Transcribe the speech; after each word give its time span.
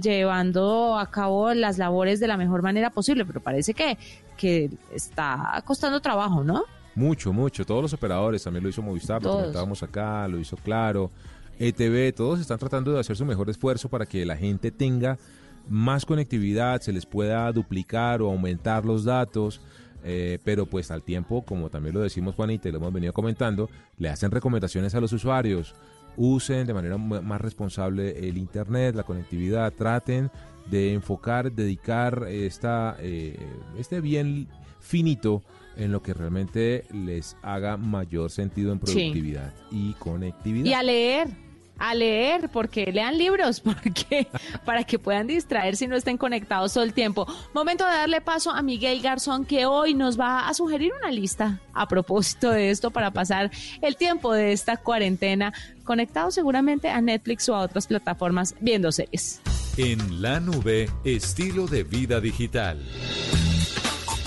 llevando 0.00 0.98
a 0.98 1.10
cabo 1.10 1.52
las 1.54 1.78
labores 1.78 2.20
de 2.20 2.28
la 2.28 2.36
mejor 2.36 2.62
manera 2.62 2.90
posible, 2.90 3.24
pero 3.24 3.40
parece 3.40 3.74
que, 3.74 3.98
que 4.36 4.70
está 4.92 5.62
costando 5.64 6.00
trabajo, 6.00 6.44
¿no? 6.44 6.64
Mucho, 6.94 7.32
mucho. 7.32 7.64
Todos 7.64 7.82
los 7.82 7.92
operadores, 7.92 8.42
también 8.42 8.64
lo 8.64 8.70
hizo 8.70 8.82
Movistar, 8.82 9.22
lo 9.22 9.32
comentábamos 9.32 9.82
acá, 9.82 10.26
lo 10.26 10.38
hizo 10.38 10.56
Claro, 10.56 11.10
ETV, 11.58 12.12
todos 12.14 12.40
están 12.40 12.58
tratando 12.58 12.92
de 12.92 13.00
hacer 13.00 13.16
su 13.16 13.24
mejor 13.24 13.48
esfuerzo 13.50 13.88
para 13.88 14.06
que 14.06 14.24
la 14.24 14.36
gente 14.36 14.70
tenga 14.70 15.18
más 15.68 16.04
conectividad, 16.04 16.80
se 16.80 16.92
les 16.92 17.06
pueda 17.06 17.50
duplicar 17.52 18.22
o 18.22 18.28
aumentar 18.28 18.84
los 18.84 19.04
datos. 19.04 19.60
Eh, 20.04 20.38
pero 20.44 20.64
pues 20.66 20.90
al 20.92 21.02
tiempo, 21.02 21.42
como 21.42 21.70
también 21.70 21.94
lo 21.94 22.00
decimos 22.00 22.36
Juanita 22.36 22.68
y 22.68 22.72
lo 22.72 22.78
hemos 22.78 22.92
venido 22.92 23.12
comentando, 23.12 23.68
le 23.96 24.08
hacen 24.08 24.30
recomendaciones 24.30 24.94
a 24.94 25.00
los 25.00 25.12
usuarios, 25.12 25.74
usen 26.18 26.66
de 26.66 26.74
manera 26.74 26.98
más 26.98 27.40
responsable 27.40 28.28
el 28.28 28.36
Internet, 28.36 28.94
la 28.94 29.04
conectividad, 29.04 29.72
traten 29.72 30.30
de 30.66 30.92
enfocar, 30.92 31.52
dedicar 31.52 32.26
esta, 32.28 32.96
eh, 33.00 33.38
este 33.78 34.00
bien 34.00 34.48
finito 34.80 35.42
en 35.76 35.92
lo 35.92 36.02
que 36.02 36.12
realmente 36.12 36.84
les 36.92 37.36
haga 37.40 37.76
mayor 37.76 38.30
sentido 38.30 38.72
en 38.72 38.80
productividad 38.80 39.54
y 39.70 39.92
conectividad. 39.94 40.66
Y 40.66 40.74
a 40.74 40.82
leer, 40.82 41.28
a 41.78 41.94
leer, 41.94 42.48
porque 42.48 42.90
lean 42.92 43.16
libros, 43.16 43.60
porque 43.64 44.26
para 44.64 44.84
que 44.84 44.98
puedan 44.98 45.26
distraerse 45.28 45.84
y 45.84 45.88
no 45.88 45.96
estén 45.96 46.18
conectados 46.18 46.74
todo 46.74 46.84
el 46.84 46.92
tiempo. 46.92 47.26
Momento 47.54 47.84
de 47.84 47.92
darle 47.92 48.20
paso 48.20 48.50
a 48.50 48.60
Miguel 48.62 49.00
Garzón, 49.00 49.44
que 49.44 49.66
hoy 49.66 49.94
nos 49.94 50.18
va 50.18 50.48
a 50.48 50.54
sugerir 50.54 50.92
una 50.98 51.10
lista 51.10 51.60
a 51.72 51.86
propósito 51.86 52.50
de 52.50 52.70
esto 52.70 52.90
para 52.90 53.12
pasar 53.12 53.50
el 53.80 53.96
tiempo 53.96 54.32
de 54.32 54.52
esta 54.52 54.76
cuarentena 54.76 55.52
conectado 55.88 56.30
seguramente 56.30 56.90
a 56.90 57.00
Netflix 57.00 57.48
o 57.48 57.54
a 57.54 57.60
otras 57.60 57.86
plataformas 57.86 58.54
viendo 58.60 58.92
series. 58.92 59.40
En 59.78 60.20
la 60.20 60.38
nube, 60.38 60.90
estilo 61.02 61.66
de 61.66 61.82
vida 61.82 62.20
digital. 62.20 62.78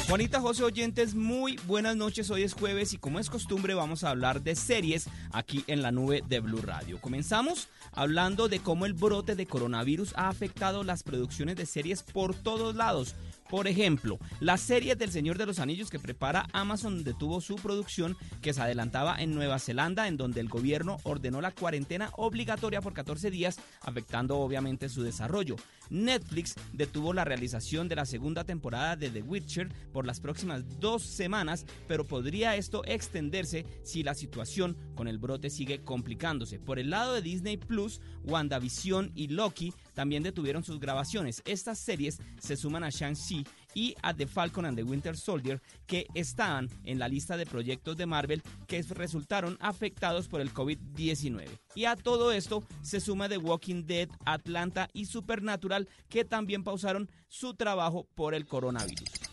Juanita 0.07 0.41
José 0.41 0.63
Oyentes, 0.63 1.13
muy 1.13 1.57
buenas 1.67 1.95
noches. 1.95 2.31
Hoy 2.31 2.41
es 2.41 2.55
jueves 2.55 2.93
y 2.93 2.97
como 2.97 3.19
es 3.19 3.29
costumbre 3.29 3.75
vamos 3.75 4.03
a 4.03 4.09
hablar 4.09 4.41
de 4.41 4.55
series 4.55 5.07
aquí 5.31 5.63
en 5.67 5.83
la 5.83 5.91
nube 5.91 6.23
de 6.27 6.39
Blue 6.39 6.63
Radio. 6.63 6.99
Comenzamos 6.99 7.69
hablando 7.93 8.49
de 8.49 8.59
cómo 8.59 8.87
el 8.87 8.93
brote 8.93 9.35
de 9.35 9.45
coronavirus 9.45 10.13
ha 10.17 10.29
afectado 10.29 10.83
las 10.83 11.03
producciones 11.03 11.57
de 11.57 11.67
series 11.67 12.01
por 12.01 12.33
todos 12.33 12.75
lados. 12.75 13.15
Por 13.51 13.67
ejemplo, 13.67 14.17
la 14.39 14.55
serie 14.55 14.95
del 14.95 15.11
Señor 15.11 15.37
de 15.37 15.45
los 15.45 15.59
Anillos 15.59 15.89
que 15.89 15.99
prepara 15.99 16.47
Amazon 16.53 17.03
detuvo 17.03 17.41
su 17.41 17.57
producción 17.57 18.15
que 18.41 18.53
se 18.53 18.61
adelantaba 18.61 19.21
en 19.21 19.35
Nueva 19.35 19.59
Zelanda, 19.59 20.07
en 20.07 20.15
donde 20.15 20.39
el 20.39 20.47
gobierno 20.47 20.99
ordenó 21.03 21.41
la 21.41 21.51
cuarentena 21.51 22.11
obligatoria 22.15 22.79
por 22.79 22.93
14 22.93 23.29
días, 23.29 23.59
afectando 23.81 24.37
obviamente 24.37 24.87
su 24.87 25.03
desarrollo. 25.03 25.57
Netflix 25.89 26.55
detuvo 26.71 27.11
la 27.11 27.25
realización 27.25 27.89
de 27.89 27.97
la 27.97 28.05
segunda 28.05 28.45
temporada 28.45 28.95
de 28.95 29.09
The 29.09 29.21
Witcher 29.21 29.67
por 29.91 30.05
las 30.05 30.21
próximas 30.21 30.79
dos 30.79 31.03
semanas, 31.03 31.65
pero 31.89 32.07
podría 32.07 32.55
esto 32.55 32.83
extenderse 32.85 33.65
si 33.83 34.01
la 34.01 34.15
situación 34.15 34.77
con 34.95 35.09
el 35.09 35.17
brote 35.17 35.49
sigue 35.49 35.83
complicándose. 35.83 36.57
Por 36.57 36.79
el 36.79 36.89
lado 36.89 37.15
de 37.15 37.21
Disney 37.21 37.57
Plus, 37.57 37.99
WandaVision 38.23 39.11
y 39.13 39.27
Loki 39.27 39.73
también 39.93 40.23
detuvieron 40.23 40.63
sus 40.63 40.79
grabaciones. 40.79 41.41
Estas 41.45 41.79
series 41.79 42.19
se 42.39 42.55
suman 42.55 42.83
a 42.83 42.89
Shang-Chi 42.89 43.45
y 43.73 43.95
a 44.01 44.13
The 44.13 44.27
Falcon 44.27 44.65
and 44.65 44.77
the 44.77 44.83
Winter 44.83 45.17
Soldier, 45.17 45.61
que 45.87 46.07
estaban 46.13 46.69
en 46.83 46.99
la 46.99 47.07
lista 47.07 47.37
de 47.37 47.45
proyectos 47.45 47.97
de 47.97 48.05
Marvel 48.05 48.43
que 48.67 48.81
resultaron 48.83 49.57
afectados 49.59 50.27
por 50.27 50.41
el 50.41 50.53
COVID-19. 50.53 51.47
Y 51.75 51.85
a 51.85 51.95
todo 51.95 52.31
esto 52.31 52.63
se 52.81 52.99
suma 52.99 53.29
The 53.29 53.37
Walking 53.37 53.85
Dead, 53.85 54.09
Atlanta 54.25 54.89
y 54.93 55.05
Supernatural, 55.05 55.87
que 56.09 56.25
también 56.25 56.63
pausaron 56.63 57.09
su 57.27 57.53
trabajo 57.53 58.07
por 58.15 58.33
el 58.33 58.45
coronavirus. 58.45 59.30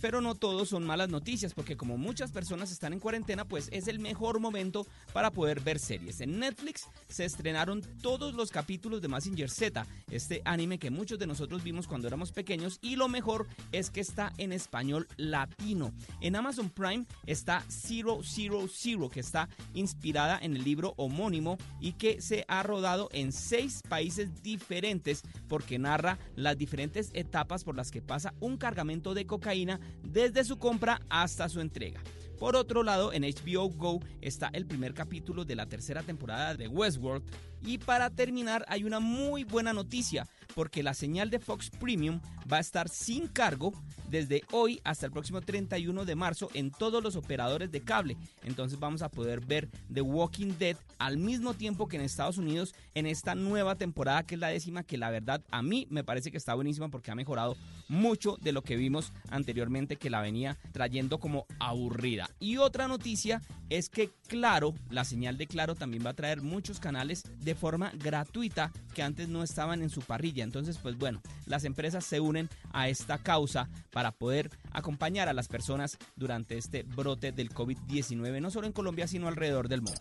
Pero 0.00 0.20
no 0.20 0.34
todos 0.34 0.68
son 0.68 0.84
malas 0.84 1.08
noticias, 1.08 1.54
porque 1.54 1.76
como 1.76 1.98
muchas 1.98 2.30
personas 2.30 2.70
están 2.70 2.92
en 2.92 3.00
cuarentena, 3.00 3.44
pues 3.44 3.68
es 3.72 3.88
el 3.88 3.98
mejor 3.98 4.40
momento 4.40 4.86
para 5.12 5.30
poder 5.30 5.60
ver 5.60 5.78
series. 5.78 6.20
En 6.20 6.38
Netflix 6.38 6.86
se 7.08 7.24
estrenaron 7.24 7.82
todos 8.02 8.34
los 8.34 8.50
capítulos 8.50 9.02
de 9.02 9.08
Massinger 9.08 9.50
Z, 9.50 9.86
este 10.10 10.42
anime 10.44 10.78
que 10.78 10.90
muchos 10.90 11.18
de 11.18 11.26
nosotros 11.26 11.62
vimos 11.62 11.86
cuando 11.86 12.06
éramos 12.06 12.32
pequeños, 12.32 12.78
y 12.82 12.96
lo 12.96 13.08
mejor 13.08 13.46
es 13.72 13.90
que 13.90 14.00
está 14.00 14.32
en 14.38 14.52
español 14.52 15.08
latino. 15.16 15.92
En 16.20 16.36
Amazon 16.36 16.70
Prime 16.70 17.06
está 17.26 17.64
Zero 17.68 18.20
Zero 18.22 18.66
Zero, 18.68 19.08
que 19.08 19.20
está 19.20 19.48
inspirada 19.74 20.38
en 20.40 20.56
el 20.56 20.64
libro 20.64 20.94
homónimo 20.96 21.58
y 21.80 21.92
que 21.92 22.20
se 22.20 22.44
ha 22.48 22.62
rodado 22.62 23.08
en 23.12 23.32
seis 23.32 23.82
países 23.88 24.42
diferentes 24.42 25.22
porque 25.48 25.78
narra 25.78 26.18
las 26.36 26.56
diferentes 26.56 27.10
etapas 27.14 27.64
por 27.64 27.76
las 27.76 27.90
que 27.90 28.02
pasa 28.02 28.34
un 28.40 28.56
cargamento 28.56 29.14
de 29.14 29.26
cocaína 29.26 29.80
desde 30.02 30.44
su 30.44 30.58
compra 30.58 31.00
hasta 31.08 31.48
su 31.48 31.60
entrega. 31.60 32.00
Por 32.38 32.54
otro 32.54 32.84
lado, 32.84 33.12
en 33.12 33.22
HBO 33.22 33.68
Go 33.68 34.00
está 34.20 34.48
el 34.52 34.64
primer 34.64 34.94
capítulo 34.94 35.44
de 35.44 35.56
la 35.56 35.66
tercera 35.66 36.02
temporada 36.02 36.54
de 36.54 36.68
Westworld. 36.68 37.24
Y 37.64 37.78
para 37.78 38.10
terminar, 38.10 38.64
hay 38.68 38.84
una 38.84 39.00
muy 39.00 39.44
buena 39.44 39.72
noticia, 39.72 40.26
porque 40.54 40.82
la 40.82 40.94
señal 40.94 41.30
de 41.30 41.38
Fox 41.38 41.70
Premium 41.70 42.20
va 42.50 42.58
a 42.58 42.60
estar 42.60 42.88
sin 42.88 43.28
cargo 43.28 43.72
desde 44.08 44.42
hoy 44.52 44.80
hasta 44.84 45.06
el 45.06 45.12
próximo 45.12 45.40
31 45.40 46.04
de 46.04 46.14
marzo 46.14 46.50
en 46.54 46.70
todos 46.70 47.02
los 47.02 47.16
operadores 47.16 47.70
de 47.70 47.82
cable. 47.82 48.16
Entonces 48.42 48.78
vamos 48.78 49.02
a 49.02 49.10
poder 49.10 49.40
ver 49.40 49.68
The 49.92 50.00
Walking 50.00 50.54
Dead 50.58 50.76
al 50.98 51.18
mismo 51.18 51.54
tiempo 51.54 51.88
que 51.88 51.96
en 51.96 52.02
Estados 52.02 52.38
Unidos 52.38 52.74
en 52.94 53.06
esta 53.06 53.34
nueva 53.34 53.74
temporada 53.74 54.24
que 54.24 54.34
es 54.34 54.40
la 54.40 54.48
décima, 54.48 54.82
que 54.82 54.98
la 54.98 55.10
verdad 55.10 55.42
a 55.50 55.62
mí 55.62 55.86
me 55.90 56.04
parece 56.04 56.30
que 56.30 56.38
está 56.38 56.54
buenísima 56.54 56.88
porque 56.88 57.10
ha 57.10 57.14
mejorado 57.14 57.56
mucho 57.88 58.36
de 58.40 58.52
lo 58.52 58.62
que 58.62 58.76
vimos 58.76 59.12
anteriormente 59.30 59.96
que 59.96 60.10
la 60.10 60.20
venía 60.20 60.56
trayendo 60.72 61.18
como 61.18 61.46
aburrida. 61.58 62.30
Y 62.40 62.56
otra 62.56 62.88
noticia 62.88 63.42
es 63.68 63.88
que 63.90 64.10
Claro, 64.28 64.74
la 64.90 65.04
señal 65.04 65.38
de 65.38 65.46
Claro 65.46 65.74
también 65.74 66.04
va 66.04 66.10
a 66.10 66.14
traer 66.14 66.42
muchos 66.42 66.80
canales 66.80 67.24
de 67.40 67.47
forma 67.54 67.92
gratuita 67.94 68.72
que 68.94 69.02
antes 69.02 69.28
no 69.28 69.42
estaban 69.42 69.82
en 69.82 69.90
su 69.90 70.00
parrilla. 70.00 70.44
Entonces, 70.44 70.78
pues 70.78 70.96
bueno, 70.96 71.20
las 71.46 71.64
empresas 71.64 72.04
se 72.04 72.20
unen 72.20 72.48
a 72.72 72.88
esta 72.88 73.18
causa 73.18 73.68
para 73.90 74.12
poder 74.12 74.50
acompañar 74.72 75.28
a 75.28 75.32
las 75.32 75.48
personas 75.48 75.98
durante 76.16 76.58
este 76.58 76.82
brote 76.82 77.32
del 77.32 77.50
COVID-19, 77.50 78.40
no 78.40 78.50
solo 78.50 78.66
en 78.66 78.72
Colombia, 78.72 79.08
sino 79.08 79.28
alrededor 79.28 79.68
del 79.68 79.82
mundo. 79.82 80.00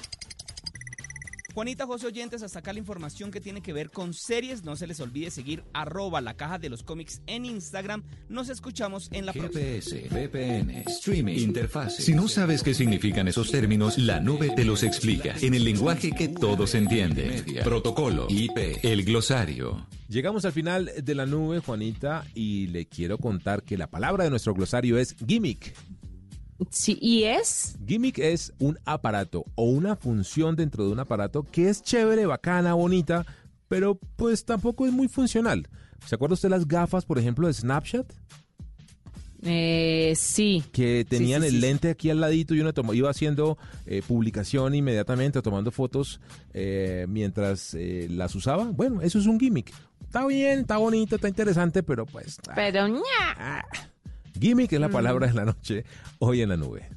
Juanita 1.57 1.87
José 1.87 2.05
Oyentes, 2.05 2.43
hasta 2.43 2.59
acá 2.59 2.71
la 2.71 2.77
información 2.77 3.31
que 3.31 3.41
tiene 3.41 3.61
que 3.61 3.73
ver 3.73 3.89
con 3.89 4.13
series. 4.13 4.63
No 4.63 4.75
se 4.75 4.85
les 4.85 4.99
olvide 4.99 5.31
seguir 5.31 5.63
arroba 5.73 6.21
la 6.21 6.35
caja 6.35 6.59
de 6.59 6.69
los 6.69 6.83
cómics 6.83 7.19
en 7.25 7.45
Instagram. 7.45 8.03
Nos 8.29 8.49
escuchamos 8.49 9.09
en 9.11 9.25
la 9.25 9.33
GPS, 9.33 10.07
VPN, 10.11 10.83
streaming, 10.85 11.33
interfaz. 11.33 11.95
Si 11.95 12.13
no 12.13 12.27
sabes 12.27 12.61
qué 12.61 12.75
significan 12.75 13.27
esos 13.27 13.49
términos, 13.49 13.97
la 13.97 14.19
nube 14.19 14.51
te 14.55 14.65
los 14.65 14.83
explica 14.83 15.33
en 15.41 15.55
el 15.55 15.63
lenguaje 15.63 16.11
que 16.11 16.27
todos 16.27 16.75
entienden. 16.75 17.43
Protocolo, 17.63 18.27
IP, 18.29 18.83
el 18.83 19.03
glosario. 19.03 19.87
Llegamos 20.09 20.45
al 20.45 20.53
final 20.53 20.91
de 21.03 21.15
la 21.15 21.25
nube, 21.25 21.59
Juanita, 21.59 22.23
y 22.35 22.67
le 22.67 22.85
quiero 22.85 23.17
contar 23.17 23.63
que 23.63 23.77
la 23.77 23.87
palabra 23.87 24.23
de 24.23 24.29
nuestro 24.29 24.53
glosario 24.53 24.99
es 24.99 25.15
gimmick. 25.27 25.73
Sí, 26.69 26.97
¿y 27.01 27.23
es? 27.23 27.77
Gimmick 27.85 28.17
es 28.19 28.53
un 28.59 28.79
aparato 28.85 29.45
o 29.55 29.65
una 29.65 29.95
función 29.95 30.55
dentro 30.55 30.85
de 30.85 30.91
un 30.91 30.99
aparato 30.99 31.43
que 31.43 31.69
es 31.69 31.83
chévere, 31.83 32.25
bacana, 32.25 32.73
bonita, 32.73 33.25
pero 33.67 33.99
pues 34.15 34.45
tampoco 34.45 34.85
es 34.85 34.91
muy 34.91 35.07
funcional. 35.07 35.67
¿Se 36.05 36.15
acuerda 36.15 36.33
usted 36.33 36.49
las 36.49 36.67
gafas, 36.67 37.05
por 37.05 37.19
ejemplo, 37.19 37.47
de 37.47 37.53
Snapchat? 37.53 38.11
Eh, 39.43 40.13
sí. 40.15 40.63
Que 40.71 41.05
tenían 41.07 41.43
el 41.43 41.61
lente 41.61 41.89
aquí 41.89 42.09
al 42.09 42.19
ladito 42.19 42.55
y 42.55 42.61
uno 42.61 42.71
iba 42.93 43.09
haciendo 43.09 43.57
eh, 43.85 44.01
publicación 44.07 44.73
inmediatamente, 44.73 45.41
tomando 45.41 45.71
fotos 45.71 46.19
eh, 46.53 47.05
mientras 47.07 47.73
eh, 47.75 48.07
las 48.09 48.33
usaba. 48.35 48.65
Bueno, 48.65 49.01
eso 49.01 49.19
es 49.19 49.27
un 49.27 49.39
gimmick. 49.39 49.71
Está 50.01 50.25
bien, 50.25 50.59
está 50.59 50.77
bonito, 50.77 51.15
está 51.15 51.27
interesante, 51.27 51.83
pero 51.83 52.05
pues... 52.05 52.39
Ah. 52.47 52.53
Pero 52.55 52.87
ña. 52.87 53.01
Ah. 53.37 53.65
Gimmick 54.37 54.71
es 54.73 54.79
la 54.79 54.89
palabra 54.89 55.27
de 55.27 55.33
la 55.33 55.45
noche 55.45 55.85
hoy 56.19 56.41
en 56.41 56.49
la 56.49 56.57
nube. 56.57 56.89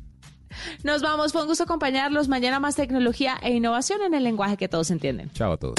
Nos 0.82 1.02
vamos, 1.02 1.32
fue 1.32 1.42
un 1.42 1.48
gusto 1.48 1.64
acompañarlos. 1.64 2.28
Mañana 2.28 2.60
más 2.60 2.76
tecnología 2.76 3.38
e 3.42 3.52
innovación 3.52 4.02
en 4.02 4.14
el 4.14 4.24
lenguaje 4.24 4.56
que 4.56 4.68
todos 4.68 4.90
entienden. 4.90 5.30
Chao 5.32 5.52
a 5.52 5.56
todos. 5.56 5.76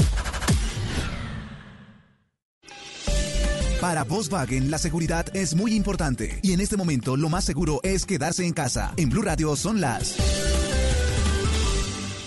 Para 3.81 4.03
Volkswagen 4.03 4.69
la 4.69 4.77
seguridad 4.77 5.25
es 5.35 5.55
muy 5.55 5.73
importante 5.73 6.39
y 6.43 6.53
en 6.53 6.61
este 6.61 6.77
momento 6.77 7.17
lo 7.17 7.29
más 7.29 7.43
seguro 7.45 7.79
es 7.81 8.05
quedarse 8.05 8.45
en 8.45 8.53
casa. 8.53 8.93
En 8.95 9.09
Blue 9.09 9.23
Radio 9.23 9.55
son 9.55 9.81
las 9.81 10.15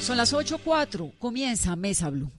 Son 0.00 0.16
las 0.16 0.34
8.04. 0.34 1.16
Comienza 1.18 1.76
Mesa 1.76 2.10
Blue. 2.10 2.32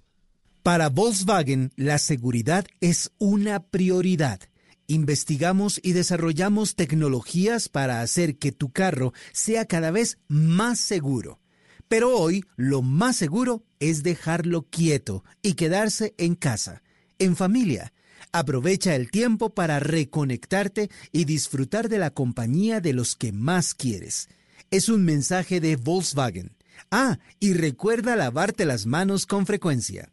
Para 0.63 0.89
Volkswagen 0.89 1.71
la 1.77 1.97
seguridad 1.97 2.65
es 2.81 3.11
una 3.17 3.61
prioridad. 3.61 4.41
Investigamos 4.87 5.79
y 5.81 5.93
desarrollamos 5.93 6.75
tecnologías 6.75 7.69
para 7.69 8.01
hacer 8.01 8.37
que 8.37 8.51
tu 8.51 8.71
carro 8.71 9.13
sea 9.33 9.65
cada 9.65 9.89
vez 9.89 10.19
más 10.27 10.79
seguro. 10.79 11.39
Pero 11.87 12.17
hoy 12.17 12.45
lo 12.55 12.81
más 12.81 13.15
seguro 13.15 13.63
es 13.79 14.03
dejarlo 14.03 14.63
quieto 14.69 15.23
y 15.41 15.53
quedarse 15.53 16.13
en 16.17 16.35
casa. 16.35 16.81
en 17.17 17.37
familia. 17.37 17.93
Aprovecha 18.33 18.93
el 18.93 19.09
tiempo 19.09 19.53
para 19.53 19.79
reconectarte 19.79 20.89
y 21.13 21.23
disfrutar 21.23 21.87
de 21.87 21.97
la 21.97 22.09
compañía 22.09 22.81
de 22.81 22.91
los 22.91 23.15
que 23.15 23.31
más 23.31 23.73
quieres. 23.73 24.27
Es 24.69 24.89
un 24.89 25.05
mensaje 25.05 25.61
de 25.61 25.77
Volkswagen. 25.77 26.57
Ah, 26.91 27.19
y 27.39 27.53
recuerda 27.53 28.17
lavarte 28.17 28.65
las 28.65 28.85
manos 28.85 29.25
con 29.25 29.45
frecuencia. 29.45 30.11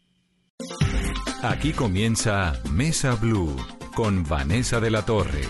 Aquí 1.43 1.73
comienza 1.73 2.63
Mesa 2.71 3.17
Blue 3.17 3.57
con 3.95 4.25
Vanessa 4.25 4.81
de 4.81 4.91
la 4.91 5.05
Torre. 5.05 5.43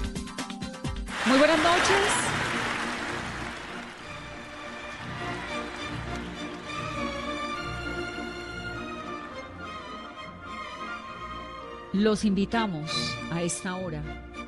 Muy 1.27 1.39
buenas 1.39 1.59
noches. 1.59 1.97
Los 11.93 12.25
invitamos 12.25 12.91
a 13.31 13.43
esta 13.43 13.77
hora, 13.77 14.03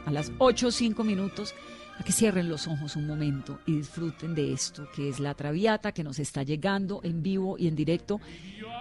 a 0.07 0.11
las 0.11 0.33
8 0.39 0.69
o 0.69 0.71
5 0.71 1.05
minutos, 1.05 1.55
a 1.99 2.03
que 2.03 2.11
cierren 2.11 2.49
los 2.49 2.67
ojos 2.67 2.97
un 2.97 3.07
momento 3.07 3.61
y 3.67 3.77
disfruten 3.77 4.35
de 4.35 4.53
esto, 4.53 4.89
que 4.93 5.09
es 5.09 5.21
la 5.21 5.35
Traviata 5.35 5.93
que 5.93 6.03
nos 6.03 6.19
está 6.19 6.43
llegando 6.43 7.01
en 7.05 7.23
vivo 7.23 7.57
y 7.59 7.69
en 7.69 7.77
directo 7.77 8.21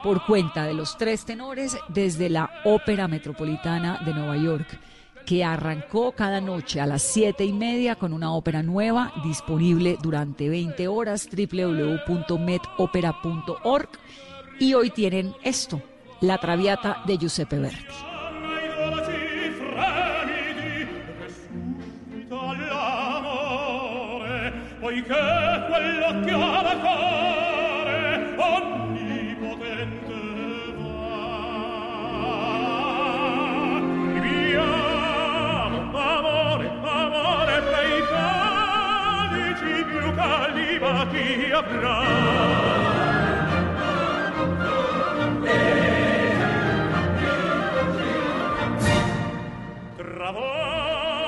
por 0.01 0.25
cuenta 0.25 0.65
de 0.65 0.73
los 0.73 0.97
tres 0.97 1.25
tenores 1.25 1.77
desde 1.89 2.29
la 2.29 2.49
Ópera 2.63 3.07
Metropolitana 3.07 4.01
de 4.05 4.13
Nueva 4.13 4.37
York 4.37 4.79
que 5.25 5.43
arrancó 5.43 6.13
cada 6.13 6.39
noche 6.41 6.81
a 6.81 6.85
las 6.85 7.01
siete 7.01 7.45
y 7.45 7.53
media 7.53 7.95
con 7.95 8.13
una 8.13 8.33
ópera 8.33 8.61
nueva 8.63 9.13
disponible 9.23 9.97
durante 10.01 10.49
20 10.49 10.87
horas 10.87 11.29
www.metopera.org 11.29 13.89
y 14.59 14.73
hoy 14.73 14.89
tienen 14.89 15.33
esto, 15.43 15.81
La 16.21 16.37
Traviata 16.37 17.03
de 17.05 17.17
Giuseppe 17.17 17.59
Verdi. 17.59 18.13
Avrà. 41.53 42.63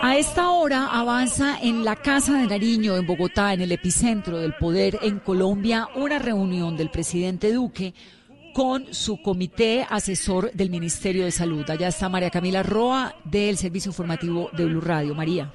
A 0.01 0.17
esta 0.17 0.51
hora 0.51 0.87
avanza 0.91 1.57
en 1.61 1.83
la 1.83 1.95
Casa 1.95 2.37
de 2.37 2.47
Nariño, 2.47 2.95
en 2.95 3.05
Bogotá, 3.05 3.53
en 3.53 3.61
el 3.61 3.71
epicentro 3.71 4.37
del 4.37 4.53
poder 4.53 4.99
en 5.01 5.19
Colombia, 5.19 5.89
una 5.95 6.19
reunión 6.19 6.77
del 6.77 6.89
presidente 6.89 7.51
Duque 7.51 7.93
con 8.53 8.93
su 8.93 9.21
comité 9.21 9.85
asesor 9.89 10.51
del 10.53 10.69
Ministerio 10.69 11.25
de 11.25 11.31
Salud. 11.31 11.69
Allá 11.69 11.89
está 11.89 12.07
María 12.07 12.29
Camila 12.29 12.63
Roa 12.63 13.15
del 13.25 13.57
Servicio 13.57 13.89
Informativo 13.89 14.49
de 14.53 14.65
Blue 14.65 14.79
Radio. 14.79 15.13
María. 15.15 15.51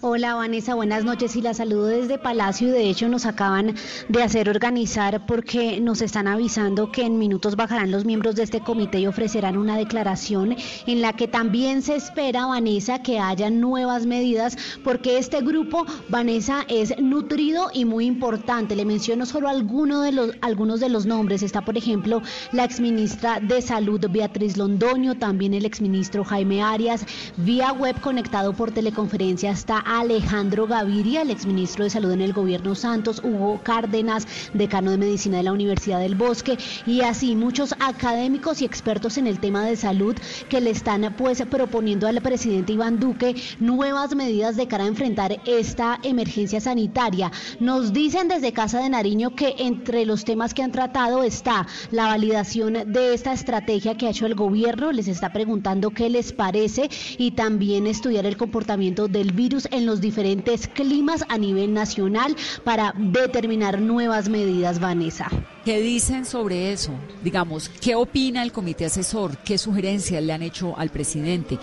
Hola 0.00 0.36
Vanessa, 0.36 0.76
buenas 0.76 1.04
noches 1.04 1.34
y 1.34 1.42
la 1.42 1.54
saludo 1.54 1.86
desde 1.86 2.18
Palacio 2.18 2.70
de 2.70 2.88
hecho 2.88 3.08
nos 3.08 3.26
acaban 3.26 3.74
de 4.08 4.22
hacer 4.22 4.48
organizar 4.48 5.26
porque 5.26 5.80
nos 5.80 6.02
están 6.02 6.28
avisando 6.28 6.92
que 6.92 7.02
en 7.02 7.18
minutos 7.18 7.56
bajarán 7.56 7.90
los 7.90 8.04
miembros 8.04 8.36
de 8.36 8.44
este 8.44 8.60
comité 8.60 9.00
y 9.00 9.08
ofrecerán 9.08 9.58
una 9.58 9.76
declaración 9.76 10.54
en 10.86 11.02
la 11.02 11.14
que 11.14 11.26
también 11.26 11.82
se 11.82 11.96
espera, 11.96 12.46
Vanessa, 12.46 13.02
que 13.02 13.18
haya 13.18 13.50
nuevas 13.50 14.06
medidas 14.06 14.56
porque 14.84 15.18
este 15.18 15.40
grupo, 15.40 15.84
Vanessa, 16.08 16.64
es 16.68 16.96
nutrido 17.00 17.68
y 17.74 17.84
muy 17.84 18.06
importante. 18.06 18.76
Le 18.76 18.84
menciono 18.84 19.26
solo 19.26 19.48
alguno 19.48 20.02
de 20.02 20.12
los, 20.12 20.30
algunos 20.42 20.78
de 20.78 20.90
los 20.90 21.06
nombres. 21.06 21.42
Está, 21.42 21.62
por 21.62 21.76
ejemplo, 21.76 22.22
la 22.52 22.62
exministra 22.62 23.40
de 23.40 23.60
Salud 23.62 24.06
Beatriz 24.08 24.56
Londoño, 24.56 25.16
también 25.16 25.54
el 25.54 25.64
exministro 25.64 26.22
Jaime 26.22 26.62
Arias, 26.62 27.04
vía 27.36 27.72
web 27.72 28.00
conectado 28.00 28.52
por 28.52 28.70
teleconferencia 28.70 29.50
está 29.50 29.82
Alejandro 29.88 30.66
Gaviria, 30.66 31.22
el 31.22 31.30
exministro 31.30 31.84
de 31.84 31.90
Salud 31.90 32.12
en 32.12 32.20
el 32.20 32.34
gobierno 32.34 32.74
Santos, 32.74 33.22
Hugo 33.24 33.60
Cárdenas, 33.62 34.26
decano 34.52 34.90
de 34.90 34.98
Medicina 34.98 35.38
de 35.38 35.44
la 35.44 35.52
Universidad 35.52 35.98
del 35.98 36.14
Bosque, 36.14 36.58
y 36.86 37.00
así 37.00 37.34
muchos 37.34 37.74
académicos 37.80 38.60
y 38.60 38.66
expertos 38.66 39.16
en 39.16 39.26
el 39.26 39.40
tema 39.40 39.64
de 39.64 39.76
salud 39.76 40.14
que 40.50 40.60
le 40.60 40.70
están 40.70 41.14
pues 41.16 41.42
proponiendo 41.46 42.06
al 42.06 42.20
presidente 42.20 42.74
Iván 42.74 43.00
Duque 43.00 43.34
nuevas 43.60 44.14
medidas 44.14 44.56
de 44.56 44.68
cara 44.68 44.84
a 44.84 44.88
enfrentar 44.88 45.40
esta 45.46 45.98
emergencia 46.02 46.60
sanitaria. 46.60 47.32
Nos 47.58 47.92
dicen 47.94 48.28
desde 48.28 48.52
Casa 48.52 48.80
de 48.82 48.90
Nariño 48.90 49.34
que 49.34 49.54
entre 49.58 50.04
los 50.04 50.24
temas 50.24 50.52
que 50.52 50.62
han 50.62 50.72
tratado 50.72 51.22
está 51.22 51.66
la 51.90 52.08
validación 52.08 52.92
de 52.92 53.14
esta 53.14 53.32
estrategia 53.32 53.96
que 53.96 54.06
ha 54.06 54.10
hecho 54.10 54.26
el 54.26 54.34
gobierno, 54.34 54.92
les 54.92 55.08
está 55.08 55.32
preguntando 55.32 55.90
qué 55.90 56.10
les 56.10 56.32
parece 56.32 56.90
y 57.16 57.30
también 57.30 57.86
estudiar 57.86 58.26
el 58.26 58.36
comportamiento 58.36 59.08
del 59.08 59.32
virus 59.32 59.68
los 59.86 60.00
diferentes 60.00 60.68
climas 60.68 61.24
a 61.28 61.38
nivel 61.38 61.72
nacional 61.72 62.36
para 62.64 62.94
determinar 62.96 63.80
nuevas 63.80 64.28
medidas, 64.28 64.80
Vanessa. 64.80 65.28
¿Qué 65.64 65.80
dicen 65.80 66.24
sobre 66.24 66.72
eso? 66.72 66.92
Digamos, 67.22 67.68
¿qué 67.68 67.94
opina 67.94 68.42
el 68.42 68.52
comité 68.52 68.86
asesor? 68.86 69.36
¿Qué 69.38 69.58
sugerencias 69.58 70.22
le 70.22 70.32
han 70.32 70.42
hecho 70.42 70.76
al 70.78 70.90
presidente? 70.90 71.58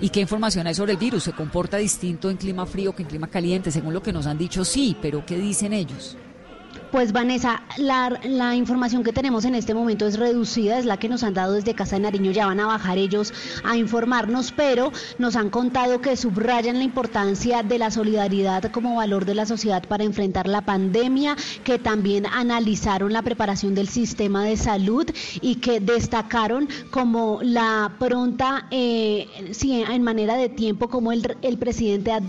¿Y 0.00 0.08
qué 0.08 0.20
información 0.20 0.66
hay 0.66 0.74
sobre 0.74 0.92
el 0.92 0.98
virus? 0.98 1.24
¿Se 1.24 1.32
comporta 1.32 1.76
distinto 1.76 2.30
en 2.30 2.38
clima 2.38 2.64
frío 2.64 2.94
que 2.94 3.02
en 3.02 3.08
clima 3.08 3.26
caliente? 3.26 3.70
Según 3.70 3.92
lo 3.92 4.02
que 4.02 4.12
nos 4.12 4.26
han 4.26 4.38
dicho, 4.38 4.64
sí, 4.64 4.96
pero 5.02 5.26
¿qué 5.26 5.36
dicen 5.36 5.74
ellos? 5.74 6.16
Pues 6.90 7.12
Vanessa, 7.12 7.62
la, 7.76 8.56
información 8.56 9.04
que 9.04 9.12
tenemos 9.12 9.44
en 9.44 9.54
este 9.54 9.74
momento 9.74 10.08
es 10.08 10.18
reducida, 10.18 10.76
es 10.76 10.84
la 10.84 10.96
que 10.96 11.08
nos 11.08 11.22
han 11.22 11.34
dado 11.34 11.52
desde 11.52 11.74
Casa 11.74 11.94
de 11.94 12.02
Nariño, 12.02 12.32
ya 12.32 12.46
van 12.46 12.58
a 12.58 12.66
bajar 12.66 12.98
ellos 12.98 13.32
a 13.62 13.76
informarnos, 13.76 14.50
pero 14.50 14.90
nos 15.18 15.36
han 15.36 15.50
contado 15.50 16.00
que 16.00 16.16
subrayan 16.16 16.78
la 16.78 16.82
importancia 16.82 17.62
de 17.62 17.78
la 17.78 17.92
solidaridad 17.92 18.72
como 18.72 18.96
valor 18.96 19.24
de 19.24 19.36
la 19.36 19.46
sociedad 19.46 19.84
para 19.86 20.02
enfrentar 20.02 20.48
la 20.48 20.62
pandemia, 20.62 21.36
que 21.62 21.78
también 21.78 22.26
analizaron 22.26 23.12
la 23.12 23.22
preparación 23.22 23.76
del 23.76 23.88
sistema 23.88 24.42
de 24.42 24.56
salud 24.56 25.06
y 25.40 25.56
que 25.56 25.78
destacaron 25.78 26.68
como 26.90 27.38
la 27.40 27.94
pronta, 28.00 28.66
eh, 28.72 29.28
sí, 29.52 29.80
en 29.88 30.02
manera 30.02 30.34
de 30.34 30.48
tiempo, 30.48 30.88
como 30.88 31.12
el, 31.12 31.36
el 31.42 31.56
presidente 31.56 32.10
ha, 32.10 32.20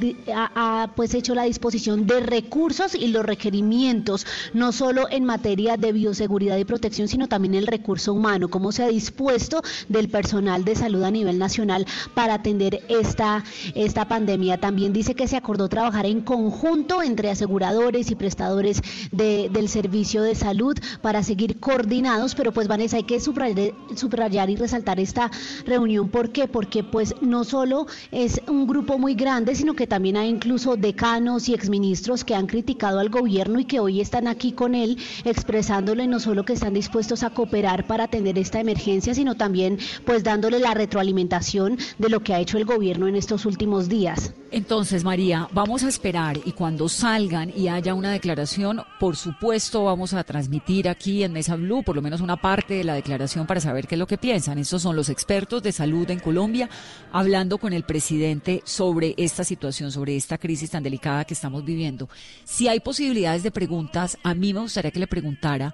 ha 0.84 0.91
pues 0.96 1.15
hecho 1.15 1.34
la 1.34 1.44
disposición 1.44 2.06
de 2.06 2.20
recursos 2.20 2.94
y 2.94 3.08
los 3.08 3.25
requerimientos 3.25 4.27
no 4.53 4.72
solo 4.72 5.08
en 5.10 5.25
materia 5.25 5.77
de 5.77 5.91
bioseguridad 5.91 6.58
y 6.58 6.65
protección, 6.65 7.08
sino 7.08 7.27
también 7.27 7.55
el 7.55 7.67
recurso 7.67 8.13
humano, 8.13 8.50
cómo 8.50 8.72
se 8.72 8.84
ha 8.84 8.88
dispuesto 8.88 9.62
del 9.89 10.10
personal 10.10 10.63
de 10.65 10.75
salud 10.75 11.03
a 11.03 11.12
nivel 11.12 11.38
nacional 11.38 11.86
para 12.13 12.36
atender 12.36 12.81
esta, 12.89 13.43
esta 13.75 14.08
pandemia. 14.08 14.60
También 14.60 14.93
dice 14.93 15.15
que 15.15 15.27
se 15.27 15.38
acordó 15.38 15.70
trabajar 15.70 16.05
en 16.05 16.22
conjunto 16.22 17.01
entre 17.01 17.29
aseguradores 17.29 18.12
y 18.12 18.15
prestadores 18.15 18.81
del 19.12 19.70
servicio 19.70 20.24
de 20.24 20.36
salud 20.36 20.77
para 21.01 21.24
seguir 21.24 21.60
coordinados, 21.60 22.36
pero 22.36 22.51
pues 22.51 22.67
Vanessa, 22.67 22.98
hay 22.98 23.03
que 23.03 23.20
subrayar, 23.20 23.74
subrayar 23.96 24.50
y 24.50 24.55
resaltar 24.55 25.00
esta 25.00 25.31
reunión. 25.65 26.10
¿Por 26.10 26.31
qué? 26.31 26.48
Porque 26.48 26.84
pues 26.84 27.15
no 27.22 27.43
solo 27.43 27.88
es 28.12 28.41
un 28.48 28.67
grupo 28.67 28.98
muy 28.98 29.15
grande, 29.15 29.55
sino 29.55 29.74
que 29.74 29.88
también 29.88 30.17
hay 30.17 30.29
incluso 30.29 30.75
decanos 30.75 31.50
y 31.50 31.53
exministros 31.53 32.24
que 32.24 32.36
han 32.36 32.48
criticado 32.48 33.00
al 33.00 33.10
gobierno 33.10 33.60
y 33.60 33.65
que 33.65 33.79
hoy 33.79 34.01
están 34.01 34.27
aquí 34.27 34.40
aquí 34.41 34.53
con 34.53 34.74
él 34.74 34.98
expresándole 35.24 36.07
no 36.07 36.19
solo 36.19 36.43
que 36.45 36.53
están 36.53 36.74
dispuestos 36.74 37.21
a 37.21 37.29
cooperar 37.29 37.86
para 37.86 38.05
atender 38.05 38.39
esta 38.39 38.60
emergencia, 38.60 39.13
sino 39.13 39.36
también 39.36 39.77
pues 40.03 40.24
dándole 40.24 40.57
la 40.57 40.74
retroalimentación 40.74 41.77
de 42.00 42.10
lo 42.10 42.21
que 42.21 42.33
ha 42.33 42.39
hecho 42.39 42.57
el 42.57 42.65
gobierno 42.65 43.07
en 43.07 43.15
estos 43.15 43.45
últimos 43.45 43.88
días. 43.88 44.33
Entonces, 44.50 45.05
María, 45.05 45.48
vamos 45.53 45.83
a 45.83 45.88
esperar 45.88 46.38
y 46.43 46.51
cuando 46.51 46.89
salgan 46.89 47.53
y 47.55 47.69
haya 47.69 47.93
una 47.93 48.12
declaración, 48.12 48.81
por 49.00 49.15
supuesto 49.15 49.86
vamos 49.86 50.13
a 50.13 50.25
transmitir 50.25 50.89
aquí 50.89 51.24
en 51.24 51.31
Mesa 51.31 51.55
Blue 51.55 51.83
por 51.83 51.95
lo 51.95 52.01
menos 52.01 52.19
una 52.19 52.36
parte 52.36 52.74
de 52.74 52.83
la 52.83 52.95
declaración 52.95 53.48
para 53.48 53.62
saber 53.62 53.88
qué 53.88 53.95
es 53.95 54.00
lo 54.00 54.07
que 54.07 54.17
piensan. 54.17 54.57
Estos 54.57 54.81
son 54.81 54.95
los 54.95 55.07
expertos 55.07 55.62
de 55.62 55.71
salud 55.71 56.10
en 56.10 56.19
Colombia 56.19 56.67
hablando 57.13 57.60
con 57.60 57.71
el 57.74 57.83
presidente 57.83 58.62
sobre 58.65 59.13
esta 59.17 59.43
situación, 59.43 59.91
sobre 59.91 60.17
esta 60.17 60.38
crisis 60.38 60.71
tan 60.71 60.83
delicada 60.83 61.25
que 61.25 61.36
estamos 61.36 61.63
viviendo. 61.63 62.10
Si 62.43 62.67
hay 62.67 62.79
posibilidades 62.79 63.43
de 63.43 63.51
preguntas, 63.51 64.17
mí 64.35 64.53
me 64.53 64.61
gustaría 64.61 64.91
que 64.91 65.00
le 65.00 65.07
preguntara 65.07 65.73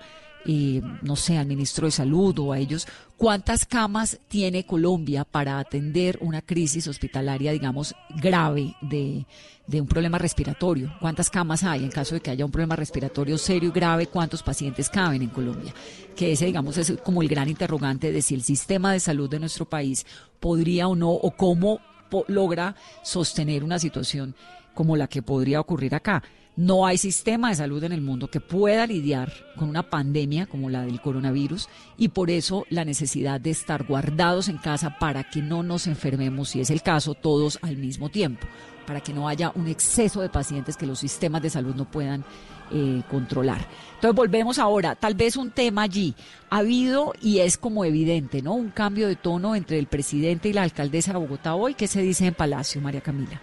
eh, 0.50 0.82
no 1.02 1.18
sé, 1.18 1.38
al 1.38 1.46
ministro 1.46 1.88
de 1.88 1.92
Salud 1.92 2.40
o 2.40 2.54
a 2.54 2.58
ellos, 2.58 2.88
¿cuántas 3.18 3.66
camas 3.66 4.18
tiene 4.30 4.66
Colombia 4.66 5.26
para 5.26 5.60
atender 5.60 6.18
una 6.22 6.42
crisis 6.42 6.88
hospitalaria, 6.88 7.52
digamos, 7.52 7.94
grave 8.16 8.74
de, 8.80 9.26
de 9.66 9.82
un 9.82 9.88
problema 9.88 10.18
respiratorio? 10.18 10.94
¿Cuántas 11.02 11.30
camas 11.30 11.66
hay 11.66 11.84
en 11.84 11.92
caso 11.92 12.16
de 12.16 12.22
que 12.22 12.32
haya 12.32 12.46
un 12.46 12.52
problema 12.52 12.78
respiratorio 12.78 13.38
serio 13.38 13.70
y 13.70 13.74
grave? 13.74 14.08
¿Cuántos 14.08 14.42
pacientes 14.42 14.90
caben 14.90 15.22
en 15.22 15.30
Colombia? 15.30 15.74
Que 16.16 16.32
ese, 16.32 16.46
digamos, 16.46 16.78
es 16.78 16.94
como 17.04 17.22
el 17.22 17.28
gran 17.28 17.50
interrogante 17.50 18.14
de 18.14 18.22
si 18.22 18.34
el 18.34 18.44
sistema 18.44 18.94
de 18.94 19.02
salud 19.02 19.30
de 19.30 19.40
nuestro 19.40 19.66
país 19.66 20.06
podría 20.40 20.88
o 20.88 20.96
no, 20.96 21.12
o 21.12 21.32
cómo 21.32 21.82
logra 22.30 22.74
sostener 23.04 23.66
una 23.66 23.80
situación 23.80 24.34
como 24.74 24.96
la 24.96 25.08
que 25.08 25.22
podría 25.22 25.60
ocurrir 25.60 25.94
acá. 25.94 26.24
No 26.58 26.88
hay 26.88 26.98
sistema 26.98 27.50
de 27.50 27.56
salud 27.56 27.84
en 27.84 27.92
el 27.92 28.02
mundo 28.02 28.32
que 28.32 28.42
pueda 28.42 28.88
lidiar 28.88 29.32
con 29.56 29.70
una 29.70 29.92
pandemia 29.92 30.48
como 30.48 30.72
la 30.72 30.82
del 30.82 31.00
coronavirus 31.00 31.70
y 32.00 32.08
por 32.08 32.32
eso 32.32 32.66
la 32.72 32.84
necesidad 32.84 33.40
de 33.40 33.52
estar 33.52 33.86
guardados 33.86 34.50
en 34.50 34.58
casa 34.58 34.98
para 34.98 35.30
que 35.30 35.44
no 35.44 35.62
nos 35.62 35.86
enfermemos, 35.86 36.50
si 36.50 36.60
es 36.60 36.72
el 36.72 36.82
caso, 36.82 37.14
todos 37.14 37.60
al 37.62 37.78
mismo 37.78 38.10
tiempo, 38.10 38.48
para 38.88 39.02
que 39.02 39.14
no 39.14 39.28
haya 39.28 39.52
un 39.54 39.68
exceso 39.68 40.20
de 40.20 40.30
pacientes 40.30 40.78
que 40.78 40.88
los 40.88 40.98
sistemas 40.98 41.44
de 41.44 41.52
salud 41.52 41.76
no 41.76 41.86
puedan 41.86 42.26
eh, 42.72 43.04
controlar. 43.08 43.68
Entonces 43.94 44.16
volvemos 44.16 44.58
ahora, 44.58 44.96
tal 44.96 45.14
vez 45.14 45.38
un 45.38 45.52
tema 45.52 45.84
allí. 45.84 46.16
Ha 46.50 46.58
habido, 46.58 47.14
y 47.22 47.38
es 47.38 47.60
como 47.60 47.86
evidente, 47.86 48.42
¿no? 48.42 48.56
Un 48.56 48.72
cambio 48.72 49.08
de 49.08 49.16
tono 49.16 49.56
entre 49.56 49.78
el 49.78 49.86
presidente 49.86 50.50
y 50.50 50.54
la 50.54 50.64
alcaldesa 50.64 51.14
de 51.14 51.20
Bogotá 51.20 51.54
hoy. 51.54 51.76
¿Qué 51.76 51.86
se 51.86 52.02
dice 52.02 52.26
en 52.26 52.34
Palacio, 52.34 52.82
María 52.82 53.02
Camila? 53.02 53.40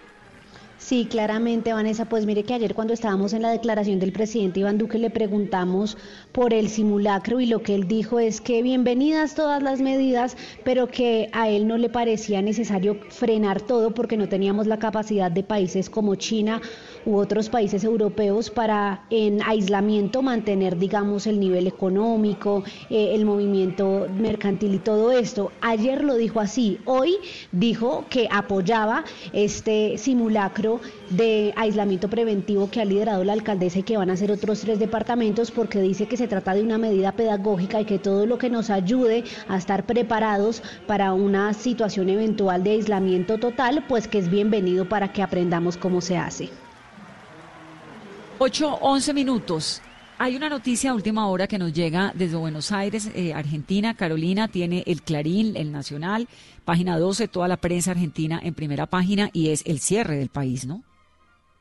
Sí, 0.87 1.07
claramente, 1.09 1.73
Vanessa. 1.73 2.05
Pues 2.05 2.27
mire 2.27 2.43
que 2.43 2.53
ayer 2.53 2.75
cuando 2.75 2.93
estábamos 2.93 3.33
en 3.33 3.41
la 3.41 3.49
declaración 3.49 3.97
del 3.99 4.11
presidente 4.11 4.59
Iván 4.59 4.77
Duque 4.77 4.99
le 4.99 5.09
preguntamos 5.09 5.97
por 6.31 6.53
el 6.53 6.69
simulacro 6.69 7.41
y 7.41 7.47
lo 7.47 7.63
que 7.63 7.73
él 7.73 7.87
dijo 7.87 8.19
es 8.19 8.39
que 8.39 8.61
bienvenidas 8.61 9.33
todas 9.33 9.63
las 9.63 9.81
medidas, 9.81 10.37
pero 10.63 10.85
que 10.85 11.31
a 11.33 11.49
él 11.49 11.67
no 11.67 11.79
le 11.79 11.89
parecía 11.89 12.43
necesario 12.43 12.99
frenar 13.09 13.61
todo 13.61 13.95
porque 13.95 14.15
no 14.15 14.29
teníamos 14.29 14.67
la 14.67 14.77
capacidad 14.77 15.31
de 15.31 15.41
países 15.41 15.89
como 15.89 16.13
China 16.13 16.61
u 17.05 17.17
otros 17.17 17.49
países 17.49 17.83
europeos 17.83 18.49
para 18.49 19.03
en 19.09 19.41
aislamiento 19.43 20.21
mantener, 20.21 20.77
digamos, 20.77 21.27
el 21.27 21.39
nivel 21.39 21.67
económico, 21.67 22.63
eh, 22.89 23.11
el 23.13 23.25
movimiento 23.25 24.07
mercantil 24.17 24.75
y 24.75 24.79
todo 24.79 25.11
esto. 25.11 25.51
Ayer 25.61 26.03
lo 26.03 26.15
dijo 26.15 26.39
así, 26.39 26.79
hoy 26.85 27.15
dijo 27.51 28.05
que 28.09 28.27
apoyaba 28.31 29.03
este 29.33 29.97
simulacro 29.97 30.79
de 31.09 31.53
aislamiento 31.55 32.09
preventivo 32.09 32.69
que 32.69 32.81
ha 32.81 32.85
liderado 32.85 33.23
la 33.23 33.33
alcaldesa 33.33 33.79
y 33.79 33.83
que 33.83 33.97
van 33.97 34.09
a 34.09 34.17
ser 34.17 34.31
otros 34.31 34.61
tres 34.61 34.79
departamentos 34.79 35.51
porque 35.51 35.81
dice 35.81 36.07
que 36.07 36.17
se 36.17 36.27
trata 36.27 36.53
de 36.53 36.63
una 36.63 36.77
medida 36.77 37.11
pedagógica 37.11 37.81
y 37.81 37.85
que 37.85 37.99
todo 37.99 38.25
lo 38.25 38.37
que 38.37 38.49
nos 38.49 38.69
ayude 38.69 39.23
a 39.47 39.57
estar 39.57 39.85
preparados 39.85 40.63
para 40.87 41.13
una 41.13 41.53
situación 41.53 42.09
eventual 42.09 42.63
de 42.63 42.71
aislamiento 42.71 43.37
total, 43.37 43.85
pues 43.87 44.07
que 44.07 44.17
es 44.17 44.29
bienvenido 44.29 44.87
para 44.87 45.11
que 45.11 45.21
aprendamos 45.21 45.77
cómo 45.77 46.01
se 46.01 46.17
hace. 46.17 46.64
8, 48.37 48.79
11 48.81 49.13
minutos. 49.13 49.81
Hay 50.17 50.35
una 50.35 50.49
noticia 50.49 50.91
a 50.91 50.93
última 50.93 51.27
hora 51.27 51.47
que 51.47 51.57
nos 51.57 51.71
llega 51.71 52.11
desde 52.15 52.35
Buenos 52.35 52.73
Aires, 52.73 53.09
eh, 53.15 53.33
Argentina. 53.33 53.93
Carolina 53.93 54.49
tiene 54.49 54.83
el 54.87 55.01
Clarín, 55.03 55.55
el 55.55 55.71
Nacional, 55.71 56.27
página 56.65 56.99
12, 56.99 57.29
toda 57.29 57.47
la 57.47 57.55
prensa 57.55 57.91
argentina 57.91 58.39
en 58.43 58.53
primera 58.53 58.87
página 58.87 59.29
y 59.31 59.51
es 59.51 59.63
el 59.65 59.79
cierre 59.79 60.17
del 60.17 60.27
país, 60.27 60.65
¿no? 60.65 60.83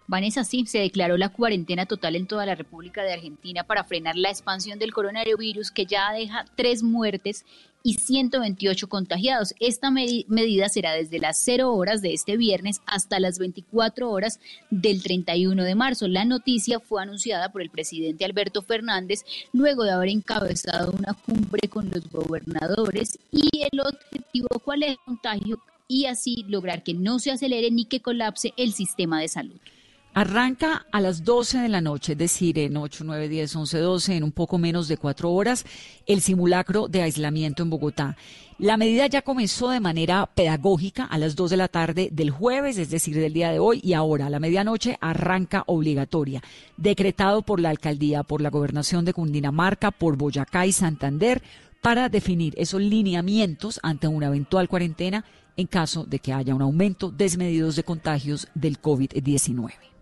Vanessa, 0.09 0.43
sí, 0.43 0.67
se 0.67 0.81
declaró 0.81 1.17
la 1.17 1.31
cuarentena 1.31 1.87
total 1.87 2.17
en 2.17 2.27
toda 2.27 2.45
la 2.45 2.57
República 2.57 3.03
de 3.05 3.13
Argentina 3.13 3.65
para 3.65 3.85
frenar 3.85 4.17
la 4.17 4.31
expansión 4.31 4.79
del 4.79 4.93
coronavirus 4.93 5.71
que 5.71 5.87
ya 5.87 6.13
deja 6.13 6.45
tres 6.57 6.83
muertes 6.83 7.47
y 7.87 7.95
128 7.95 8.89
contagiados. 8.89 9.55
Esta 9.61 9.91
medida 9.91 10.69
será 10.71 10.95
desde 10.95 11.21
las 11.21 11.39
0 11.45 11.73
horas 11.73 12.01
de 12.01 12.15
este 12.15 12.39
viernes 12.39 12.81
hasta 12.87 13.21
las 13.21 13.39
24 13.39 14.11
horas 14.11 14.41
del 14.71 15.03
31 15.03 15.63
de 15.63 15.75
marzo. 15.75 16.09
La 16.09 16.25
noticia 16.25 16.81
fue 16.81 17.03
anunciada 17.03 17.53
por 17.53 17.61
el 17.61 17.71
presidente 17.71 18.25
Alberto 18.25 18.63
Fernández 18.63 19.25
luego 19.53 19.85
de 19.85 19.93
haber 19.93 20.09
encabezado 20.09 20.93
una 20.93 21.13
cumbre 21.13 21.69
con 21.69 21.91
los 21.91 22.11
gobernadores 22.11 23.19
y 23.31 23.51
el 23.71 23.81
objetivo 23.81 24.49
cuál 24.65 24.83
es 24.83 24.91
el 24.93 24.99
contagio 25.05 25.61
y 25.87 26.07
así 26.07 26.47
lograr 26.49 26.83
que 26.83 26.95
no 26.95 27.19
se 27.19 27.33
acelere 27.33 27.71
ni 27.71 27.85
que 27.85 28.01
colapse 28.01 28.55
el 28.57 28.73
sistema 28.73 29.21
de 29.21 29.29
salud. 29.29 29.61
Arranca 30.17 30.87
a 30.93 31.01
las 31.01 31.25
12 31.25 31.59
de 31.59 31.69
la 31.69 31.81
noche, 31.81 32.13
es 32.13 32.19
decir, 32.19 32.57
en 32.61 32.77
8, 32.77 33.03
9, 33.03 33.29
10, 33.29 33.57
11, 33.57 33.79
12, 33.79 34.17
en 34.17 34.23
un 34.23 34.31
poco 34.31 34.59
menos 34.59 34.87
de 34.87 34.97
cuatro 34.97 35.33
horas, 35.33 35.67
el 36.07 36.21
simulacro 36.21 36.87
de 36.87 37.03
aislamiento 37.03 37.65
en 37.65 37.71
Bogotá. 37.71 38.17
La 38.61 38.77
medida 38.77 39.09
ya 39.09 39.23
comenzó 39.23 39.71
de 39.71 39.81
manera 39.81 40.27
pedagógica 40.27 41.03
a 41.05 41.19
las 41.19 41.35
2 41.35 41.51
de 41.51 41.57
la 41.57 41.67
tarde 41.67 42.11
del 42.13 42.31
jueves, 42.31 42.79
es 42.79 42.91
decir, 42.91 43.17
del 43.17 43.33
día 43.33 43.51
de 43.51 43.59
hoy, 43.59 43.81
y 43.83 43.95
ahora 43.95 44.27
a 44.27 44.31
la 44.31 44.39
medianoche 44.39 44.99
arranca 45.01 45.65
obligatoria, 45.67 46.45
decretado 46.77 47.43
por 47.43 47.59
la 47.59 47.71
alcaldía, 47.71 48.23
por 48.23 48.41
la 48.41 48.51
gobernación 48.51 49.05
de 49.05 49.15
Cundinamarca, 49.15 49.91
por 49.91 50.17
Boyacá 50.17 50.65
y 50.65 50.71
Santander, 50.71 51.43
para 51.83 52.09
definir 52.09 52.55
esos 52.57 52.81
lineamientos 52.81 53.81
ante 53.83 54.07
una 54.07 54.29
eventual 54.29 54.69
cuarentena 54.69 55.25
en 55.57 55.67
caso 55.67 56.05
de 56.05 56.21
que 56.21 56.33
haya 56.33 56.55
un 56.55 56.63
aumento 56.63 57.11
desmedidos 57.11 57.75
de 57.75 57.83
contagios 57.83 58.47
del 58.55 58.81
COVID-19. 58.81 59.94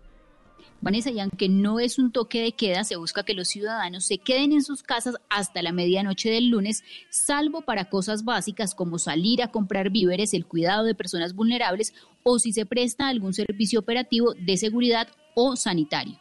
Vanessa, 0.83 1.11
y 1.11 1.19
aunque 1.21 1.47
no 1.47 1.79
es 1.79 1.97
un 1.97 2.11
toque 2.11 2.41
de 2.41 2.51
queda, 2.51 2.83
se 2.83 2.97
busca 2.97 3.23
que 3.23 3.33
los 3.33 3.47
ciudadanos 3.47 4.05
se 4.05 4.17
queden 4.17 4.51
en 4.51 4.61
sus 4.61 4.83
casas 4.83 5.15
hasta 5.29 5.61
la 5.61 5.71
medianoche 5.71 6.29
del 6.29 6.49
lunes, 6.49 6.83
salvo 7.09 7.61
para 7.61 7.89
cosas 7.89 8.25
básicas 8.25 8.75
como 8.75 8.99
salir 8.99 9.41
a 9.41 9.47
comprar 9.47 9.91
víveres, 9.91 10.33
el 10.33 10.45
cuidado 10.45 10.83
de 10.83 10.93
personas 10.93 11.35
vulnerables 11.35 11.93
o 12.23 12.37
si 12.37 12.51
se 12.51 12.65
presta 12.65 13.07
algún 13.07 13.33
servicio 13.33 13.79
operativo 13.79 14.33
de 14.33 14.57
seguridad 14.57 15.07
o 15.35 15.55
sanitario. 15.55 16.19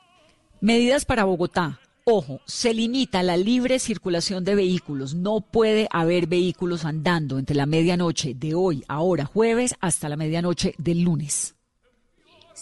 Medidas 0.61 1.05
para 1.05 1.25
Bogotá. 1.25 1.81
Ojo, 2.05 2.41
se 2.47 2.73
limita 2.73 3.25
la 3.25 3.37
libre 3.37 3.81
circulación 3.81 4.45
de 4.45 4.55
vehículos. 4.55 5.15
No 5.15 5.41
puede 5.41 5.89
haber 5.91 6.29
vehículos 6.29 6.85
andando 6.85 7.41
entre 7.41 7.57
la 7.57 7.67
medianoche 7.67 8.35
de 8.35 8.55
hoy, 8.55 8.85
ahora 8.87 9.25
jueves, 9.25 9.75
hasta 9.81 10.09
la 10.09 10.17
medianoche 10.17 10.77
del 10.79 11.03
lunes 11.03 11.57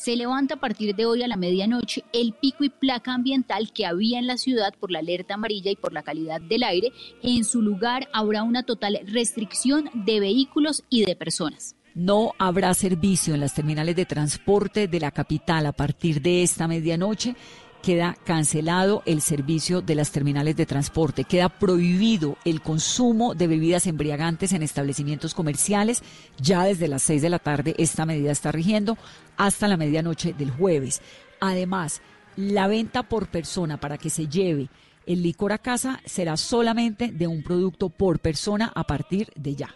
se 0.01 0.17
levanta 0.17 0.55
a 0.55 0.61
partir 0.61 0.97
de 0.97 1.05
hoy 1.05 1.23
a 1.23 1.29
la 1.29 1.37
medianoche 1.37 2.05
el 2.15 2.33
pico 2.33 2.65
y 2.65 2.71
placa 2.71 3.13
ambiental 3.13 3.71
que 3.71 3.85
había 3.85 4.19
en 4.19 4.27
la 4.27 4.39
ciudad 4.39 4.73
por 4.81 4.91
la 4.91 5.01
alerta 5.01 5.35
amarilla 5.35 5.71
y 5.71 5.77
por 5.77 5.93
la 5.93 6.03
calidad 6.03 6.41
del 6.41 6.63
aire. 6.63 6.91
En 7.23 7.45
su 7.45 7.61
lugar 7.61 8.09
habrá 8.15 8.43
una 8.43 8.63
total 8.63 9.01
restricción 9.05 9.91
de 9.93 10.21
vehículos 10.21 10.85
y 10.89 11.05
de 11.05 11.17
personas. 11.17 11.77
No 11.95 12.33
habrá 12.39 12.73
servicio 12.73 13.35
en 13.35 13.41
las 13.41 13.53
terminales 13.53 13.95
de 13.95 14.07
transporte 14.07 14.89
de 14.89 15.01
la 15.01 15.11
capital 15.11 15.67
a 15.67 15.73
partir 15.73 16.23
de 16.23 16.45
esta 16.45 16.67
medianoche 16.67 17.37
queda 17.83 18.17
cancelado 18.25 19.03
el 19.07 19.21
servicio 19.21 19.81
de 19.81 19.95
las 19.95 20.13
terminales 20.13 20.57
de 20.57 20.67
transporte, 20.67 21.25
queda 21.25 21.49
prohibido 21.49 22.37
el 22.45 22.61
consumo 22.61 23.35
de 23.35 23.47
bebidas 23.47 23.87
embriagantes 23.87 24.53
en 24.53 24.63
establecimientos 24.63 25.35
comerciales. 25.35 26.03
Ya 26.39 26.65
desde 26.65 26.89
las 26.89 27.03
6 27.03 27.23
de 27.23 27.31
la 27.31 27.39
tarde 27.39 27.75
esta 27.79 28.07
medida 28.07 28.33
está 28.33 28.53
rigiendo 28.53 28.97
hasta 29.37 29.69
la 29.69 29.77
medianoche 29.77 30.33
del 30.33 30.51
jueves. 30.51 31.01
Además, 31.41 32.03
la 32.37 32.67
venta 32.69 33.03
por 33.03 33.29
persona 33.29 33.79
para 33.79 33.99
que 33.99 34.11
se 34.11 34.29
lleve 34.29 34.69
el 35.07 35.23
licor 35.23 35.53
a 35.53 35.59
casa 35.59 36.01
será 36.05 36.37
solamente 36.37 37.09
de 37.09 37.27
un 37.27 37.43
producto 37.43 37.89
por 37.89 38.21
persona 38.21 38.71
a 38.75 38.85
partir 38.85 39.33
de 39.35 39.57
ya. 39.57 39.75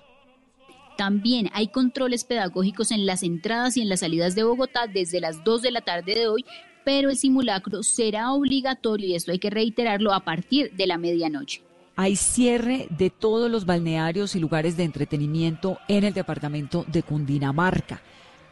También 0.96 1.50
hay 1.52 1.68
controles 1.68 2.22
pedagógicos 2.22 2.92
en 2.92 3.04
las 3.04 3.24
entradas 3.24 3.76
y 3.76 3.80
en 3.80 3.88
las 3.88 4.00
salidas 4.00 4.36
de 4.36 4.44
Bogotá 4.44 4.86
desde 4.86 5.20
las 5.20 5.42
2 5.42 5.62
de 5.62 5.70
la 5.72 5.80
tarde 5.80 6.14
de 6.14 6.28
hoy 6.28 6.44
pero 6.84 7.10
el 7.10 7.16
simulacro 7.16 7.82
será 7.82 8.32
obligatorio, 8.32 9.08
y 9.08 9.14
esto 9.14 9.32
hay 9.32 9.38
que 9.38 9.50
reiterarlo, 9.50 10.12
a 10.12 10.20
partir 10.20 10.72
de 10.72 10.86
la 10.86 10.98
medianoche. 10.98 11.62
Hay 11.96 12.16
cierre 12.16 12.88
de 12.90 13.10
todos 13.10 13.50
los 13.50 13.66
balnearios 13.66 14.34
y 14.34 14.40
lugares 14.40 14.76
de 14.76 14.84
entretenimiento 14.84 15.78
en 15.88 16.04
el 16.04 16.12
departamento 16.12 16.84
de 16.88 17.04
Cundinamarca. 17.04 18.02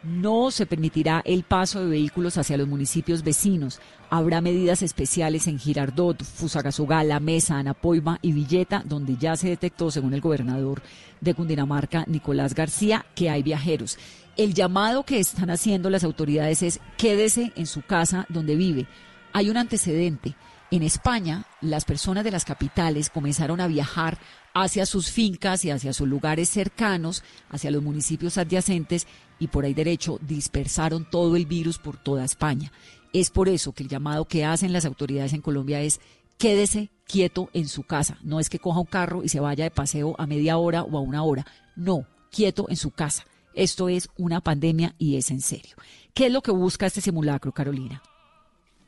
No 0.04 0.50
se 0.50 0.66
permitirá 0.66 1.22
el 1.24 1.44
paso 1.44 1.80
de 1.80 1.90
vehículos 1.90 2.36
hacia 2.36 2.56
los 2.56 2.66
municipios 2.66 3.22
vecinos. 3.22 3.80
Habrá 4.10 4.40
medidas 4.40 4.82
especiales 4.82 5.46
en 5.46 5.60
Girardot, 5.60 6.22
Fusagasugá, 6.24 7.04
Mesa, 7.20 7.58
Anapoima 7.58 8.18
y 8.20 8.32
Villeta, 8.32 8.82
donde 8.84 9.16
ya 9.16 9.36
se 9.36 9.48
detectó, 9.48 9.92
según 9.92 10.12
el 10.12 10.20
gobernador 10.20 10.82
de 11.20 11.34
Cundinamarca, 11.34 12.04
Nicolás 12.08 12.54
García, 12.54 13.06
que 13.14 13.30
hay 13.30 13.44
viajeros. 13.44 13.96
El 14.36 14.54
llamado 14.54 15.04
que 15.04 15.18
están 15.18 15.50
haciendo 15.50 15.90
las 15.90 16.04
autoridades 16.04 16.62
es 16.62 16.80
quédese 16.96 17.52
en 17.54 17.66
su 17.66 17.82
casa 17.82 18.24
donde 18.30 18.56
vive. 18.56 18.86
Hay 19.34 19.50
un 19.50 19.58
antecedente. 19.58 20.34
En 20.70 20.82
España, 20.82 21.44
las 21.60 21.84
personas 21.84 22.24
de 22.24 22.30
las 22.30 22.46
capitales 22.46 23.10
comenzaron 23.10 23.60
a 23.60 23.66
viajar 23.66 24.18
hacia 24.54 24.86
sus 24.86 25.10
fincas 25.10 25.66
y 25.66 25.70
hacia 25.70 25.92
sus 25.92 26.08
lugares 26.08 26.48
cercanos, 26.48 27.22
hacia 27.50 27.70
los 27.70 27.82
municipios 27.82 28.38
adyacentes 28.38 29.06
y 29.38 29.48
por 29.48 29.66
ahí 29.66 29.74
derecho 29.74 30.18
dispersaron 30.22 31.04
todo 31.10 31.36
el 31.36 31.44
virus 31.44 31.76
por 31.76 31.98
toda 31.98 32.24
España. 32.24 32.72
Es 33.12 33.28
por 33.28 33.50
eso 33.50 33.72
que 33.72 33.82
el 33.82 33.90
llamado 33.90 34.24
que 34.24 34.46
hacen 34.46 34.72
las 34.72 34.86
autoridades 34.86 35.34
en 35.34 35.42
Colombia 35.42 35.82
es 35.82 36.00
quédese 36.38 36.88
quieto 37.06 37.50
en 37.52 37.68
su 37.68 37.82
casa. 37.82 38.16
No 38.22 38.40
es 38.40 38.48
que 38.48 38.58
coja 38.58 38.80
un 38.80 38.86
carro 38.86 39.22
y 39.22 39.28
se 39.28 39.40
vaya 39.40 39.64
de 39.64 39.70
paseo 39.70 40.14
a 40.18 40.26
media 40.26 40.56
hora 40.56 40.84
o 40.84 40.96
a 40.96 41.00
una 41.02 41.22
hora. 41.22 41.46
No, 41.76 42.06
quieto 42.30 42.64
en 42.70 42.76
su 42.76 42.92
casa. 42.92 43.24
Esto 43.54 43.88
es 43.88 44.08
una 44.16 44.40
pandemia 44.40 44.94
y 44.98 45.16
es 45.16 45.30
en 45.30 45.40
serio. 45.40 45.76
¿Qué 46.14 46.26
es 46.26 46.32
lo 46.32 46.42
que 46.42 46.50
busca 46.50 46.86
este 46.86 47.00
simulacro, 47.00 47.52
Carolina? 47.52 48.02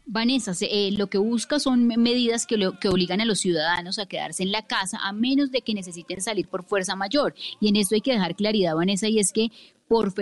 Vanessa, 0.07 0.53
eh, 0.61 0.91
lo 0.93 1.07
que 1.07 1.17
busca 1.17 1.59
son 1.59 1.87
medidas 1.87 2.47
que, 2.47 2.57
que, 2.79 2.89
obligan 2.89 3.23
a 3.23 3.25
los 3.25 3.41
ciudadanos 3.41 3.99
a 3.99 4.05
quedarse 4.05 4.43
en 4.43 4.53
la 4.53 4.67
casa 4.67 4.99
a 5.03 5.13
menos 5.13 5.51
de 5.51 5.63
que 5.63 5.73
necesiten 5.73 6.21
salir 6.21 6.47
por 6.47 6.65
fuerza 6.65 6.95
mayor. 6.95 7.35
Y 7.59 7.69
en 7.69 7.77
esto 7.77 7.95
hay 7.95 8.03
que 8.03 8.13
dejar 8.13 8.37
claridad, 8.37 8.77
Vanessa, 8.77 9.09
y 9.09 9.19
es 9.19 9.33
que 9.33 9.51
por, 9.89 10.13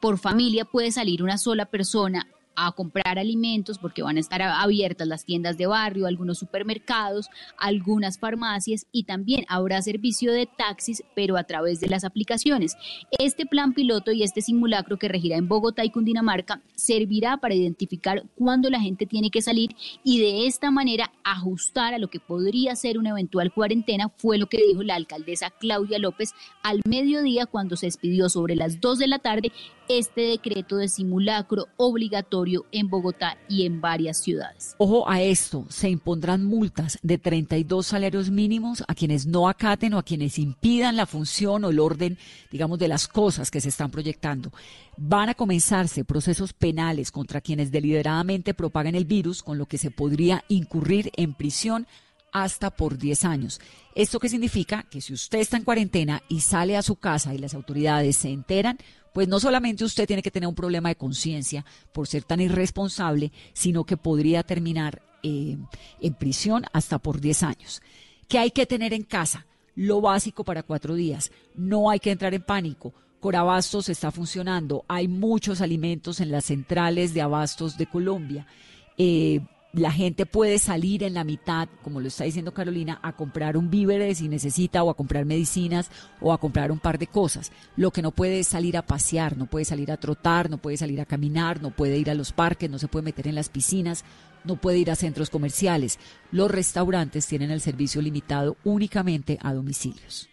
por 0.00 0.18
familia 0.18 0.66
puede 0.66 0.92
salir 0.92 1.22
una 1.22 1.38
sola 1.38 1.64
persona 1.64 2.28
a 2.56 2.72
comprar 2.72 3.18
alimentos 3.18 3.78
porque 3.78 4.02
van 4.02 4.16
a 4.16 4.20
estar 4.20 4.42
abiertas 4.42 5.06
las 5.08 5.24
tiendas 5.24 5.56
de 5.56 5.66
barrio, 5.66 6.06
algunos 6.06 6.38
supermercados, 6.38 7.28
algunas 7.58 8.18
farmacias 8.18 8.86
y 8.92 9.04
también 9.04 9.44
habrá 9.48 9.82
servicio 9.82 10.32
de 10.32 10.46
taxis, 10.46 11.02
pero 11.14 11.36
a 11.36 11.44
través 11.44 11.80
de 11.80 11.88
las 11.88 12.04
aplicaciones. 12.04 12.76
Este 13.10 13.46
plan 13.46 13.74
piloto 13.74 14.12
y 14.12 14.22
este 14.22 14.42
simulacro 14.42 14.98
que 14.98 15.08
regirá 15.08 15.36
en 15.36 15.48
Bogotá 15.48 15.84
y 15.84 15.90
Cundinamarca 15.90 16.60
servirá 16.74 17.38
para 17.38 17.54
identificar 17.54 18.24
cuándo 18.36 18.70
la 18.70 18.80
gente 18.80 19.06
tiene 19.06 19.30
que 19.30 19.42
salir 19.42 19.76
y 20.02 20.20
de 20.20 20.46
esta 20.46 20.70
manera 20.70 21.12
ajustar 21.22 21.94
a 21.94 21.98
lo 21.98 22.08
que 22.08 22.20
podría 22.20 22.76
ser 22.76 22.98
una 22.98 23.10
eventual 23.10 23.52
cuarentena, 23.52 24.10
fue 24.16 24.38
lo 24.38 24.46
que 24.46 24.62
dijo 24.62 24.82
la 24.82 24.94
alcaldesa 24.94 25.50
Claudia 25.50 25.98
López 25.98 26.32
al 26.62 26.80
mediodía 26.88 27.46
cuando 27.46 27.76
se 27.76 27.86
expidió 27.86 28.28
sobre 28.28 28.56
las 28.56 28.80
2 28.80 28.98
de 28.98 29.06
la 29.06 29.18
tarde 29.18 29.52
este 29.88 30.22
decreto 30.22 30.76
de 30.76 30.88
simulacro 30.88 31.66
obligatorio 31.76 32.66
en 32.72 32.88
Bogotá 32.88 33.38
y 33.48 33.66
en 33.66 33.80
varias 33.80 34.18
ciudades. 34.18 34.74
Ojo 34.78 35.08
a 35.08 35.20
esto, 35.22 35.66
se 35.68 35.88
impondrán 35.88 36.44
multas 36.44 36.98
de 37.02 37.18
32 37.18 37.86
salarios 37.86 38.30
mínimos 38.30 38.82
a 38.88 38.94
quienes 38.94 39.26
no 39.26 39.48
acaten 39.48 39.94
o 39.94 39.98
a 39.98 40.02
quienes 40.02 40.38
impidan 40.38 40.96
la 40.96 41.06
función 41.06 41.64
o 41.64 41.70
el 41.70 41.80
orden, 41.80 42.18
digamos, 42.50 42.78
de 42.78 42.88
las 42.88 43.08
cosas 43.08 43.50
que 43.50 43.60
se 43.60 43.68
están 43.68 43.90
proyectando. 43.90 44.52
Van 44.96 45.28
a 45.28 45.34
comenzarse 45.34 46.04
procesos 46.04 46.52
penales 46.52 47.10
contra 47.10 47.40
quienes 47.40 47.70
deliberadamente 47.70 48.54
propaguen 48.54 48.94
el 48.94 49.04
virus, 49.04 49.42
con 49.42 49.58
lo 49.58 49.66
que 49.66 49.78
se 49.78 49.90
podría 49.90 50.44
incurrir 50.48 51.10
en 51.16 51.34
prisión 51.34 51.86
hasta 52.34 52.70
por 52.70 52.98
10 52.98 53.24
años. 53.24 53.60
¿Esto 53.94 54.18
qué 54.18 54.28
significa? 54.28 54.82
Que 54.90 55.00
si 55.00 55.12
usted 55.12 55.38
está 55.38 55.56
en 55.56 55.62
cuarentena 55.62 56.22
y 56.28 56.40
sale 56.40 56.76
a 56.76 56.82
su 56.82 56.96
casa 56.96 57.32
y 57.32 57.38
las 57.38 57.54
autoridades 57.54 58.16
se 58.16 58.30
enteran, 58.30 58.78
pues 59.14 59.28
no 59.28 59.38
solamente 59.38 59.84
usted 59.84 60.08
tiene 60.08 60.22
que 60.22 60.32
tener 60.32 60.48
un 60.48 60.56
problema 60.56 60.88
de 60.88 60.96
conciencia 60.96 61.64
por 61.92 62.08
ser 62.08 62.24
tan 62.24 62.40
irresponsable, 62.40 63.30
sino 63.52 63.84
que 63.84 63.96
podría 63.96 64.42
terminar 64.42 65.02
eh, 65.22 65.56
en 66.00 66.14
prisión 66.14 66.64
hasta 66.72 66.98
por 66.98 67.20
10 67.20 67.44
años. 67.44 67.80
¿Qué 68.26 68.40
hay 68.40 68.50
que 68.50 68.66
tener 68.66 68.92
en 68.92 69.04
casa? 69.04 69.46
Lo 69.76 70.00
básico 70.00 70.42
para 70.42 70.64
cuatro 70.64 70.96
días. 70.96 71.30
No 71.54 71.90
hay 71.90 72.00
que 72.00 72.10
entrar 72.10 72.34
en 72.34 72.42
pánico. 72.42 72.92
Corabastos 73.20 73.88
está 73.88 74.10
funcionando. 74.10 74.84
Hay 74.88 75.06
muchos 75.06 75.60
alimentos 75.60 76.18
en 76.18 76.32
las 76.32 76.46
centrales 76.46 77.14
de 77.14 77.22
abastos 77.22 77.78
de 77.78 77.86
Colombia. 77.86 78.48
Eh, 78.98 79.40
la 79.74 79.90
gente 79.90 80.24
puede 80.24 80.58
salir 80.58 81.02
en 81.02 81.14
la 81.14 81.24
mitad, 81.24 81.68
como 81.82 82.00
lo 82.00 82.08
está 82.08 82.24
diciendo 82.24 82.54
Carolina, 82.54 83.00
a 83.02 83.16
comprar 83.16 83.56
un 83.56 83.70
víveres 83.70 84.18
si 84.18 84.28
necesita 84.28 84.82
o 84.82 84.90
a 84.90 84.96
comprar 84.96 85.24
medicinas 85.24 85.90
o 86.20 86.32
a 86.32 86.38
comprar 86.38 86.70
un 86.70 86.78
par 86.78 86.98
de 86.98 87.08
cosas. 87.08 87.50
Lo 87.76 87.90
que 87.90 88.02
no 88.02 88.12
puede 88.12 88.40
es 88.40 88.48
salir 88.48 88.76
a 88.76 88.86
pasear, 88.86 89.36
no 89.36 89.46
puede 89.46 89.64
salir 89.64 89.90
a 89.90 89.96
trotar, 89.96 90.48
no 90.48 90.58
puede 90.58 90.76
salir 90.76 91.00
a 91.00 91.06
caminar, 91.06 91.60
no 91.60 91.70
puede 91.70 91.98
ir 91.98 92.10
a 92.10 92.14
los 92.14 92.32
parques, 92.32 92.70
no 92.70 92.78
se 92.78 92.88
puede 92.88 93.04
meter 93.04 93.26
en 93.26 93.34
las 93.34 93.48
piscinas, 93.48 94.04
no 94.44 94.56
puede 94.56 94.78
ir 94.78 94.90
a 94.90 94.96
centros 94.96 95.30
comerciales. 95.30 95.98
Los 96.30 96.50
restaurantes 96.50 97.26
tienen 97.26 97.50
el 97.50 97.60
servicio 97.60 98.00
limitado 98.00 98.56
únicamente 98.64 99.38
a 99.42 99.52
domicilios. 99.52 100.28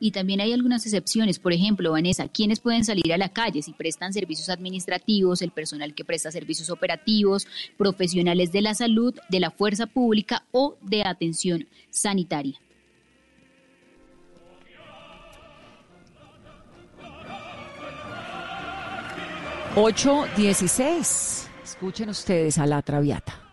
Y 0.00 0.12
también 0.12 0.40
hay 0.40 0.52
algunas 0.52 0.84
excepciones, 0.86 1.38
por 1.38 1.52
ejemplo, 1.52 1.92
Vanessa, 1.92 2.28
¿quiénes 2.28 2.60
pueden 2.60 2.84
salir 2.84 3.12
a 3.12 3.18
la 3.18 3.30
calle 3.30 3.62
si 3.62 3.72
prestan 3.72 4.12
servicios 4.12 4.48
administrativos, 4.48 5.42
el 5.42 5.50
personal 5.50 5.94
que 5.94 6.04
presta 6.04 6.30
servicios 6.30 6.70
operativos, 6.70 7.46
profesionales 7.76 8.52
de 8.52 8.62
la 8.62 8.74
salud, 8.74 9.14
de 9.28 9.40
la 9.40 9.50
fuerza 9.50 9.86
pública 9.86 10.44
o 10.52 10.76
de 10.82 11.02
atención 11.04 11.66
sanitaria? 11.90 12.60
Ocho 19.76 20.26
dieciséis. 20.36 21.48
Escuchen 21.62 22.08
ustedes 22.08 22.58
a 22.58 22.66
la 22.66 22.82
Traviata. 22.82 23.48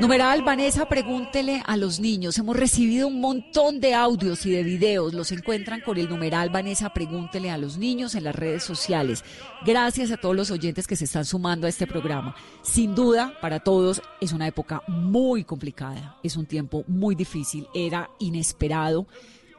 Numeral, 0.00 0.42
Vanessa, 0.42 0.88
pregúntele 0.88 1.62
a 1.64 1.76
los 1.76 2.00
niños. 2.00 2.36
Hemos 2.38 2.56
recibido 2.56 3.06
un 3.06 3.20
montón 3.20 3.78
de 3.78 3.94
audios 3.94 4.44
y 4.46 4.50
de 4.50 4.64
videos. 4.64 5.14
Los 5.14 5.30
encuentran 5.30 5.80
con 5.80 5.96
el 5.98 6.08
numeral 6.08 6.50
Vanessa, 6.50 6.92
pregúntele 6.92 7.50
a 7.50 7.58
los 7.58 7.76
niños 7.76 8.14
en 8.14 8.24
las 8.24 8.34
redes 8.34 8.64
sociales. 8.64 9.22
Gracias 9.64 10.10
a 10.10 10.16
todos 10.16 10.34
los 10.34 10.50
oyentes 10.50 10.86
que 10.86 10.96
se 10.96 11.04
están 11.04 11.24
sumando 11.24 11.66
a 11.66 11.70
este 11.70 11.86
programa. 11.86 12.34
Sin 12.62 12.94
duda, 12.94 13.34
para 13.40 13.60
todos 13.60 14.02
es 14.20 14.32
una 14.32 14.48
época 14.48 14.82
muy 14.88 15.44
complicada. 15.44 16.16
Es 16.22 16.36
un 16.36 16.46
tiempo 16.46 16.84
muy 16.88 17.14
difícil. 17.14 17.68
Era 17.74 18.10
inesperado. 18.18 19.06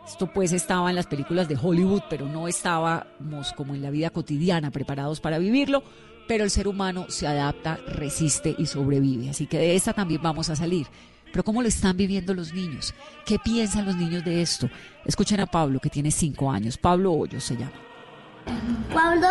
Esto 0.06 0.34
pues 0.34 0.52
estaba 0.52 0.90
en 0.90 0.98
las 0.98 1.08
películas 1.08 1.48
de 1.48 1.58
Hollywood, 1.62 2.02
pero 2.10 2.28
no 2.28 2.50
estábamos 2.50 3.54
como 3.54 3.76
en 3.76 3.82
la 3.82 3.92
vida 3.92 4.10
cotidiana 4.10 4.72
preparados 4.72 5.22
para 5.22 5.38
vivirlo 5.38 5.84
pero 6.28 6.44
el 6.44 6.50
ser 6.50 6.68
humano 6.68 7.06
se 7.10 7.28
adapta, 7.28 7.78
resiste 7.88 8.56
y 8.58 8.66
sobrevive. 8.66 9.30
Así 9.30 9.48
que 9.48 9.58
de 9.58 9.76
esta 9.76 9.94
también 9.94 10.22
vamos 10.22 10.50
a 10.50 10.56
salir. 10.56 10.88
Pero 11.32 11.44
¿cómo 11.44 11.62
lo 11.62 11.68
están 11.68 11.98
viviendo 11.98 12.34
los 12.34 12.54
niños? 12.54 12.94
¿Qué 13.26 13.40
piensan 13.40 13.86
los 13.86 13.96
niños 13.96 14.24
de 14.24 14.42
esto? 14.42 14.70
Escuchen 15.04 15.40
a 15.40 15.48
Pablo, 15.48 15.80
que 15.80 15.90
tiene 15.90 16.12
cinco 16.12 16.52
años. 16.52 16.78
Pablo 16.78 17.12
Hoyos 17.14 17.44
se 17.44 17.58
llama. 17.58 17.74
Cuando 18.92 19.28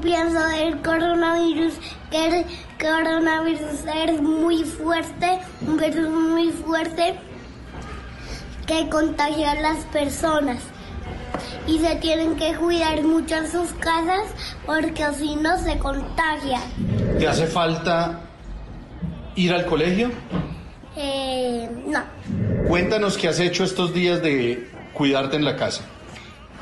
pienso 0.00 0.44
del 0.46 0.80
coronavirus, 0.82 1.74
que 2.10 2.40
el 2.40 2.46
coronavirus 2.78 3.60
es 4.06 4.20
muy 4.20 4.64
fuerte, 4.64 5.38
un 5.66 5.78
virus 5.78 6.10
muy 6.10 6.50
fuerte 6.50 7.14
que 8.66 8.88
contagia 8.90 9.52
a 9.52 9.60
las 9.60 9.84
personas 9.86 10.58
y 11.66 11.78
se 11.78 11.96
tienen 11.96 12.36
que 12.36 12.54
cuidar 12.54 13.02
mucho 13.02 13.36
en 13.36 13.50
sus 13.50 13.72
casas 13.74 14.26
porque 14.66 15.04
así 15.04 15.36
no 15.36 15.58
se 15.58 15.78
contagian. 15.78 16.62
¿Te 17.18 17.28
hace 17.28 17.46
falta 17.46 18.20
ir 19.34 19.52
al 19.52 19.66
colegio? 19.66 20.10
Eh, 20.96 21.68
no. 21.86 22.02
Cuéntanos 22.66 23.16
qué 23.16 23.28
has 23.28 23.38
hecho 23.40 23.64
estos 23.64 23.94
días 23.94 24.22
de 24.22 24.68
cuidarte 24.92 25.36
en 25.36 25.44
la 25.44 25.56
casa. 25.56 25.82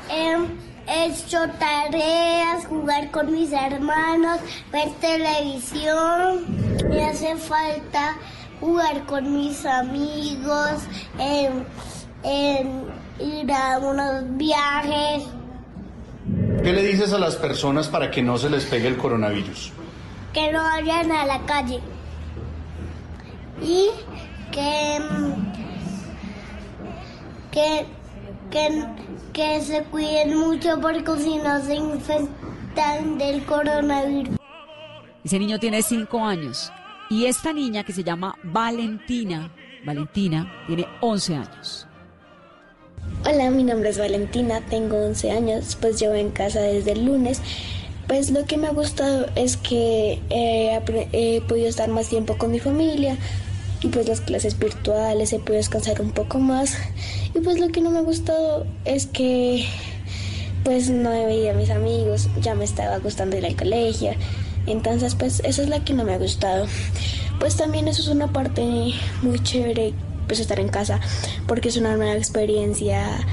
he 0.09 1.05
hecho 1.05 1.39
tareas, 1.59 2.65
jugar 2.67 3.11
con 3.11 3.31
mis 3.31 3.51
hermanos, 3.51 4.39
ver 4.71 4.89
televisión. 5.01 6.45
Me 6.89 7.03
hace 7.03 7.35
falta 7.35 8.15
jugar 8.59 9.05
con 9.05 9.33
mis 9.33 9.65
amigos, 9.65 10.81
ir 11.19 12.86
a 13.53 13.79
unos 13.79 14.37
viajes. 14.37 15.23
¿Qué 16.63 16.73
le 16.73 16.83
dices 16.83 17.13
a 17.13 17.19
las 17.19 17.35
personas 17.35 17.87
para 17.87 18.11
que 18.11 18.21
no 18.21 18.37
se 18.37 18.49
les 18.49 18.65
pegue 18.65 18.87
el 18.87 18.97
coronavirus? 18.97 19.71
Que 20.33 20.51
no 20.51 20.61
vayan 20.61 21.11
a 21.11 21.25
la 21.25 21.39
calle. 21.45 21.79
Y 23.61 23.87
que, 24.51 24.99
que, 27.51 27.85
que, 28.51 28.85
que 29.33 29.61
se 29.61 29.83
cuiden 29.85 30.37
mucho 30.37 30.79
porque 30.81 31.17
si 31.17 31.37
no 31.37 31.61
se 31.61 31.75
infectan 31.75 33.17
del 33.17 33.43
coronavirus. 33.45 34.37
Ese 35.23 35.39
niño 35.39 35.59
tiene 35.59 35.81
cinco 35.81 36.23
años 36.23 36.71
y 37.09 37.25
esta 37.25 37.53
niña 37.53 37.83
que 37.83 37.93
se 37.93 38.03
llama 38.03 38.35
Valentina, 38.43 39.49
Valentina, 39.85 40.63
tiene 40.67 40.85
11 41.01 41.35
años. 41.35 41.86
Hola, 43.29 43.49
mi 43.49 43.65
nombre 43.65 43.89
es 43.89 43.97
Valentina, 43.97 44.61
tengo 44.69 45.03
11 45.03 45.31
años, 45.31 45.77
pues 45.81 45.99
llevo 45.99 46.13
en 46.13 46.29
casa 46.29 46.61
desde 46.61 46.93
el 46.93 47.03
lunes. 47.03 47.41
Pues 48.07 48.31
lo 48.31 48.45
que 48.45 48.55
me 48.55 48.67
ha 48.67 48.71
gustado 48.71 49.25
es 49.35 49.57
que 49.57 50.21
he 50.29 51.41
podido 51.41 51.67
estar 51.67 51.89
más 51.89 52.07
tiempo 52.07 52.37
con 52.37 52.51
mi 52.51 52.59
familia 52.59 53.17
y 53.81 53.89
pues 53.89 54.07
las 54.07 54.21
clases 54.21 54.57
virtuales 54.57 55.33
he 55.33 55.39
podido 55.39 55.57
descansar 55.57 55.99
un 55.99 56.11
poco 56.11 56.39
más. 56.39 56.77
Y 57.35 57.41
pues 57.41 57.59
lo 57.59 57.67
que 57.67 57.81
no 57.81 57.89
me 57.91 57.97
ha 57.97 58.01
gustado 58.01 58.65
es 58.85 59.07
que 59.07 59.65
pues 60.63 60.89
no 60.89 61.11
he 61.11 61.25
veía 61.25 61.51
a 61.51 61.55
mis 61.55 61.69
amigos, 61.69 62.29
ya 62.39 62.55
me 62.55 62.63
estaba 62.63 62.97
gustando 62.99 63.35
ir 63.35 63.45
al 63.45 63.57
colegio. 63.57 64.11
Entonces 64.67 65.15
pues 65.15 65.41
eso 65.43 65.63
es 65.63 65.67
lo 65.67 65.83
que 65.83 65.91
no 65.91 66.05
me 66.05 66.13
ha 66.13 66.17
gustado. 66.17 66.65
pues 67.41 67.57
también 67.57 67.89
eso 67.89 68.01
es 68.03 68.07
una 68.07 68.31
parte 68.31 68.63
muy 69.21 69.43
chévere, 69.43 69.93
pues 70.27 70.39
estar 70.39 70.59
en 70.59 70.69
casa, 70.69 70.99
porque 71.47 71.69
es 71.69 71.77
una 71.77 71.95
nueva 71.95 72.15
experiencia 72.15 73.25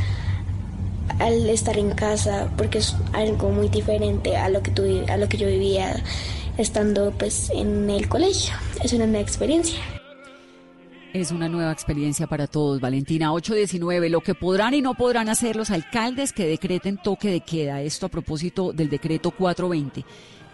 al 1.18 1.48
estar 1.50 1.78
en 1.78 1.90
casa, 1.90 2.50
porque 2.56 2.78
es 2.78 2.96
algo 3.12 3.50
muy 3.50 3.68
diferente 3.68 4.36
a 4.36 4.48
lo 4.48 4.62
que, 4.62 4.70
tu, 4.70 4.82
a 5.08 5.16
lo 5.16 5.28
que 5.28 5.36
yo 5.36 5.46
vivía 5.46 6.02
estando 6.58 7.12
pues 7.12 7.50
en 7.50 7.90
el 7.90 8.08
colegio. 8.08 8.54
Es 8.82 8.92
una 8.92 9.06
nueva 9.06 9.22
experiencia. 9.22 9.80
Es 11.12 11.30
una 11.30 11.48
nueva 11.48 11.70
experiencia 11.70 12.26
para 12.26 12.48
todos, 12.48 12.80
Valentina. 12.80 13.32
819, 13.32 14.08
lo 14.08 14.20
que 14.20 14.34
podrán 14.34 14.74
y 14.74 14.82
no 14.82 14.94
podrán 14.94 15.28
hacer 15.28 15.54
los 15.54 15.70
alcaldes 15.70 16.32
que 16.32 16.44
decreten 16.44 16.96
toque 16.96 17.30
de 17.30 17.40
queda. 17.40 17.82
Esto 17.82 18.06
a 18.06 18.08
propósito 18.08 18.72
del 18.72 18.90
decreto 18.90 19.30
420. 19.30 20.04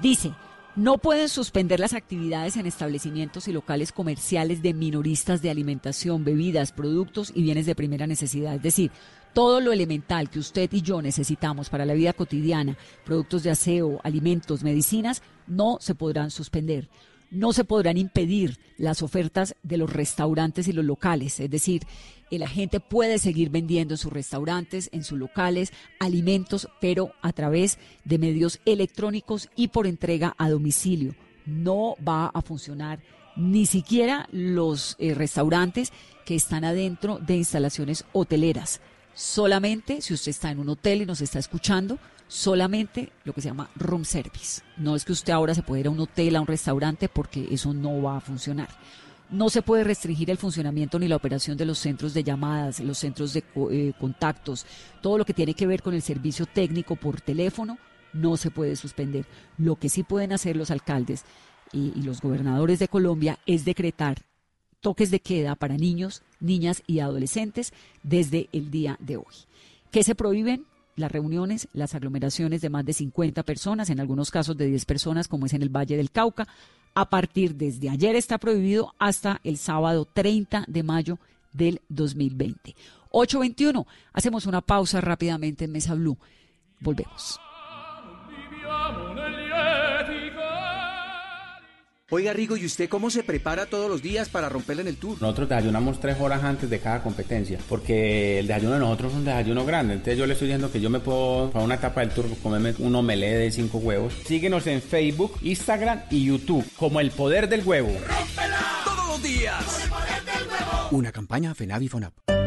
Dice, 0.03 0.33
no 0.77 0.99
pueden 0.99 1.29
suspender 1.29 1.81
las 1.81 1.95
actividades 1.95 2.57
en 2.57 2.67
establecimientos 2.67 3.49
y 3.49 3.53
locales 3.53 3.93
comerciales 3.93 4.63
de 4.63 4.75
minoristas 4.75 5.43
de 5.43 5.51
alimentación, 5.51 6.25
bebidas, 6.25 6.73
productos 6.73 7.33
y 7.35 7.43
bienes 7.43 7.67
de 7.67 7.75
primera 7.75 8.07
necesidad. 8.07 8.55
Es 8.55 8.63
decir, 8.63 8.91
todo 9.35 9.61
lo 9.61 9.73
elemental 9.73 10.31
que 10.31 10.39
usted 10.39 10.71
y 10.73 10.83
yo 10.83 11.03
necesitamos 11.03 11.69
para 11.69 11.85
la 11.85 11.95
vida 11.95 12.13
cotidiana, 12.13 12.77
productos 13.05 13.43
de 13.43 13.51
aseo, 13.51 14.01
alimentos, 14.05 14.63
medicinas, 14.63 15.23
no 15.47 15.79
se 15.81 15.95
podrán 15.95 16.31
suspender 16.31 16.89
no 17.31 17.53
se 17.53 17.65
podrán 17.65 17.97
impedir 17.97 18.59
las 18.77 19.03
ofertas 19.03 19.55
de 19.63 19.77
los 19.77 19.93
restaurantes 19.93 20.69
y 20.69 20.73
los 20.73 20.85
locales. 20.85 21.39
Es 21.41 21.51
decir, 21.51 21.83
la 22.39 22.49
gente 22.49 22.81
puede 22.81 23.19
seguir 23.19 23.51
vendiendo 23.51 23.95
en 23.95 23.99
sus 23.99 24.13
restaurantes, 24.13 24.89
en 24.93 25.05
sus 25.05 25.19
locales, 25.19 25.73
alimentos, 25.99 26.69
pero 26.81 27.13
a 27.23 27.33
través 27.33 27.79
de 28.05 28.19
medios 28.19 28.61
electrónicos 28.65 29.49
y 29.57 29.69
por 29.69 29.87
entrega 29.87 30.35
a 30.39 30.49
domicilio. 30.49 31.15
No 31.47 31.97
va 32.07 32.27
a 32.27 32.43
funcionar 32.43 33.01
ni 33.37 33.67
siquiera 33.67 34.29
los 34.33 34.97
eh, 34.99 35.15
restaurantes 35.15 35.93
que 36.25 36.35
están 36.37 36.65
adentro 36.65 37.19
de 37.19 37.37
instalaciones 37.37 38.05
hoteleras. 38.13 38.81
Solamente 39.15 40.01
si 40.01 40.15
usted 40.15 40.31
está 40.31 40.51
en 40.51 40.61
un 40.61 40.69
hotel 40.69 41.03
y 41.03 41.07
nos 41.07 41.21
está 41.21 41.39
escuchando, 41.39 41.99
solamente 42.29 43.13
lo 43.25 43.33
que 43.33 43.41
se 43.41 43.49
llama 43.49 43.71
room 43.75 44.05
service. 44.05 44.63
No 44.77 44.95
es 44.95 45.05
que 45.05 45.13
usted 45.13 45.33
ahora 45.33 45.55
se 45.55 45.63
pueda 45.63 45.81
ir 45.81 45.87
a 45.89 45.91
un 45.91 46.01
hotel, 46.01 46.37
a 46.37 46.41
un 46.41 46.47
restaurante, 46.47 47.09
porque 47.09 47.49
eso 47.51 47.75
no 47.75 48.01
va 48.01 48.19
a 48.19 48.21
funcionar. 48.21 48.69
No 49.31 49.49
se 49.49 49.63
puede 49.63 49.85
restringir 49.85 50.31
el 50.31 50.39
funcionamiento 50.39 50.99
ni 50.99 51.09
la 51.09 51.17
operación 51.17 51.57
de 51.57 51.65
los 51.65 51.79
centros 51.79 52.15
de 52.15 52.25
llamadas, 52.25 52.81
los 52.81 52.99
centros 52.99 53.33
de 53.33 53.45
eh, 53.71 53.93
contactos, 53.99 54.67
todo 55.01 55.19
lo 55.19 55.25
que 55.25 55.35
tiene 55.35 55.55
que 55.55 55.67
ver 55.67 55.83
con 55.83 55.95
el 55.95 56.03
servicio 56.03 56.47
técnico 56.47 56.97
por 56.97 57.21
teléfono, 57.21 57.79
no 58.13 58.37
se 58.37 58.51
puede 58.51 58.75
suspender. 58.75 59.27
Lo 59.57 59.77
que 59.77 59.89
sí 59.89 60.03
pueden 60.03 60.33
hacer 60.33 60.57
los 60.57 60.71
alcaldes 60.71 61.25
y, 61.73 61.93
y 61.95 62.03
los 62.03 62.21
gobernadores 62.21 62.81
de 62.81 62.89
Colombia 62.89 63.39
es 63.47 63.65
decretar 63.65 64.19
toques 64.81 65.11
de 65.11 65.21
queda 65.21 65.55
para 65.55 65.77
niños, 65.77 66.23
niñas 66.41 66.83
y 66.87 67.01
adolescentes 67.01 67.73
desde 68.03 68.49
el 68.53 68.71
día 68.71 68.97
de 68.99 69.19
hoy. 69.19 69.35
¿Qué 69.91 70.03
se 70.03 70.15
prohíben? 70.15 70.67
las 71.01 71.11
reuniones, 71.11 71.69
las 71.73 71.95
aglomeraciones 71.95 72.61
de 72.61 72.71
más 72.71 72.85
de 72.85 72.93
50 72.93 73.43
personas, 73.43 73.91
en 73.91 73.99
algunos 73.99 74.31
casos 74.31 74.57
de 74.57 74.67
10 74.67 74.85
personas, 74.85 75.27
como 75.27 75.47
es 75.47 75.55
en 75.55 75.63
el 75.63 75.75
Valle 75.75 75.97
del 75.97 76.13
Cauca. 76.13 76.47
A 76.95 77.09
partir 77.09 77.55
desde 77.55 77.89
ayer 77.89 78.17
está 78.17 78.39
prohibido 78.39 78.95
hasta 78.99 79.41
el 79.45 79.57
sábado 79.59 80.07
30 80.13 80.65
de 80.67 80.83
mayo 80.83 81.19
del 81.53 81.81
2020. 81.89 82.75
821. 83.11 83.87
Hacemos 84.13 84.47
una 84.47 84.61
pausa 84.61 85.01
rápidamente 85.01 85.65
en 85.65 85.73
Mesa 85.73 85.95
Blue. 85.95 86.19
Volvemos. 86.81 87.39
Oiga, 92.13 92.33
Rigo, 92.33 92.57
¿y 92.57 92.67
usted 92.67 92.89
cómo 92.89 93.09
se 93.09 93.23
prepara 93.23 93.67
todos 93.67 93.89
los 93.89 94.03
días 94.03 94.29
para 94.29 94.49
romperle 94.49 94.83
en 94.83 94.89
el 94.89 94.97
tour? 94.97 95.17
Nosotros 95.23 95.49
desayunamos 95.49 96.01
tres 96.01 96.17
horas 96.19 96.43
antes 96.43 96.69
de 96.69 96.81
cada 96.81 97.05
competencia, 97.05 97.61
porque 97.69 98.41
el 98.41 98.49
desayuno 98.49 98.75
de 98.75 98.81
nosotros 98.81 99.13
es 99.13 99.19
un 99.19 99.25
desayuno 99.25 99.65
grande. 99.65 99.95
Entonces 99.95 100.19
yo 100.19 100.27
le 100.27 100.33
estoy 100.33 100.49
diciendo 100.49 100.73
que 100.73 100.81
yo 100.81 100.91
me 100.91 100.99
puedo, 100.99 101.53
para 101.53 101.65
una 101.65 101.77
etapa 101.77 102.01
del 102.01 102.11
tour, 102.11 102.27
comerme 102.43 102.75
un 102.81 102.97
omelette 102.97 103.39
de 103.39 103.53
cinco 103.53 103.79
huevos. 103.79 104.13
Síguenos 104.27 104.67
en 104.67 104.83
Facebook, 104.83 105.39
Instagram 105.43 106.01
y 106.11 106.25
YouTube 106.25 106.65
como 106.77 106.99
El 106.99 107.13
Poder 107.13 107.49
del 107.49 107.65
Huevo. 107.65 107.93
Todos 108.85 109.07
los 109.07 109.23
días. 109.23 109.85
El 109.85 109.91
poder 109.91 110.25
del 110.25 110.49
huevo. 110.49 110.89
Una 110.91 111.13
campaña 111.13 111.55
FENAVI 111.55 111.89
FONAP. 111.89 112.40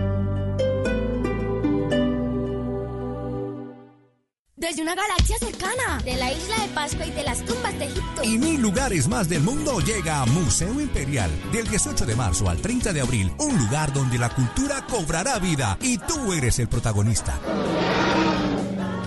Desde 4.56 4.84
una 4.84 4.94
galaxia 4.94 5.36
cercana, 5.40 6.00
de 6.06 6.16
la 6.16 6.32
isla 6.32 6.60
de 6.60 6.68
Pascua 6.76 7.08
y 7.08 7.12
de 7.12 7.24
las 7.24 7.44
tumbas 7.44 7.78
de 7.80 7.86
Egipto. 7.86 8.24
Y 8.24 8.38
mil 8.38 8.62
lugares 8.62 9.08
más 9.08 9.28
del 9.28 9.42
mundo 9.42 9.80
llega 9.80 10.22
a 10.22 10.28
Museo 10.28 10.80
Imperial. 10.80 11.32
Del 11.52 11.68
18 11.68 12.06
de 12.06 12.16
marzo 12.16 12.48
al 12.48 12.62
30 12.62 12.94
de 12.94 13.02
abril, 13.02 13.34
un 13.40 13.58
lugar 13.58 13.92
donde 13.92 14.20
la 14.20 14.30
cultura 14.30 14.86
cobrará 14.86 15.40
vida 15.40 15.76
y 15.82 15.98
tú 15.98 16.34
eres 16.34 16.60
el 16.60 16.68
protagonista. 16.68 17.40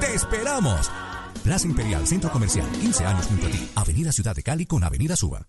¡Te 0.00 0.14
esperamos! 0.16 0.90
Plaza 1.44 1.68
Imperial, 1.68 2.04
Centro 2.08 2.32
Comercial, 2.32 2.68
15 2.80 3.04
años 3.04 3.26
junto 3.26 3.46
a 3.46 3.50
ti. 3.50 3.68
Avenida 3.76 4.10
Ciudad 4.10 4.34
de 4.34 4.42
Cali 4.42 4.66
con 4.66 4.82
Avenida 4.82 5.14
Suba. 5.14 5.46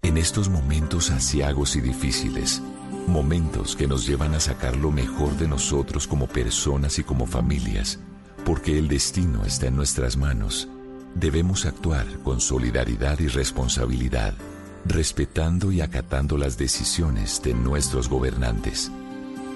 En 0.00 0.16
estos 0.16 0.48
momentos 0.48 1.10
asiagos 1.10 1.76
y 1.76 1.82
difíciles, 1.82 2.62
momentos 3.06 3.76
que 3.76 3.86
nos 3.86 4.06
llevan 4.06 4.34
a 4.34 4.40
sacar 4.40 4.74
lo 4.74 4.90
mejor 4.90 5.36
de 5.36 5.48
nosotros 5.48 6.06
como 6.06 6.28
personas 6.28 6.98
y 6.98 7.04
como 7.04 7.26
familias, 7.26 8.00
porque 8.44 8.78
el 8.78 8.88
destino 8.88 9.44
está 9.44 9.68
en 9.68 9.76
nuestras 9.76 10.16
manos, 10.16 10.68
debemos 11.14 11.64
actuar 11.64 12.06
con 12.22 12.40
solidaridad 12.40 13.18
y 13.20 13.28
responsabilidad, 13.28 14.34
respetando 14.84 15.72
y 15.72 15.80
acatando 15.80 16.36
las 16.36 16.58
decisiones 16.58 17.40
de 17.42 17.54
nuestros 17.54 18.08
gobernantes, 18.08 18.90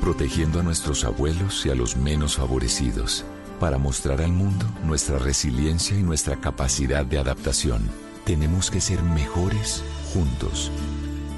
protegiendo 0.00 0.60
a 0.60 0.62
nuestros 0.62 1.04
abuelos 1.04 1.66
y 1.66 1.70
a 1.70 1.74
los 1.74 1.96
menos 1.96 2.36
favorecidos, 2.36 3.24
para 3.60 3.76
mostrar 3.76 4.22
al 4.22 4.32
mundo 4.32 4.64
nuestra 4.84 5.18
resiliencia 5.18 5.98
y 5.98 6.02
nuestra 6.02 6.36
capacidad 6.36 7.04
de 7.04 7.18
adaptación. 7.18 7.82
Tenemos 8.24 8.70
que 8.70 8.80
ser 8.80 9.02
mejores 9.02 9.82
juntos. 10.14 10.70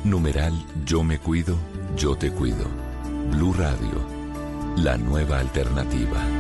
Numeral 0.05 0.53
Yo 0.85 1.03
me 1.03 1.19
cuido, 1.19 1.57
yo 1.97 2.17
te 2.17 2.31
cuido. 2.31 2.67
Blue 3.31 3.55
Radio, 3.55 4.07
la 4.77 4.97
nueva 4.97 5.39
alternativa. 5.39 6.40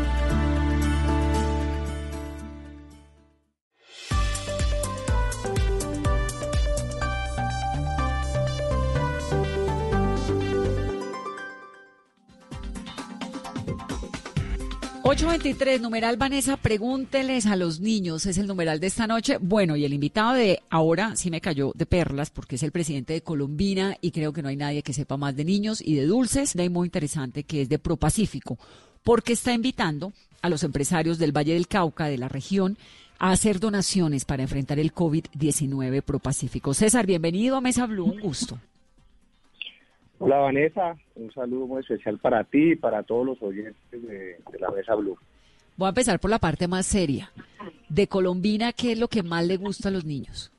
823, 15.31 15.81
numeral 15.81 16.16
Vanessa, 16.16 16.57
pregúnteles 16.57 17.47
a 17.47 17.55
los 17.55 17.79
niños, 17.79 18.27
es 18.27 18.37
el 18.37 18.49
numeral 18.49 18.81
de 18.81 18.88
esta 18.88 19.07
noche. 19.07 19.38
Bueno, 19.40 19.77
y 19.77 19.85
el 19.85 19.93
invitado 19.93 20.33
de 20.33 20.61
ahora 20.71 21.14
sí 21.14 21.31
me 21.31 21.40
cayó 21.40 21.71
de 21.77 21.87
perlas 21.87 22.31
porque 22.31 22.57
es 22.57 22.64
el 22.64 22.73
presidente 22.73 23.12
de 23.12 23.23
Colombina 23.23 23.97
y 24.01 24.11
creo 24.11 24.33
que 24.33 24.43
no 24.43 24.49
hay 24.49 24.57
nadie 24.57 24.83
que 24.83 24.93
sepa 24.93 25.16
más 25.16 25.37
de 25.37 25.45
niños 25.45 25.81
y 25.81 25.95
de 25.95 26.07
dulces. 26.07 26.57
Hay 26.57 26.69
muy 26.69 26.88
interesante 26.88 27.45
que 27.45 27.62
es 27.62 27.69
de 27.69 27.79
Propacífico, 27.79 28.59
porque 29.05 29.35
está 29.35 29.53
invitando 29.53 30.12
a 30.43 30.49
los 30.49 30.64
empresarios 30.64 31.19
del 31.19 31.31
Valle 31.31 31.55
del 31.55 31.69
Cauca, 31.69 32.07
de 32.07 32.19
la 32.19 32.29
región, 32.29 32.77
a 33.21 33.31
hacer 33.31 33.61
donaciones 33.61 34.25
para 34.25 34.43
enfrentar 34.43 34.81
el 34.81 34.93
COVID-19 34.93 36.03
Propacífico. 36.03 36.75
César, 36.75 37.07
bienvenido 37.07 37.55
a 37.55 37.61
Mesa 37.61 37.87
Blue, 37.87 38.05
un 38.07 38.19
gusto. 38.19 38.59
Hola 40.22 40.37
Vanessa, 40.37 40.98
un 41.14 41.33
saludo 41.33 41.66
muy 41.66 41.80
especial 41.80 42.18
para 42.18 42.44
ti 42.44 42.72
y 42.72 42.76
para 42.76 43.02
todos 43.02 43.24
los 43.24 43.42
oyentes 43.42 44.02
de, 44.02 44.38
la 44.59 44.70
Mesa 44.70 44.94
Blue. 44.94 45.16
Voy 45.78 45.87
a 45.87 45.88
empezar 45.88 46.20
por 46.20 46.30
la 46.30 46.38
parte 46.38 46.68
más 46.68 46.85
seria. 46.85 47.33
De 47.88 48.06
Colombina, 48.06 48.74
¿qué 48.74 48.92
es 48.92 48.98
lo 48.98 49.09
que 49.09 49.22
más 49.22 49.46
le 49.46 49.56
gusta 49.56 49.88
a 49.88 49.92
los 49.92 50.04
niños? 50.04 50.52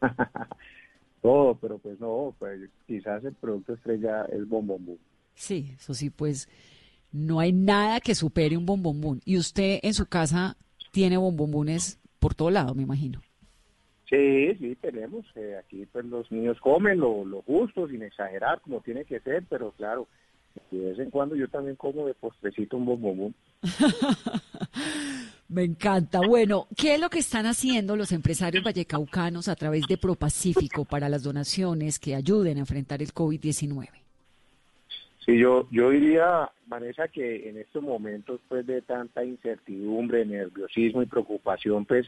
Todo, 1.22 1.56
pero 1.56 1.78
pues 1.78 1.98
no, 1.98 2.32
pues 2.38 2.70
quizás 2.86 3.24
el 3.24 3.34
producto 3.34 3.74
estrella 3.74 4.26
es 4.26 4.48
bombombú. 4.48 4.96
Sí, 5.34 5.72
eso 5.76 5.92
sí, 5.92 6.10
pues 6.10 6.48
no 7.10 7.40
hay 7.40 7.52
nada 7.52 7.98
que 7.98 8.14
supere 8.14 8.56
un 8.56 8.64
bombombún. 8.64 9.20
Y 9.24 9.38
usted 9.38 9.80
en 9.82 9.92
su 9.92 10.06
casa 10.06 10.56
tiene 10.92 11.16
bombombunes 11.16 11.98
por 12.20 12.36
todo 12.36 12.50
lado, 12.50 12.76
me 12.76 12.84
imagino. 12.84 13.20
Sí, 14.08 14.54
sí, 14.54 14.76
tenemos. 14.80 15.26
Eh, 15.34 15.56
aquí 15.58 15.86
pues 15.92 16.04
los 16.06 16.30
niños 16.32 16.58
comen 16.60 16.98
lo, 16.98 17.42
justo, 17.42 17.88
sin 17.88 18.02
exagerar, 18.02 18.60
como 18.60 18.80
tiene 18.80 19.04
que 19.04 19.20
ser, 19.20 19.44
pero 19.48 19.72
claro, 19.72 20.08
de 20.70 20.78
vez 20.78 20.98
en 20.98 21.10
cuando 21.10 21.36
yo 21.36 21.48
también 21.48 21.76
como 21.76 22.06
de 22.06 22.14
postrecito 22.14 22.78
un 22.78 22.86
bombón. 22.86 23.34
Me 25.48 25.64
encanta. 25.64 26.20
Bueno, 26.26 26.66
¿qué 26.76 26.94
es 26.94 27.00
lo 27.00 27.08
que 27.08 27.20
están 27.20 27.46
haciendo 27.46 27.96
los 27.96 28.12
empresarios 28.12 28.62
vallecaucanos 28.62 29.48
a 29.48 29.56
través 29.56 29.86
de 29.86 29.96
ProPacífico 29.96 30.84
para 30.84 31.08
las 31.08 31.22
donaciones 31.22 31.98
que 31.98 32.14
ayuden 32.14 32.58
a 32.58 32.60
enfrentar 32.60 33.00
el 33.02 33.14
COVID-19? 33.14 33.88
Sí, 35.24 35.38
yo, 35.38 35.66
yo 35.70 35.90
diría, 35.90 36.50
Vanessa, 36.66 37.08
que 37.08 37.48
en 37.48 37.58
estos 37.58 37.82
momentos 37.82 38.40
pues 38.48 38.66
de 38.66 38.80
tanta 38.82 39.24
incertidumbre, 39.24 40.24
nerviosismo 40.24 41.02
y 41.02 41.06
preocupación, 41.06 41.84
pues 41.84 42.06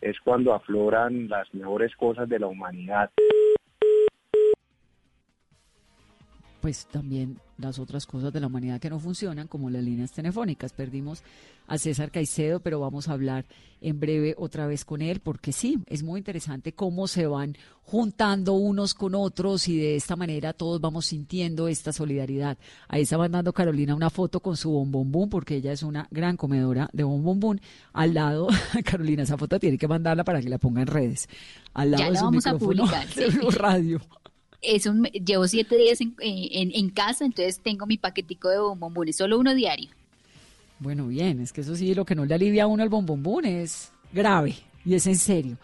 es 0.00 0.18
cuando 0.20 0.54
afloran 0.54 1.28
las 1.28 1.52
mejores 1.54 1.94
cosas 1.96 2.28
de 2.28 2.38
la 2.38 2.46
humanidad. 2.46 3.10
Pues 6.66 6.86
también 6.86 7.38
las 7.58 7.78
otras 7.78 8.06
cosas 8.06 8.32
de 8.32 8.40
la 8.40 8.48
humanidad 8.48 8.80
que 8.80 8.90
no 8.90 8.98
funcionan, 8.98 9.46
como 9.46 9.70
las 9.70 9.84
líneas 9.84 10.10
telefónicas. 10.10 10.72
Perdimos 10.72 11.22
a 11.68 11.78
César 11.78 12.10
Caicedo, 12.10 12.58
pero 12.58 12.80
vamos 12.80 13.06
a 13.06 13.12
hablar 13.12 13.44
en 13.80 14.00
breve 14.00 14.34
otra 14.36 14.66
vez 14.66 14.84
con 14.84 15.00
él, 15.00 15.20
porque 15.20 15.52
sí, 15.52 15.78
es 15.86 16.02
muy 16.02 16.18
interesante 16.18 16.72
cómo 16.72 17.06
se 17.06 17.28
van 17.28 17.56
juntando 17.84 18.54
unos 18.54 18.94
con 18.94 19.14
otros 19.14 19.68
y 19.68 19.76
de 19.76 19.94
esta 19.94 20.16
manera 20.16 20.54
todos 20.54 20.80
vamos 20.80 21.06
sintiendo 21.06 21.68
esta 21.68 21.92
solidaridad. 21.92 22.58
Ahí 22.88 23.02
está 23.02 23.16
mandando 23.16 23.52
Carolina 23.52 23.94
una 23.94 24.10
foto 24.10 24.40
con 24.40 24.56
su 24.56 24.72
bombombún, 24.72 25.30
porque 25.30 25.54
ella 25.54 25.70
es 25.70 25.84
una 25.84 26.08
gran 26.10 26.36
comedora 26.36 26.90
de 26.92 27.04
bombombún. 27.04 27.60
Al 27.92 28.12
lado, 28.12 28.48
Carolina, 28.84 29.22
esa 29.22 29.38
foto 29.38 29.60
tiene 29.60 29.78
que 29.78 29.86
mandarla 29.86 30.24
para 30.24 30.40
que 30.42 30.48
la 30.48 30.58
ponga 30.58 30.80
en 30.80 30.88
redes. 30.88 31.28
Al 31.74 31.92
lado 31.92 32.02
ya 32.02 32.10
de 32.10 32.16
su 32.16 32.24
vamos 32.24 32.46
a 32.48 32.58
publicar, 32.58 33.06
de 33.14 33.50
Radio. 33.52 34.00
Es 34.62 34.86
un, 34.86 35.04
llevo 35.04 35.46
siete 35.46 35.76
días 35.76 35.98
en, 36.00 36.90
casa, 36.90 37.24
entonces 37.24 37.60
tengo 37.60 37.86
mi 37.86 37.98
paquetico 37.98 38.48
de 38.48 38.58
bombombones, 38.58 39.16
solo 39.16 39.38
uno 39.38 39.54
diario. 39.54 39.90
Bueno, 40.78 41.06
bien, 41.06 41.40
es 41.40 41.52
que 41.52 41.62
eso 41.62 41.74
sí, 41.76 41.94
lo 41.94 42.04
que 42.04 42.14
no 42.14 42.24
le 42.24 42.34
alivia 42.34 42.64
a 42.64 42.66
uno 42.66 42.82
el 42.82 42.88
bombombón 42.88 43.44
es 43.44 43.92
grave 44.12 44.56
y 44.84 44.94
es 44.94 45.06
en 45.06 45.16
serio. 45.16 45.58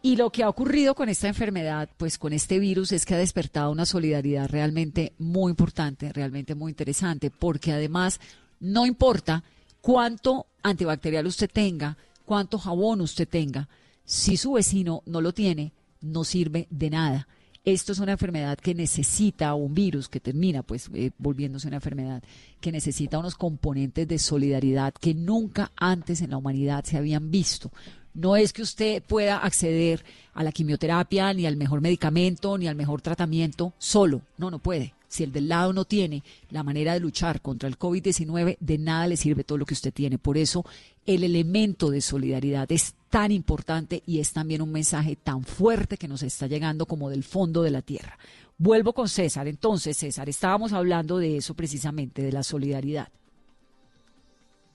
Y 0.00 0.16
lo 0.16 0.30
que 0.30 0.44
ha 0.44 0.48
ocurrido 0.48 0.94
con 0.94 1.08
esta 1.08 1.28
enfermedad, 1.28 1.88
pues 1.96 2.18
con 2.18 2.32
este 2.32 2.58
virus, 2.58 2.92
es 2.92 3.04
que 3.04 3.14
ha 3.14 3.18
despertado 3.18 3.70
una 3.72 3.84
solidaridad 3.84 4.48
realmente 4.48 5.12
muy 5.18 5.50
importante, 5.50 6.12
realmente 6.12 6.54
muy 6.54 6.70
interesante, 6.70 7.30
porque 7.30 7.72
además 7.72 8.20
no 8.60 8.86
importa 8.86 9.42
cuánto 9.80 10.46
antibacterial 10.62 11.26
usted 11.26 11.50
tenga, 11.52 11.96
cuánto 12.24 12.58
jabón 12.58 13.00
usted 13.00 13.28
tenga, 13.28 13.68
si 14.04 14.36
su 14.36 14.52
vecino 14.52 15.02
no 15.06 15.20
lo 15.20 15.32
tiene, 15.32 15.72
no 16.00 16.24
sirve 16.24 16.68
de 16.70 16.90
nada 16.90 17.28
esto 17.64 17.92
es 17.92 17.98
una 17.98 18.12
enfermedad 18.12 18.58
que 18.58 18.74
necesita 18.74 19.54
un 19.54 19.74
virus 19.74 20.08
que 20.08 20.20
termina 20.20 20.62
pues 20.62 20.90
eh, 20.94 21.10
volviéndose 21.18 21.68
una 21.68 21.76
enfermedad 21.76 22.22
que 22.60 22.72
necesita 22.72 23.18
unos 23.18 23.34
componentes 23.34 24.08
de 24.08 24.18
solidaridad 24.18 24.94
que 24.94 25.14
nunca 25.14 25.72
antes 25.76 26.22
en 26.22 26.30
la 26.30 26.38
humanidad 26.38 26.84
se 26.84 26.96
habían 26.96 27.30
visto. 27.30 27.70
No 28.14 28.36
es 28.36 28.52
que 28.52 28.62
usted 28.62 29.02
pueda 29.02 29.38
acceder 29.38 30.04
a 30.34 30.42
la 30.42 30.50
quimioterapia, 30.50 31.32
ni 31.34 31.46
al 31.46 31.56
mejor 31.56 31.80
medicamento, 31.80 32.58
ni 32.58 32.66
al 32.66 32.74
mejor 32.74 33.00
tratamiento 33.00 33.74
solo. 33.78 34.22
No, 34.38 34.50
no 34.50 34.58
puede. 34.58 34.94
Si 35.06 35.22
el 35.22 35.32
del 35.32 35.48
lado 35.48 35.72
no 35.72 35.84
tiene 35.84 36.22
la 36.50 36.62
manera 36.62 36.92
de 36.92 37.00
luchar 37.00 37.40
contra 37.40 37.68
el 37.68 37.78
COVID-19, 37.78 38.56
de 38.60 38.78
nada 38.78 39.06
le 39.06 39.16
sirve 39.16 39.44
todo 39.44 39.56
lo 39.56 39.66
que 39.66 39.74
usted 39.74 39.92
tiene. 39.92 40.18
Por 40.18 40.36
eso 40.36 40.64
el 41.08 41.24
elemento 41.24 41.90
de 41.90 42.02
solidaridad 42.02 42.70
es 42.70 42.94
tan 43.08 43.32
importante 43.32 44.02
y 44.04 44.20
es 44.20 44.34
también 44.34 44.60
un 44.60 44.70
mensaje 44.70 45.16
tan 45.16 45.42
fuerte 45.42 45.96
que 45.96 46.06
nos 46.06 46.22
está 46.22 46.46
llegando 46.46 46.84
como 46.84 47.08
del 47.08 47.24
fondo 47.24 47.62
de 47.62 47.70
la 47.70 47.80
tierra. 47.80 48.18
Vuelvo 48.58 48.92
con 48.92 49.08
César. 49.08 49.48
Entonces, 49.48 49.96
César, 49.96 50.28
estábamos 50.28 50.74
hablando 50.74 51.16
de 51.16 51.38
eso 51.38 51.54
precisamente, 51.54 52.20
de 52.20 52.30
la 52.30 52.42
solidaridad. 52.42 53.08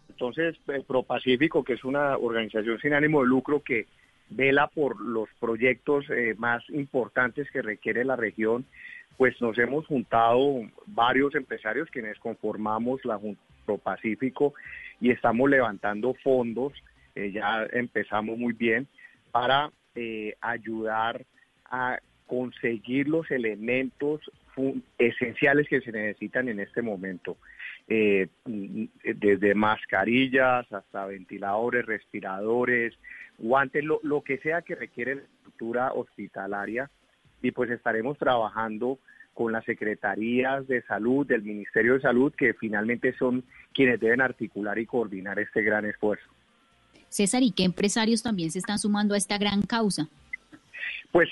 Entonces, 0.09 0.55
ProPacífico, 0.87 1.63
que 1.63 1.73
es 1.73 1.83
una 1.83 2.17
organización 2.17 2.79
sin 2.79 2.93
ánimo 2.93 3.21
de 3.21 3.27
lucro 3.27 3.61
que 3.61 3.85
vela 4.31 4.65
por 4.65 4.99
los 4.99 5.29
proyectos 5.39 6.05
eh, 6.09 6.33
más 6.39 6.67
importantes 6.69 7.51
que 7.51 7.61
requiere 7.61 8.03
la 8.05 8.15
región, 8.15 8.65
pues 9.17 9.39
nos 9.39 9.55
hemos 9.59 9.85
juntado 9.85 10.61
varios 10.87 11.35
empresarios 11.35 11.89
quienes 11.91 12.17
conformamos 12.17 13.05
la 13.05 13.19
ProPacífico 13.65 14.53
y 15.01 15.11
estamos 15.11 15.49
levantando 15.49 16.13
fondos 16.23 16.73
eh, 17.15 17.31
ya 17.31 17.67
empezamos 17.71 18.37
muy 18.37 18.53
bien, 18.53 18.87
para 19.31 19.71
eh, 19.95 20.35
ayudar 20.41 21.25
a 21.65 21.99
conseguir 22.25 23.07
los 23.07 23.29
elementos 23.29 24.21
esenciales 24.97 25.67
que 25.67 25.81
se 25.81 25.91
necesitan 25.91 26.47
en 26.47 26.59
este 26.59 26.81
momento, 26.81 27.37
eh, 27.87 28.27
desde 28.45 29.53
mascarillas 29.55 30.71
hasta 30.71 31.05
ventiladores, 31.05 31.85
respiradores, 31.85 32.97
guantes, 33.37 33.83
lo, 33.83 33.99
lo, 34.03 34.21
que 34.21 34.37
sea 34.39 34.61
que 34.61 34.75
requiere 34.75 35.15
la 35.15 35.21
estructura 35.21 35.93
hospitalaria. 35.93 36.89
Y 37.41 37.51
pues 37.51 37.69
estaremos 37.71 38.17
trabajando 38.17 38.99
con 39.33 39.51
las 39.51 39.65
secretarías 39.65 40.67
de 40.67 40.81
salud 40.83 41.25
del 41.25 41.43
Ministerio 41.43 41.95
de 41.95 42.01
Salud 42.01 42.33
que 42.35 42.53
finalmente 42.53 43.13
son 43.17 43.43
quienes 43.73 43.99
deben 43.99 44.21
articular 44.21 44.77
y 44.79 44.85
coordinar 44.85 45.39
este 45.39 45.63
gran 45.63 45.85
esfuerzo. 45.85 46.25
César, 47.09 47.43
¿y 47.43 47.51
qué 47.51 47.63
empresarios 47.63 48.23
también 48.23 48.51
se 48.51 48.59
están 48.59 48.79
sumando 48.79 49.13
a 49.13 49.17
esta 49.17 49.37
gran 49.37 49.61
causa? 49.61 50.07
Pues 51.11 51.29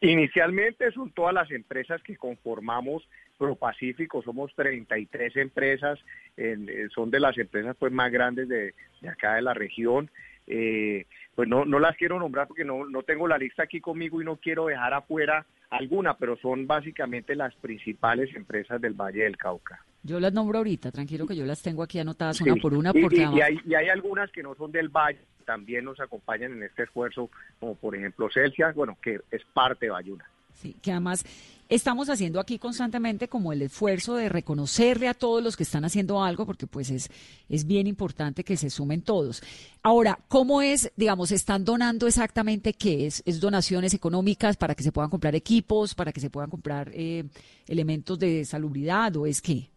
inicialmente 0.00 0.90
son 0.92 1.10
todas 1.10 1.34
las 1.34 1.50
empresas 1.50 2.00
que 2.02 2.16
conformamos 2.16 3.08
ProPacífico, 3.36 4.22
somos 4.22 4.52
33 4.54 5.36
empresas, 5.36 5.98
eh, 6.36 6.88
son 6.94 7.10
de 7.10 7.20
las 7.20 7.36
empresas 7.38 7.76
pues 7.78 7.92
más 7.92 8.10
grandes 8.10 8.48
de, 8.48 8.74
acá 9.08 9.34
de 9.34 9.42
la 9.42 9.54
región. 9.54 10.10
Eh, 10.46 11.06
pues 11.34 11.48
no, 11.48 11.64
no 11.64 11.78
las 11.78 11.96
quiero 11.96 12.18
nombrar 12.18 12.48
porque 12.48 12.64
no, 12.64 12.86
no 12.86 13.02
tengo 13.02 13.28
la 13.28 13.38
lista 13.38 13.64
aquí 13.64 13.80
conmigo 13.80 14.20
y 14.20 14.24
no 14.24 14.36
quiero 14.36 14.66
dejar 14.66 14.94
afuera 14.94 15.46
alguna, 15.70 16.16
pero 16.16 16.36
son 16.36 16.66
básicamente 16.66 17.34
las 17.34 17.54
principales 17.56 18.34
empresas 18.34 18.80
del 18.80 18.94
Valle 18.94 19.24
del 19.24 19.36
Cauca. 19.36 19.84
Yo 20.02 20.20
las 20.20 20.32
nombro 20.32 20.58
ahorita, 20.58 20.90
tranquilo 20.90 21.26
que 21.26 21.36
yo 21.36 21.44
las 21.44 21.62
tengo 21.62 21.82
aquí 21.82 21.98
anotadas 21.98 22.40
una 22.40 22.56
por 22.56 22.74
una. 22.74 22.92
Porque 22.92 23.16
y, 23.16 23.40
hay, 23.40 23.58
y, 23.66 23.74
hay, 23.74 23.88
algunas 23.88 24.30
que 24.30 24.42
no 24.42 24.54
son 24.54 24.72
del 24.72 24.88
Valle, 24.88 25.20
también 25.44 25.84
nos 25.84 26.00
acompañan 26.00 26.52
en 26.52 26.62
este 26.62 26.84
esfuerzo, 26.84 27.30
como 27.58 27.74
por 27.74 27.94
ejemplo 27.96 28.28
Celsius, 28.32 28.74
bueno, 28.74 28.96
que 29.02 29.20
es 29.30 29.44
parte 29.52 29.86
de 29.86 29.90
Bayuna. 29.90 30.24
Sí, 30.58 30.74
que 30.82 30.90
además 30.90 31.24
estamos 31.68 32.10
haciendo 32.10 32.40
aquí 32.40 32.58
constantemente 32.58 33.28
como 33.28 33.52
el 33.52 33.62
esfuerzo 33.62 34.16
de 34.16 34.28
reconocerle 34.28 35.06
a 35.06 35.14
todos 35.14 35.40
los 35.40 35.56
que 35.56 35.62
están 35.62 35.84
haciendo 35.84 36.20
algo, 36.20 36.46
porque 36.46 36.66
pues 36.66 36.90
es, 36.90 37.08
es 37.48 37.64
bien 37.64 37.86
importante 37.86 38.42
que 38.42 38.56
se 38.56 38.68
sumen 38.68 39.02
todos. 39.02 39.40
Ahora, 39.84 40.18
¿cómo 40.26 40.60
es, 40.60 40.92
digamos, 40.96 41.30
están 41.30 41.64
donando 41.64 42.08
exactamente 42.08 42.72
qué 42.72 43.06
es? 43.06 43.22
¿Es 43.24 43.40
donaciones 43.40 43.94
económicas 43.94 44.56
para 44.56 44.74
que 44.74 44.82
se 44.82 44.90
puedan 44.90 45.10
comprar 45.10 45.36
equipos, 45.36 45.94
para 45.94 46.12
que 46.12 46.20
se 46.20 46.28
puedan 46.28 46.50
comprar 46.50 46.90
eh, 46.92 47.22
elementos 47.68 48.18
de 48.18 48.44
salubridad 48.44 49.14
o 49.16 49.26
es 49.26 49.40
qué? 49.40 49.68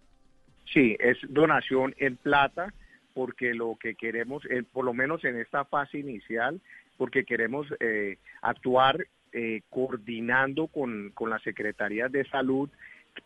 Sí, 0.74 0.98
es 1.00 1.18
donación 1.30 1.94
en 2.00 2.16
plata, 2.16 2.74
porque 3.14 3.54
lo 3.54 3.78
que 3.80 3.94
queremos, 3.94 4.44
eh, 4.50 4.64
por 4.64 4.84
lo 4.84 4.96
menos 4.96 5.24
en 5.26 5.38
esta 5.38 5.64
fase 5.66 6.00
inicial, 6.00 6.60
porque 6.98 7.24
queremos 7.24 7.68
eh, 7.80 8.18
actuar 8.42 9.06
eh, 9.34 9.62
coordinando 9.70 10.68
con, 10.68 11.12
con 11.14 11.30
las 11.30 11.42
secretarías 11.44 12.12
de 12.12 12.26
salud, 12.26 12.70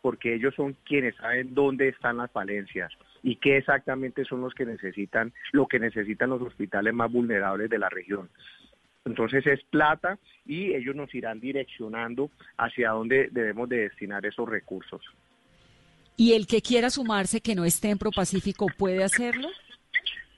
porque 0.01 0.33
ellos 0.33 0.53
son 0.55 0.75
quienes 0.85 1.15
saben 1.15 1.53
dónde 1.53 1.89
están 1.89 2.17
las 2.17 2.31
falencias 2.31 2.91
y 3.23 3.37
qué 3.37 3.57
exactamente 3.57 4.25
son 4.25 4.41
los 4.41 4.53
que 4.53 4.65
necesitan, 4.65 5.33
lo 5.51 5.67
que 5.67 5.79
necesitan 5.79 6.29
los 6.29 6.41
hospitales 6.41 6.93
más 6.93 7.11
vulnerables 7.11 7.69
de 7.69 7.79
la 7.79 7.89
región. 7.89 8.29
Entonces 9.05 9.45
es 9.45 9.63
plata 9.65 10.17
y 10.45 10.73
ellos 10.73 10.95
nos 10.95 11.13
irán 11.13 11.39
direccionando 11.39 12.31
hacia 12.57 12.91
dónde 12.91 13.29
debemos 13.31 13.69
de 13.69 13.77
destinar 13.77 14.25
esos 14.25 14.49
recursos. 14.49 15.01
¿Y 16.17 16.33
el 16.33 16.47
que 16.47 16.61
quiera 16.61 16.89
sumarse 16.89 17.41
que 17.41 17.55
no 17.55 17.65
esté 17.65 17.89
en 17.89 17.97
ProPacífico 17.97 18.67
puede 18.77 19.03
hacerlo? 19.03 19.49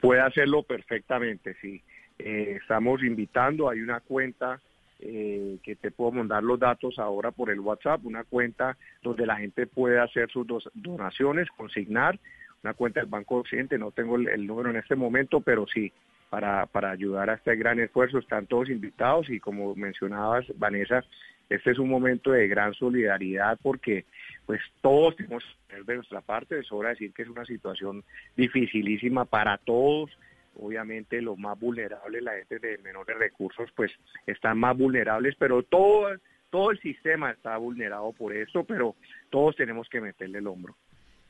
Puede 0.01 0.21
hacerlo 0.21 0.63
perfectamente, 0.63 1.55
sí. 1.61 1.81
Eh, 2.19 2.57
estamos 2.61 3.03
invitando, 3.03 3.69
hay 3.69 3.81
una 3.81 3.99
cuenta 3.99 4.59
eh, 4.99 5.57
que 5.63 5.75
te 5.75 5.91
puedo 5.91 6.11
mandar 6.11 6.43
los 6.43 6.59
datos 6.59 6.97
ahora 6.97 7.31
por 7.31 7.49
el 7.49 7.59
WhatsApp, 7.59 8.03
una 8.03 8.23
cuenta 8.23 8.77
donde 9.03 9.25
la 9.25 9.37
gente 9.37 9.67
puede 9.67 9.99
hacer 9.99 10.29
sus 10.29 10.47
donaciones, 10.73 11.47
consignar, 11.55 12.19
una 12.63 12.73
cuenta 12.73 12.99
del 12.99 13.09
Banco 13.09 13.37
Occidente, 13.37 13.77
no 13.77 13.91
tengo 13.91 14.15
el, 14.15 14.47
número 14.47 14.71
en 14.71 14.77
este 14.77 14.95
momento, 14.95 15.41
pero 15.41 15.67
sí, 15.67 15.91
para, 16.29 16.65
para 16.65 16.91
ayudar 16.91 17.29
a 17.29 17.35
este 17.35 17.55
gran 17.55 17.79
esfuerzo 17.79 18.17
están 18.17 18.47
todos 18.47 18.69
invitados 18.69 19.29
y 19.29 19.39
como 19.39 19.75
mencionabas, 19.75 20.45
Vanessa, 20.57 21.03
este 21.49 21.71
es 21.71 21.79
un 21.79 21.89
momento 21.89 22.31
de 22.31 22.47
gran 22.47 22.73
solidaridad 22.73 23.57
porque 23.61 24.05
pues 24.45 24.59
todos 24.81 25.15
tenemos 25.15 25.43
de 25.85 25.95
nuestra 25.95 26.21
parte, 26.21 26.59
es 26.59 26.71
hora 26.71 26.89
de 26.89 26.95
decir 26.95 27.13
que 27.13 27.21
es 27.21 27.29
una 27.29 27.45
situación 27.45 28.03
dificilísima 28.35 29.25
para 29.25 29.57
todos, 29.57 30.09
obviamente 30.59 31.21
los 31.21 31.37
más 31.37 31.59
vulnerables, 31.59 32.23
la 32.23 32.33
gente 32.33 32.59
de 32.59 32.77
menores 32.79 33.17
recursos, 33.17 33.69
pues 33.75 33.91
están 34.25 34.57
más 34.57 34.77
vulnerables, 34.77 35.35
pero 35.37 35.63
todo, 35.63 36.07
todo 36.49 36.71
el 36.71 36.79
sistema 36.79 37.31
está 37.31 37.57
vulnerado 37.57 38.11
por 38.13 38.35
esto, 38.35 38.63
pero 38.63 38.95
todos 39.29 39.55
tenemos 39.55 39.87
que 39.89 40.01
meterle 40.01 40.39
el 40.39 40.47
hombro. 40.47 40.75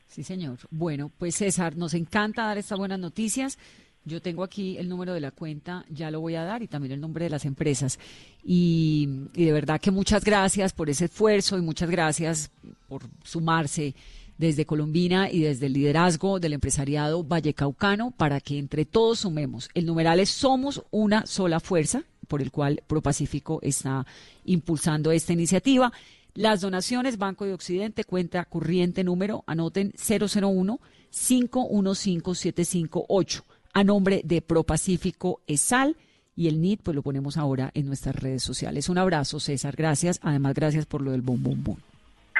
Sí, 0.06 0.22
señor. 0.22 0.58
Bueno, 0.70 1.10
pues 1.18 1.36
César, 1.36 1.76
nos 1.76 1.94
encanta 1.94 2.46
dar 2.46 2.58
estas 2.58 2.78
buenas 2.78 2.98
noticias. 2.98 3.58
Yo 4.04 4.22
tengo 4.22 4.42
aquí 4.42 4.78
el 4.78 4.88
número 4.88 5.12
de 5.12 5.20
la 5.20 5.30
cuenta, 5.32 5.84
ya 5.90 6.10
lo 6.10 6.20
voy 6.20 6.34
a 6.34 6.42
dar, 6.42 6.62
y 6.62 6.66
también 6.66 6.92
el 6.92 7.00
nombre 7.00 7.24
de 7.24 7.30
las 7.30 7.44
empresas. 7.44 7.98
Y, 8.42 9.28
de 9.34 9.52
verdad 9.52 9.80
que 9.80 9.90
muchas 9.90 10.24
gracias 10.24 10.72
por 10.72 10.88
ese 10.88 11.06
esfuerzo 11.06 11.58
y 11.58 11.60
muchas 11.60 11.90
gracias 11.90 12.50
por 12.88 13.02
sumarse 13.22 13.94
desde 14.38 14.64
Colombina 14.64 15.30
y 15.30 15.40
desde 15.40 15.66
el 15.66 15.74
liderazgo 15.74 16.40
del 16.40 16.54
empresariado 16.54 17.24
vallecaucano 17.24 18.12
para 18.12 18.40
que 18.40 18.58
entre 18.58 18.84
todos 18.84 19.20
sumemos. 19.20 19.68
El 19.74 19.84
numeral 19.84 20.20
es 20.20 20.30
Somos 20.30 20.84
una 20.90 21.26
sola 21.26 21.60
fuerza, 21.60 22.04
por 22.28 22.40
el 22.40 22.50
cual 22.50 22.82
ProPacífico 22.86 23.58
está 23.62 24.06
impulsando 24.44 25.12
esta 25.12 25.32
iniciativa. 25.32 25.92
Las 26.34 26.60
donaciones, 26.60 27.18
Banco 27.18 27.44
de 27.44 27.52
Occidente, 27.52 28.04
cuenta 28.04 28.44
corriente 28.44 29.02
número, 29.02 29.44
anoten 29.46 29.92
001 29.92 30.80
515 31.10 32.54
a 33.74 33.84
nombre 33.84 34.22
de 34.24 34.42
ProPacífico 34.42 35.40
ESAL 35.46 35.96
y 36.36 36.48
el 36.48 36.60
NIT, 36.60 36.82
pues 36.82 36.94
lo 36.94 37.02
ponemos 37.02 37.36
ahora 37.36 37.70
en 37.74 37.86
nuestras 37.86 38.14
redes 38.14 38.42
sociales. 38.42 38.88
Un 38.88 38.98
abrazo, 38.98 39.40
César, 39.40 39.74
gracias. 39.76 40.20
Además, 40.22 40.54
gracias 40.54 40.86
por 40.86 41.02
lo 41.02 41.10
del 41.10 41.22
bom, 41.22 41.42
bom. 41.42 41.76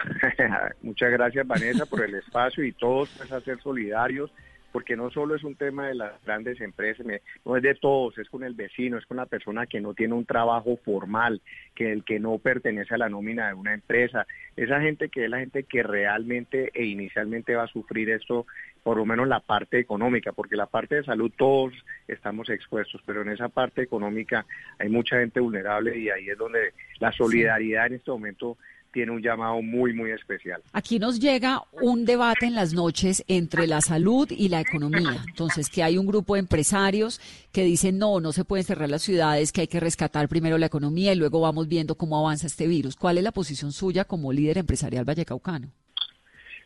Muchas 0.82 1.10
gracias, 1.10 1.46
Vanessa, 1.46 1.86
por 1.86 2.02
el 2.04 2.14
espacio 2.14 2.64
y 2.64 2.72
todos 2.72 3.08
pues 3.16 3.32
a 3.32 3.40
ser 3.40 3.60
solidarios 3.60 4.30
porque 4.72 4.96
no 4.96 5.10
solo 5.10 5.34
es 5.34 5.44
un 5.44 5.56
tema 5.56 5.88
de 5.88 5.94
las 5.94 6.12
grandes 6.24 6.60
empresas, 6.60 7.06
no 7.44 7.56
es 7.56 7.62
de 7.62 7.74
todos, 7.74 8.18
es 8.18 8.28
con 8.28 8.44
el 8.44 8.54
vecino, 8.54 8.98
es 8.98 9.06
con 9.06 9.16
la 9.16 9.26
persona 9.26 9.66
que 9.66 9.80
no 9.80 9.94
tiene 9.94 10.14
un 10.14 10.26
trabajo 10.26 10.78
formal, 10.84 11.40
que 11.74 11.90
el 11.90 12.04
que 12.04 12.20
no 12.20 12.38
pertenece 12.38 12.94
a 12.94 12.98
la 12.98 13.08
nómina 13.08 13.48
de 13.48 13.54
una 13.54 13.74
empresa, 13.74 14.26
esa 14.56 14.80
gente 14.80 15.08
que 15.08 15.24
es 15.24 15.30
la 15.30 15.38
gente 15.38 15.64
que 15.64 15.82
realmente 15.82 16.70
e 16.74 16.84
inicialmente 16.84 17.54
va 17.54 17.64
a 17.64 17.68
sufrir 17.68 18.10
esto, 18.10 18.46
por 18.82 18.96
lo 18.96 19.06
menos 19.06 19.26
la 19.26 19.40
parte 19.40 19.78
económica, 19.78 20.32
porque 20.32 20.56
la 20.56 20.66
parte 20.66 20.96
de 20.96 21.04
salud 21.04 21.32
todos 21.36 21.72
estamos 22.06 22.50
expuestos, 22.50 23.00
pero 23.06 23.22
en 23.22 23.30
esa 23.30 23.48
parte 23.48 23.82
económica 23.82 24.44
hay 24.78 24.90
mucha 24.90 25.18
gente 25.18 25.40
vulnerable 25.40 25.96
y 25.98 26.10
ahí 26.10 26.28
es 26.28 26.38
donde 26.38 26.72
la 26.98 27.12
solidaridad 27.12 27.86
en 27.86 27.94
este 27.94 28.10
momento 28.10 28.58
tiene 28.92 29.12
un 29.12 29.22
llamado 29.22 29.60
muy, 29.62 29.92
muy 29.92 30.10
especial. 30.10 30.62
Aquí 30.72 30.98
nos 30.98 31.20
llega 31.20 31.62
un 31.72 32.04
debate 32.04 32.46
en 32.46 32.54
las 32.54 32.72
noches 32.72 33.24
entre 33.28 33.66
la 33.66 33.80
salud 33.80 34.30
y 34.30 34.48
la 34.48 34.60
economía. 34.60 35.22
Entonces, 35.28 35.68
que 35.68 35.82
hay 35.82 35.98
un 35.98 36.06
grupo 36.06 36.34
de 36.34 36.40
empresarios 36.40 37.20
que 37.52 37.64
dicen, 37.64 37.98
no, 37.98 38.20
no 38.20 38.32
se 38.32 38.44
pueden 38.44 38.64
cerrar 38.64 38.88
las 38.88 39.02
ciudades, 39.02 39.52
que 39.52 39.62
hay 39.62 39.68
que 39.68 39.80
rescatar 39.80 40.28
primero 40.28 40.58
la 40.58 40.66
economía 40.66 41.12
y 41.12 41.16
luego 41.16 41.40
vamos 41.40 41.68
viendo 41.68 41.96
cómo 41.96 42.18
avanza 42.18 42.46
este 42.46 42.66
virus. 42.66 42.96
¿Cuál 42.96 43.18
es 43.18 43.24
la 43.24 43.32
posición 43.32 43.72
suya 43.72 44.04
como 44.04 44.32
líder 44.32 44.58
empresarial 44.58 45.04
vallecaucano? 45.04 45.72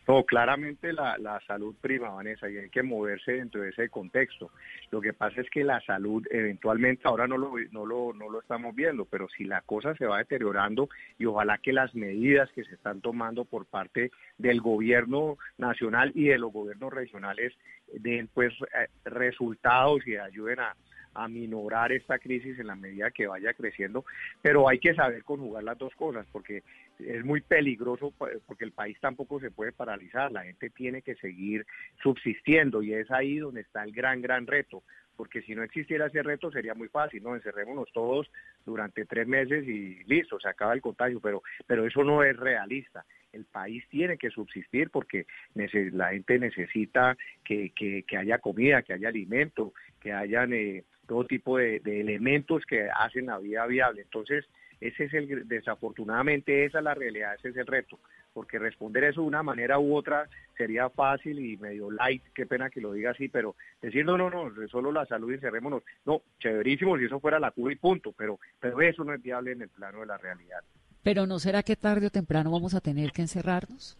No, 0.08 0.24
claramente 0.24 0.92
la, 0.92 1.16
la, 1.18 1.40
salud 1.46 1.74
prima, 1.80 2.10
Vanessa, 2.10 2.50
y 2.50 2.56
hay 2.56 2.70
que 2.70 2.82
moverse 2.82 3.32
dentro 3.32 3.62
de 3.62 3.70
ese 3.70 3.88
contexto. 3.88 4.50
Lo 4.90 5.00
que 5.00 5.12
pasa 5.12 5.40
es 5.40 5.48
que 5.48 5.62
la 5.62 5.80
salud 5.80 6.26
eventualmente, 6.30 7.02
ahora 7.04 7.28
no 7.28 7.38
lo, 7.38 7.52
no 7.70 7.86
lo, 7.86 8.12
no 8.12 8.28
lo 8.28 8.40
estamos 8.40 8.74
viendo, 8.74 9.04
pero 9.04 9.28
si 9.28 9.44
la 9.44 9.60
cosa 9.60 9.94
se 9.94 10.06
va 10.06 10.18
deteriorando 10.18 10.88
y 11.18 11.26
ojalá 11.26 11.58
que 11.58 11.72
las 11.72 11.94
medidas 11.94 12.50
que 12.52 12.64
se 12.64 12.74
están 12.74 13.00
tomando 13.00 13.44
por 13.44 13.66
parte 13.66 14.10
del 14.38 14.60
gobierno 14.60 15.38
nacional 15.56 16.10
y 16.14 16.24
de 16.24 16.38
los 16.38 16.52
gobiernos 16.52 16.92
regionales 16.92 17.54
den 17.92 18.28
pues 18.32 18.52
eh, 18.74 18.88
resultados 19.04 20.06
y 20.06 20.16
ayuden 20.16 20.60
a, 20.60 20.74
a 21.14 21.28
minorar 21.28 21.92
esta 21.92 22.18
crisis 22.18 22.58
en 22.58 22.66
la 22.66 22.74
medida 22.74 23.10
que 23.10 23.26
vaya 23.26 23.54
creciendo, 23.54 24.04
pero 24.40 24.68
hay 24.68 24.78
que 24.78 24.94
saber 24.94 25.24
conjugar 25.24 25.64
las 25.64 25.78
dos 25.78 25.94
cosas 25.94 26.26
porque 26.32 26.62
es 26.98 27.24
muy 27.24 27.40
peligroso 27.40 28.12
porque 28.46 28.64
el 28.64 28.72
país 28.72 28.96
tampoco 29.00 29.40
se 29.40 29.50
puede 29.50 29.72
paralizar, 29.72 30.30
la 30.32 30.44
gente 30.44 30.70
tiene 30.70 31.02
que 31.02 31.14
seguir 31.16 31.66
subsistiendo 32.02 32.82
y 32.82 32.94
es 32.94 33.10
ahí 33.10 33.38
donde 33.38 33.62
está 33.62 33.82
el 33.84 33.92
gran, 33.92 34.22
gran 34.22 34.46
reto 34.46 34.82
porque 35.16 35.42
si 35.42 35.54
no 35.54 35.62
existiera 35.62 36.06
ese 36.06 36.22
reto 36.22 36.50
sería 36.50 36.74
muy 36.74 36.88
fácil, 36.88 37.22
¿no? 37.22 37.34
Encerrémonos 37.34 37.88
todos 37.92 38.30
durante 38.64 39.04
tres 39.04 39.26
meses 39.26 39.66
y 39.66 40.02
listo, 40.04 40.40
se 40.40 40.48
acaba 40.48 40.74
el 40.74 40.80
contagio, 40.80 41.20
pero, 41.20 41.42
pero 41.66 41.86
eso 41.86 42.02
no 42.02 42.22
es 42.22 42.36
realista. 42.36 43.04
El 43.32 43.44
país 43.44 43.84
tiene 43.88 44.18
que 44.18 44.30
subsistir 44.30 44.90
porque 44.90 45.26
la 45.54 46.10
gente 46.10 46.38
necesita 46.38 47.16
que, 47.44 47.70
que, 47.70 48.02
que, 48.02 48.16
haya 48.16 48.38
comida, 48.38 48.82
que 48.82 48.94
haya 48.94 49.08
alimento, 49.08 49.72
que 50.00 50.12
hayan 50.12 50.52
eh, 50.52 50.84
todo 51.06 51.24
tipo 51.24 51.58
de, 51.58 51.76
elementos 51.84 52.64
que 52.64 52.88
hacen 52.90 53.26
la 53.26 53.38
vida 53.38 53.66
viable. 53.66 54.02
Entonces, 54.02 54.44
ese 54.80 55.04
es 55.04 55.14
el, 55.14 55.46
desafortunadamente 55.48 56.64
esa 56.64 56.78
es 56.78 56.84
la 56.84 56.94
realidad, 56.94 57.34
ese 57.34 57.50
es 57.50 57.56
el 57.56 57.66
reto, 57.66 57.98
porque 58.32 58.58
responder 58.58 59.04
eso 59.04 59.20
de 59.20 59.28
una 59.28 59.42
manera 59.42 59.78
u 59.78 59.94
otra 59.94 60.28
sería 60.56 60.90
fácil 60.90 61.38
y 61.38 61.56
medio 61.56 61.90
light, 61.90 62.22
qué 62.34 62.46
pena 62.46 62.70
que 62.70 62.80
lo 62.80 62.92
diga 62.92 63.12
así, 63.12 63.28
pero 63.28 63.54
decir 63.80 64.04
no, 64.04 64.18
no, 64.18 64.30
no, 64.30 64.50
solo 64.68 64.90
la 64.90 65.06
salud 65.06 65.32
y 65.32 65.38
cerrémonos, 65.38 65.82
no, 66.04 66.22
chéverísimo 66.40 66.98
si 66.98 67.04
eso 67.04 67.20
fuera 67.20 67.38
la 67.38 67.52
cura 67.52 67.72
y 67.72 67.76
punto, 67.76 68.12
pero, 68.12 68.40
pero 68.58 68.80
eso 68.80 69.04
no 69.04 69.14
es 69.14 69.22
viable 69.22 69.52
en 69.52 69.62
el 69.62 69.68
plano 69.68 70.00
de 70.00 70.06
la 70.06 70.18
realidad. 70.18 70.62
Pero 71.02 71.26
¿no 71.26 71.38
será 71.38 71.62
que 71.62 71.76
tarde 71.76 72.06
o 72.06 72.10
temprano 72.10 72.50
vamos 72.50 72.74
a 72.74 72.80
tener 72.80 73.12
que 73.12 73.22
encerrarnos? 73.22 73.98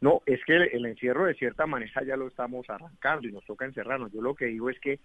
No, 0.00 0.22
es 0.26 0.44
que 0.44 0.54
el, 0.54 0.86
encierro 0.86 1.26
de 1.26 1.34
cierta 1.34 1.66
manera 1.66 2.02
ya 2.06 2.16
lo 2.16 2.28
estamos 2.28 2.68
arrancando 2.70 3.26
y 3.26 3.32
nos 3.32 3.44
toca 3.44 3.64
encerrarnos. 3.64 4.12
Yo 4.12 4.22
lo 4.22 4.34
que 4.34 4.46
digo 4.46 4.70
es 4.70 4.78
que 4.78 5.00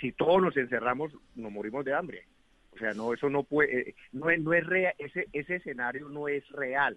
si 0.00 0.12
todos 0.12 0.40
nos 0.40 0.56
encerramos, 0.56 1.12
nos 1.34 1.50
morimos 1.50 1.84
de 1.84 1.94
hambre. 1.94 2.24
O 2.72 2.78
sea, 2.78 2.94
no, 2.94 3.12
eso 3.12 3.28
no 3.28 3.42
puede, 3.42 3.80
eh, 3.80 3.94
no 4.12 4.30
es, 4.30 4.40
no 4.40 4.52
es 4.52 4.64
real, 4.64 4.94
ese, 4.98 5.26
ese 5.32 5.56
escenario 5.56 6.08
no 6.08 6.28
es 6.28 6.48
real. 6.50 6.96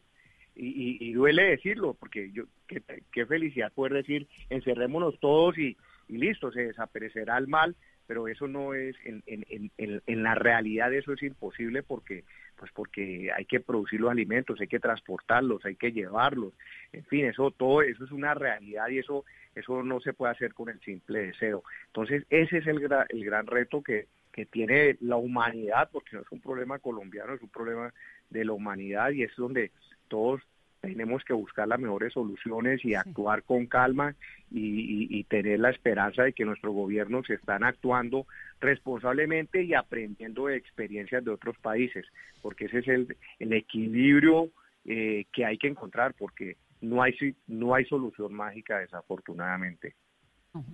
Y, 0.53 1.13
duele 1.13 1.43
decirlo, 1.43 1.95
porque 1.95 2.29
yo, 2.31 2.43
qué, 2.67 2.83
qué, 3.11 3.25
felicidad 3.25 3.71
poder 3.71 3.93
decir, 3.93 4.27
encerrémonos 4.49 5.19
todos 5.19 5.57
y, 5.57 5.77
y 6.09 6.17
listo, 6.17 6.51
se 6.51 6.67
desaparecerá 6.67 7.37
el 7.37 7.47
mal, 7.47 7.75
pero 8.11 8.27
eso 8.27 8.45
no 8.45 8.73
es, 8.73 8.93
en, 9.05 9.23
en, 9.25 9.71
en, 9.77 10.01
en 10.05 10.23
la 10.23 10.35
realidad 10.35 10.93
eso 10.93 11.13
es 11.13 11.23
imposible 11.23 11.81
porque 11.81 12.25
pues 12.57 12.69
porque 12.73 13.31
hay 13.33 13.45
que 13.45 13.61
producir 13.61 14.01
los 14.01 14.11
alimentos, 14.11 14.59
hay 14.59 14.67
que 14.67 14.81
transportarlos, 14.81 15.63
hay 15.63 15.77
que 15.77 15.93
llevarlos, 15.93 16.53
en 16.91 17.05
fin, 17.05 17.23
eso 17.23 17.51
todo 17.51 17.81
eso 17.81 18.03
es 18.03 18.11
una 18.11 18.33
realidad 18.33 18.89
y 18.89 18.97
eso 18.97 19.23
eso 19.55 19.81
no 19.83 20.01
se 20.01 20.11
puede 20.11 20.33
hacer 20.33 20.53
con 20.53 20.67
el 20.67 20.81
simple 20.81 21.27
deseo. 21.27 21.63
Entonces, 21.87 22.25
ese 22.29 22.57
es 22.57 22.67
el, 22.67 22.85
el 23.07 23.23
gran 23.23 23.47
reto 23.47 23.81
que, 23.81 24.07
que 24.33 24.45
tiene 24.45 24.97
la 24.99 25.15
humanidad, 25.15 25.89
porque 25.89 26.17
no 26.17 26.23
es 26.23 26.31
un 26.33 26.41
problema 26.41 26.79
colombiano, 26.79 27.33
es 27.35 27.41
un 27.41 27.47
problema 27.47 27.93
de 28.29 28.43
la 28.43 28.51
humanidad 28.51 29.11
y 29.11 29.23
es 29.23 29.31
donde 29.37 29.71
todos 30.09 30.41
tenemos 30.81 31.23
que 31.23 31.33
buscar 31.33 31.67
las 31.67 31.79
mejores 31.79 32.11
soluciones 32.13 32.83
y 32.83 32.95
actuar 32.95 33.43
con 33.43 33.67
calma 33.67 34.15
y, 34.49 35.23
tener 35.25 35.59
la 35.59 35.69
esperanza 35.69 36.23
de 36.23 36.33
que 36.33 36.43
nuestros 36.43 36.73
gobiernos 36.73 37.29
están 37.29 37.63
actuando 37.63 38.25
responsablemente 38.59 39.63
y 39.63 39.73
aprendiendo 39.73 40.47
de 40.47 40.57
experiencias 40.57 41.23
de 41.23 41.31
otros 41.31 41.55
países, 41.59 42.05
porque 42.41 42.65
ese 42.65 42.79
es 42.79 42.87
el, 42.87 43.17
el 43.39 43.53
equilibrio 43.53 44.49
eh, 44.83 45.25
que 45.31 45.45
hay 45.45 45.57
que 45.57 45.67
encontrar, 45.67 46.15
porque 46.15 46.57
no 46.81 47.01
hay, 47.01 47.13
no 47.47 47.75
hay 47.75 47.85
solución 47.85 48.33
mágica 48.33 48.79
desafortunadamente. 48.79 49.95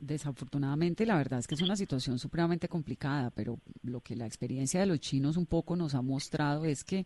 desafortunadamente, 0.02 1.06
la 1.06 1.18
verdad 1.18 1.40
es 1.40 1.48
que 1.48 1.56
es 1.56 1.62
una 1.62 1.76
situación 1.76 2.18
supremamente 2.18 2.68
complicada, 2.68 3.30
pero 3.30 3.60
lo 3.84 4.00
que 4.02 4.16
la 4.16 4.26
experiencia 4.26 4.80
de 4.80 4.88
los 4.88 5.02
chinos 5.02 5.38
un 5.38 5.46
poco 5.46 5.76
nos 5.76 5.94
ha 5.94 6.02
mostrado 6.02 6.66
es 6.66 6.84
que 6.84 7.06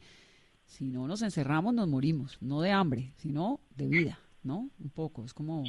si 0.71 0.87
no 0.87 1.05
nos 1.05 1.21
encerramos, 1.21 1.73
nos 1.73 1.87
morimos, 1.89 2.37
no 2.39 2.61
de 2.61 2.71
hambre, 2.71 3.11
sino 3.17 3.59
de 3.75 3.87
vida, 3.89 4.19
¿no? 4.41 4.69
Un 4.79 4.89
poco, 4.89 5.25
es 5.25 5.33
como, 5.33 5.65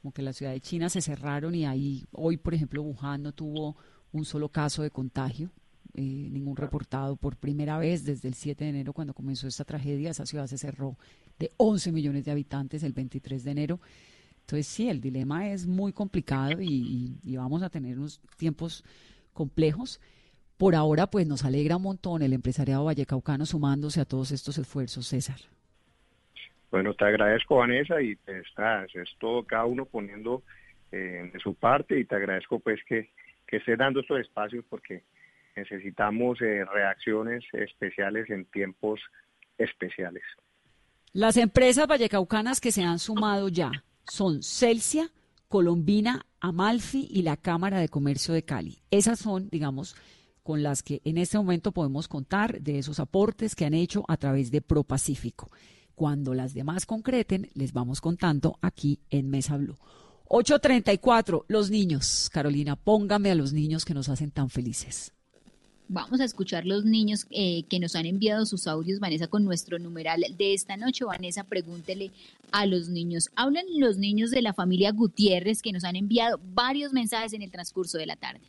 como 0.00 0.12
que 0.12 0.22
la 0.22 0.32
ciudad 0.32 0.52
de 0.52 0.60
China 0.60 0.88
se 0.88 1.00
cerraron 1.00 1.56
y 1.56 1.66
ahí, 1.66 2.06
hoy, 2.12 2.36
por 2.36 2.54
ejemplo, 2.54 2.80
Wuhan 2.82 3.24
no 3.24 3.32
tuvo 3.32 3.76
un 4.12 4.24
solo 4.24 4.48
caso 4.48 4.84
de 4.84 4.92
contagio, 4.92 5.50
eh, 5.94 6.28
ningún 6.30 6.56
reportado 6.56 7.16
por 7.16 7.36
primera 7.36 7.78
vez 7.78 8.04
desde 8.04 8.28
el 8.28 8.34
7 8.34 8.62
de 8.62 8.70
enero 8.70 8.92
cuando 8.92 9.12
comenzó 9.12 9.48
esta 9.48 9.64
tragedia. 9.64 10.10
Esa 10.10 10.24
ciudad 10.24 10.46
se 10.46 10.56
cerró 10.56 10.96
de 11.36 11.50
11 11.56 11.90
millones 11.90 12.24
de 12.24 12.30
habitantes 12.30 12.84
el 12.84 12.92
23 12.92 13.42
de 13.42 13.50
enero. 13.50 13.80
Entonces 14.42 14.68
sí, 14.68 14.88
el 14.88 15.00
dilema 15.00 15.48
es 15.50 15.66
muy 15.66 15.92
complicado 15.92 16.62
y, 16.62 17.18
y 17.24 17.36
vamos 17.36 17.64
a 17.64 17.70
tener 17.70 17.98
unos 17.98 18.20
tiempos 18.36 18.84
complejos. 19.32 19.98
Por 20.58 20.74
ahora, 20.74 21.06
pues 21.06 21.26
nos 21.26 21.44
alegra 21.44 21.76
un 21.76 21.84
montón 21.84 22.20
el 22.20 22.32
empresariado 22.32 22.84
vallecaucano 22.84 23.46
sumándose 23.46 24.00
a 24.00 24.04
todos 24.04 24.32
estos 24.32 24.58
esfuerzos, 24.58 25.06
César. 25.06 25.38
Bueno, 26.70 26.92
te 26.94 27.04
agradezco, 27.04 27.56
Vanessa, 27.56 28.02
y 28.02 28.18
estás, 28.26 28.94
es 28.94 29.08
todo 29.18 29.44
cada 29.44 29.64
uno 29.64 29.86
poniendo 29.86 30.42
eh, 30.90 31.30
de 31.32 31.38
su 31.38 31.54
parte 31.54 31.98
y 31.98 32.04
te 32.04 32.16
agradezco 32.16 32.58
pues 32.58 32.80
que, 32.86 33.10
que 33.46 33.58
estés 33.58 33.78
dando 33.78 34.00
estos 34.00 34.20
espacios 34.20 34.64
porque 34.68 35.04
necesitamos 35.56 36.40
eh, 36.42 36.64
reacciones 36.64 37.44
especiales 37.52 38.28
en 38.28 38.44
tiempos 38.46 39.00
especiales. 39.58 40.24
Las 41.12 41.36
empresas 41.36 41.86
vallecaucanas 41.86 42.60
que 42.60 42.72
se 42.72 42.82
han 42.82 42.98
sumado 42.98 43.48
ya 43.48 43.70
son 44.04 44.42
Celsia, 44.42 45.08
Colombina, 45.48 46.26
Amalfi 46.40 47.08
y 47.10 47.22
la 47.22 47.36
Cámara 47.36 47.78
de 47.78 47.88
Comercio 47.88 48.34
de 48.34 48.44
Cali. 48.44 48.78
Esas 48.90 49.18
son, 49.18 49.48
digamos, 49.50 49.96
con 50.48 50.62
las 50.62 50.82
que 50.82 51.02
en 51.04 51.18
este 51.18 51.36
momento 51.36 51.72
podemos 51.72 52.08
contar 52.08 52.62
de 52.62 52.78
esos 52.78 53.00
aportes 53.00 53.54
que 53.54 53.66
han 53.66 53.74
hecho 53.74 54.06
a 54.08 54.16
través 54.16 54.50
de 54.50 54.62
ProPacífico. 54.62 55.50
Cuando 55.94 56.32
las 56.32 56.54
demás 56.54 56.86
concreten, 56.86 57.50
les 57.52 57.74
vamos 57.74 58.00
contando 58.00 58.58
aquí 58.62 58.98
en 59.10 59.28
Mesa 59.28 59.58
Blue. 59.58 59.76
834, 60.28 61.44
los 61.48 61.68
niños. 61.68 62.30
Carolina, 62.32 62.76
póngame 62.76 63.30
a 63.30 63.34
los 63.34 63.52
niños 63.52 63.84
que 63.84 63.92
nos 63.92 64.08
hacen 64.08 64.30
tan 64.30 64.48
felices. 64.48 65.12
Vamos 65.86 66.18
a 66.20 66.24
escuchar 66.24 66.64
los 66.64 66.86
niños 66.86 67.26
eh, 67.28 67.64
que 67.64 67.78
nos 67.78 67.94
han 67.94 68.06
enviado 68.06 68.46
sus 68.46 68.66
audios, 68.66 69.00
Vanessa, 69.00 69.26
con 69.26 69.44
nuestro 69.44 69.78
numeral 69.78 70.24
de 70.38 70.54
esta 70.54 70.78
noche. 70.78 71.04
Vanessa, 71.04 71.44
pregúntele 71.44 72.10
a 72.52 72.64
los 72.64 72.88
niños. 72.88 73.28
Hablan 73.36 73.66
los 73.76 73.98
niños 73.98 74.30
de 74.30 74.40
la 74.40 74.54
familia 74.54 74.92
Gutiérrez 74.92 75.60
que 75.60 75.72
nos 75.72 75.84
han 75.84 75.96
enviado 75.96 76.40
varios 76.54 76.94
mensajes 76.94 77.34
en 77.34 77.42
el 77.42 77.50
transcurso 77.50 77.98
de 77.98 78.06
la 78.06 78.16
tarde. 78.16 78.40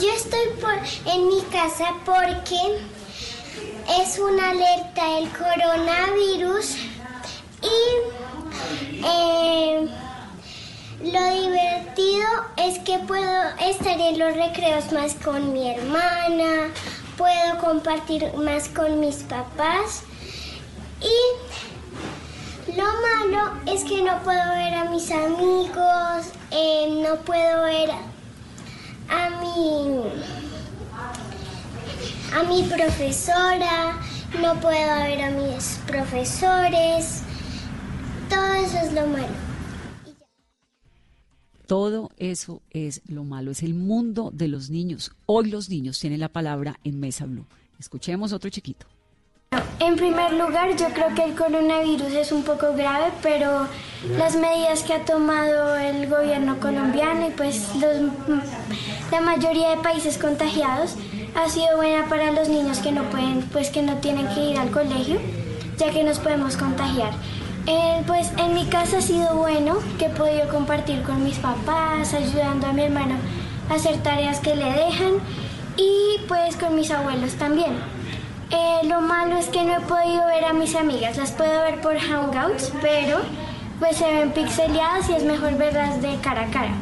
Yo 0.00 0.10
estoy 0.12 0.40
en 1.06 1.28
mi 1.28 1.40
casa 1.52 1.94
porque 2.04 2.56
es 4.00 4.18
una 4.18 4.50
alerta 4.50 5.14
del 5.14 5.28
coronavirus 5.30 6.76
y 7.62 9.04
eh, 9.04 9.88
lo 11.02 11.30
divertido 11.30 12.26
es 12.56 12.78
que 12.80 12.98
puedo 13.00 13.48
estar 13.60 14.00
en 14.00 14.18
los 14.18 14.34
recreos 14.34 14.92
más 14.92 15.14
con 15.14 15.52
mi 15.52 15.70
hermana, 15.70 16.70
puedo 17.16 17.58
compartir 17.60 18.32
más 18.34 18.68
con 18.68 19.00
mis 19.00 19.16
papás 19.16 20.02
y 21.00 22.72
lo 22.76 22.84
malo 22.84 23.60
es 23.66 23.84
que 23.84 24.02
no 24.02 24.22
puedo 24.22 24.50
ver 24.54 24.74
a 24.74 24.84
mis 24.90 25.10
amigos, 25.10 26.26
eh, 26.50 27.02
no 27.02 27.16
puedo 27.16 27.64
ver 27.64 27.90
a 27.90 28.15
mi 29.40 30.02
a 32.34 32.42
mi 32.42 32.62
profesora, 32.64 33.98
no 34.42 34.60
puedo 34.60 34.96
ver 35.04 35.22
a 35.22 35.30
mis 35.30 35.80
profesores. 35.86 37.22
Todo 38.28 38.54
eso 38.54 38.78
es 38.78 38.92
lo 38.92 39.06
malo. 39.06 39.46
Todo 41.66 42.10
eso 42.16 42.62
es 42.70 43.02
lo 43.08 43.24
malo, 43.24 43.50
es 43.50 43.62
el 43.62 43.74
mundo 43.74 44.30
de 44.32 44.48
los 44.48 44.70
niños. 44.70 45.12
Hoy 45.26 45.50
los 45.50 45.68
niños 45.68 45.98
tienen 45.98 46.20
la 46.20 46.28
palabra 46.28 46.78
en 46.84 47.00
Mesa 47.00 47.26
Blue. 47.26 47.46
Escuchemos 47.78 48.32
otro 48.32 48.50
chiquito. 48.50 48.86
En 49.78 49.96
primer 49.96 50.32
lugar, 50.32 50.76
yo 50.76 50.88
creo 50.88 51.14
que 51.14 51.24
el 51.24 51.34
coronavirus 51.34 52.12
es 52.12 52.32
un 52.32 52.42
poco 52.42 52.72
grave, 52.74 53.12
pero 53.22 53.68
las 54.16 54.36
medidas 54.36 54.82
que 54.82 54.94
ha 54.94 55.04
tomado 55.04 55.76
el 55.76 56.08
gobierno 56.08 56.58
colombiano 56.60 57.28
y 57.28 57.30
pues 57.30 57.68
la 59.10 59.20
mayoría 59.20 59.70
de 59.70 59.76
países 59.78 60.18
contagiados 60.18 60.96
ha 61.34 61.48
sido 61.48 61.76
buena 61.76 62.06
para 62.08 62.32
los 62.32 62.48
niños 62.48 62.78
que 62.78 62.92
no 62.92 63.02
pueden, 63.04 63.42
pues 63.52 63.70
que 63.70 63.82
no 63.82 63.94
tienen 63.98 64.26
que 64.28 64.50
ir 64.50 64.58
al 64.58 64.70
colegio, 64.70 65.18
ya 65.78 65.90
que 65.90 66.02
nos 66.02 66.18
podemos 66.18 66.56
contagiar. 66.56 67.12
Eh, 67.66 68.02
pues 68.06 68.30
en 68.38 68.54
mi 68.54 68.66
casa 68.66 68.98
ha 68.98 69.02
sido 69.02 69.34
bueno 69.34 69.78
que 69.98 70.06
he 70.06 70.10
podido 70.10 70.48
compartir 70.48 71.02
con 71.02 71.24
mis 71.24 71.38
papás, 71.38 72.14
ayudando 72.14 72.66
a 72.68 72.72
mi 72.72 72.82
hermano 72.82 73.16
a 73.68 73.74
hacer 73.74 73.96
tareas 74.02 74.40
que 74.40 74.54
le 74.54 74.72
dejan 74.72 75.14
y 75.76 76.20
pues 76.28 76.56
con 76.56 76.74
mis 76.74 76.90
abuelos 76.90 77.34
también. 77.34 77.76
Eh, 78.50 78.86
lo 78.86 79.00
malo 79.00 79.36
es 79.36 79.46
que 79.48 79.64
no 79.64 79.76
he 79.76 79.80
podido 79.80 80.24
ver 80.26 80.44
a 80.44 80.52
mis 80.52 80.76
amigas, 80.76 81.16
las 81.16 81.32
puedo 81.32 81.62
ver 81.62 81.80
por 81.80 81.98
Hangouts, 81.98 82.72
pero 82.80 83.18
pues 83.80 83.96
se 83.96 84.10
ven 84.10 84.30
pixeleadas 84.30 85.10
y 85.10 85.14
es 85.14 85.24
mejor 85.24 85.56
verlas 85.58 86.00
de 86.00 86.16
cara 86.22 86.42
a 86.42 86.50
cara. 86.50 86.72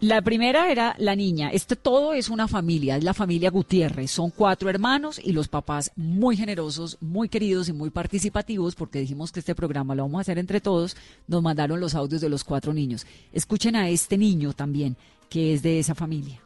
La 0.00 0.20
primera 0.20 0.70
era 0.70 0.94
la 0.98 1.16
niña. 1.16 1.48
Este 1.48 1.74
todo 1.74 2.12
es 2.12 2.28
una 2.28 2.48
familia, 2.48 2.98
es 2.98 3.04
la 3.04 3.14
familia 3.14 3.50
Gutiérrez. 3.50 4.10
Son 4.10 4.30
cuatro 4.30 4.68
hermanos 4.68 5.18
y 5.22 5.32
los 5.32 5.48
papás 5.48 5.90
muy 5.96 6.36
generosos, 6.36 6.98
muy 7.00 7.30
queridos 7.30 7.70
y 7.70 7.72
muy 7.72 7.88
participativos, 7.88 8.74
porque 8.74 8.98
dijimos 8.98 9.32
que 9.32 9.40
este 9.40 9.54
programa 9.54 9.94
lo 9.94 10.02
vamos 10.02 10.18
a 10.18 10.20
hacer 10.20 10.38
entre 10.38 10.60
todos. 10.60 10.98
Nos 11.26 11.42
mandaron 11.42 11.80
los 11.80 11.94
audios 11.94 12.20
de 12.20 12.28
los 12.28 12.44
cuatro 12.44 12.74
niños. 12.74 13.06
Escuchen 13.32 13.74
a 13.74 13.88
este 13.88 14.18
niño 14.18 14.52
también, 14.52 14.98
que 15.30 15.54
es 15.54 15.62
de 15.62 15.78
esa 15.78 15.94
familia. 15.94 16.42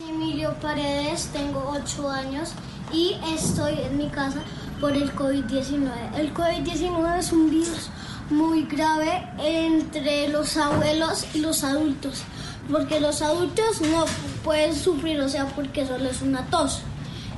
Emilio 0.00 0.54
Paredes, 0.62 1.28
tengo 1.30 1.74
ocho 1.76 2.08
años 2.08 2.52
y 2.90 3.16
estoy 3.34 3.74
en 3.82 3.98
mi 3.98 4.08
casa 4.08 4.42
por 4.80 4.94
el 4.94 5.12
COVID-19. 5.12 6.14
El 6.16 6.32
COVID-19 6.32 7.18
es 7.18 7.32
un 7.32 7.50
virus 7.50 7.90
muy 8.30 8.62
grave 8.62 9.28
entre 9.38 10.28
los 10.28 10.56
abuelos 10.56 11.26
y 11.34 11.40
los 11.40 11.64
adultos 11.64 12.24
porque 12.70 13.00
los 13.00 13.22
adultos 13.22 13.80
no 13.80 14.04
pueden 14.44 14.74
sufrir, 14.74 15.20
o 15.20 15.28
sea, 15.28 15.46
porque 15.46 15.86
solo 15.86 16.08
es 16.08 16.22
una 16.22 16.46
tos. 16.46 16.80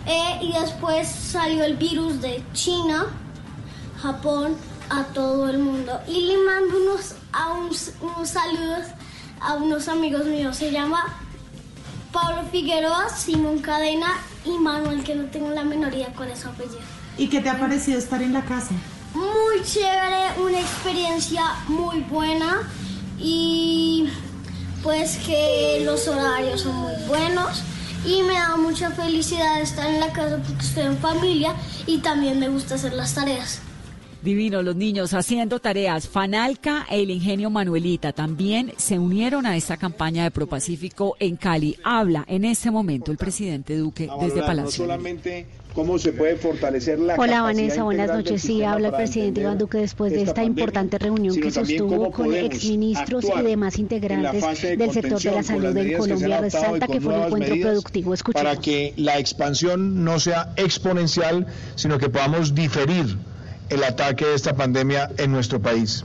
Eh, 0.06 0.38
y 0.42 0.52
después 0.52 1.08
salió 1.08 1.64
el 1.64 1.76
virus 1.76 2.20
de 2.20 2.42
China, 2.52 3.06
Japón, 4.00 4.56
a 4.88 5.04
todo 5.04 5.48
el 5.48 5.58
mundo. 5.58 6.00
Y 6.08 6.22
le 6.22 6.38
mando 6.38 6.76
unos, 6.78 7.14
a 7.32 7.52
unos 7.52 8.28
saludos 8.28 8.86
a 9.40 9.54
unos 9.54 9.88
amigos 9.88 10.26
míos. 10.26 10.56
Se 10.56 10.70
llama 10.70 11.02
Pablo 12.12 12.42
Figueroa, 12.50 13.08
Simón 13.08 13.60
Cadena 13.60 14.18
y 14.44 14.58
Manuel, 14.58 15.02
que 15.02 15.14
no 15.14 15.24
tengo 15.24 15.50
la 15.50 15.64
menoría 15.64 16.12
con 16.12 16.28
ese 16.28 16.48
apellido. 16.48 16.80
¿Y 17.18 17.28
qué 17.28 17.40
te 17.40 17.48
ha 17.48 17.58
parecido 17.58 17.98
estar 17.98 18.22
en 18.22 18.32
la 18.32 18.42
casa? 18.42 18.74
Muy 19.14 19.62
chévere, 19.64 20.40
una 20.44 20.60
experiencia 20.60 21.42
muy 21.68 22.00
buena 22.00 22.68
y 23.18 24.08
pues 24.82 25.18
que 25.18 25.82
los 25.84 26.08
horarios 26.08 26.62
son 26.62 26.76
muy 26.76 26.94
buenos 27.06 27.62
y 28.04 28.22
me 28.22 28.34
da 28.34 28.56
mucha 28.56 28.90
felicidad 28.90 29.60
estar 29.60 29.88
en 29.88 30.00
la 30.00 30.12
casa 30.12 30.38
porque 30.46 30.64
estoy 30.64 30.84
en 30.84 30.96
familia 30.98 31.54
y 31.86 31.98
también 31.98 32.38
me 32.38 32.48
gusta 32.48 32.76
hacer 32.76 32.92
las 32.94 33.14
tareas. 33.14 33.60
Divino, 34.22 34.62
los 34.62 34.76
niños 34.76 35.14
haciendo 35.14 35.60
tareas. 35.60 36.06
Fanalca 36.06 36.86
e 36.90 37.02
el 37.02 37.10
Ingenio 37.10 37.48
Manuelita 37.48 38.12
también 38.12 38.72
se 38.76 38.98
unieron 38.98 39.46
a 39.46 39.56
esta 39.56 39.78
campaña 39.78 40.24
de 40.24 40.30
ProPacífico 40.30 41.16
en 41.18 41.36
Cali. 41.36 41.78
Habla 41.84 42.24
en 42.28 42.44
este 42.44 42.70
momento 42.70 43.12
el 43.12 43.16
presidente 43.16 43.78
Duque 43.78 44.10
desde 44.20 44.42
Palacio. 44.42 44.84
No 44.84 44.92
solamente 44.92 45.46
cómo 45.74 45.98
se 45.98 46.12
puede 46.12 46.36
fortalecer 46.36 46.98
la 46.98 47.14
Hola 47.14 47.42
Vanessa, 47.42 47.82
buenas 47.82 48.08
noches. 48.08 48.42
Sí, 48.42 48.62
habla 48.62 48.88
el 48.88 48.94
presidente 48.94 49.40
Iván 49.40 49.58
Duque 49.58 49.78
después 49.78 50.12
de 50.12 50.22
esta 50.22 50.42
importante 50.44 50.98
reunión 50.98 51.36
que 51.36 51.50
sostuvo 51.50 52.10
con 52.10 52.34
exministros 52.34 53.24
y 53.24 53.42
demás 53.42 53.78
integrantes 53.78 54.42
del 54.78 54.90
sector 54.92 55.20
de 55.20 55.30
la 55.30 55.42
salud 55.42 55.76
en 55.76 55.98
Colombia. 55.98 56.40
Resalta 56.40 56.86
que 56.86 57.00
fue 57.00 57.16
un 57.16 57.24
encuentro 57.24 57.56
productivo. 57.60 58.14
Para 58.32 58.56
que 58.56 58.94
la 58.96 59.18
expansión 59.18 60.04
no 60.04 60.18
sea 60.18 60.52
exponencial, 60.56 61.46
sino 61.76 61.98
que 61.98 62.08
podamos 62.08 62.54
diferir 62.54 63.16
el 63.68 63.84
ataque 63.84 64.26
de 64.26 64.34
esta 64.34 64.54
pandemia 64.54 65.10
en 65.16 65.30
nuestro 65.32 65.60
país. 65.60 66.04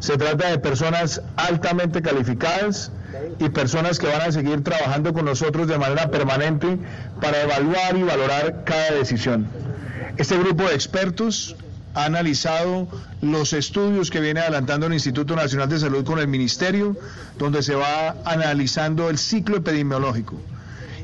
Se 0.00 0.16
trata 0.16 0.50
de 0.50 0.58
personas 0.58 1.22
altamente 1.36 2.02
calificadas 2.02 2.90
y 3.38 3.48
personas 3.48 3.98
que 3.98 4.06
van 4.06 4.22
a 4.22 4.32
seguir 4.32 4.62
trabajando 4.64 5.12
con 5.12 5.24
nosotros 5.24 5.68
de 5.68 5.78
manera 5.78 6.10
permanente 6.10 6.78
para 7.20 7.42
evaluar 7.42 7.96
y 7.96 8.02
valorar 8.02 8.64
cada 8.64 8.92
decisión. 8.92 9.46
Este 10.16 10.38
grupo 10.38 10.64
de 10.64 10.74
expertos 10.74 11.56
ha 11.94 12.04
analizado 12.04 12.88
los 13.22 13.52
estudios 13.52 14.10
que 14.10 14.20
viene 14.20 14.40
adelantando 14.40 14.86
el 14.86 14.94
Instituto 14.94 15.34
Nacional 15.34 15.68
de 15.68 15.78
Salud 15.78 16.04
con 16.04 16.18
el 16.18 16.28
Ministerio, 16.28 16.96
donde 17.38 17.62
se 17.62 17.74
va 17.74 18.16
analizando 18.24 19.08
el 19.08 19.18
ciclo 19.18 19.56
epidemiológico 19.56 20.36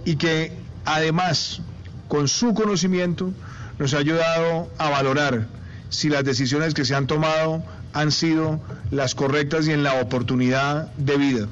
y 0.04 0.16
que 0.16 0.52
además, 0.84 1.60
con 2.08 2.28
su 2.28 2.54
conocimiento, 2.54 3.32
nos 3.78 3.94
ha 3.94 3.98
ayudado 3.98 4.68
a 4.78 4.90
valorar 4.90 5.46
si 5.88 6.08
las 6.08 6.24
decisiones 6.24 6.74
que 6.74 6.84
se 6.84 6.94
han 6.94 7.06
tomado 7.06 7.62
han 7.92 8.12
sido 8.12 8.60
las 8.90 9.14
correctas 9.14 9.66
y 9.66 9.72
en 9.72 9.82
la 9.82 10.00
oportunidad 10.00 10.92
de 10.96 11.16
vida. 11.16 11.48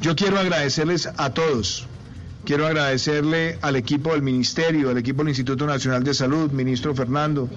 Yo 0.00 0.16
quiero 0.16 0.38
agradecerles 0.38 1.08
a 1.16 1.30
todos. 1.30 1.86
Quiero 2.44 2.66
agradecerle 2.66 3.58
al 3.62 3.76
equipo 3.76 4.12
del 4.12 4.22
Ministerio, 4.22 4.90
al 4.90 4.98
equipo 4.98 5.22
del 5.22 5.30
Instituto 5.30 5.66
Nacional 5.66 6.04
de 6.04 6.12
Salud, 6.12 6.50
ministro 6.50 6.94
Fernando. 6.94 7.48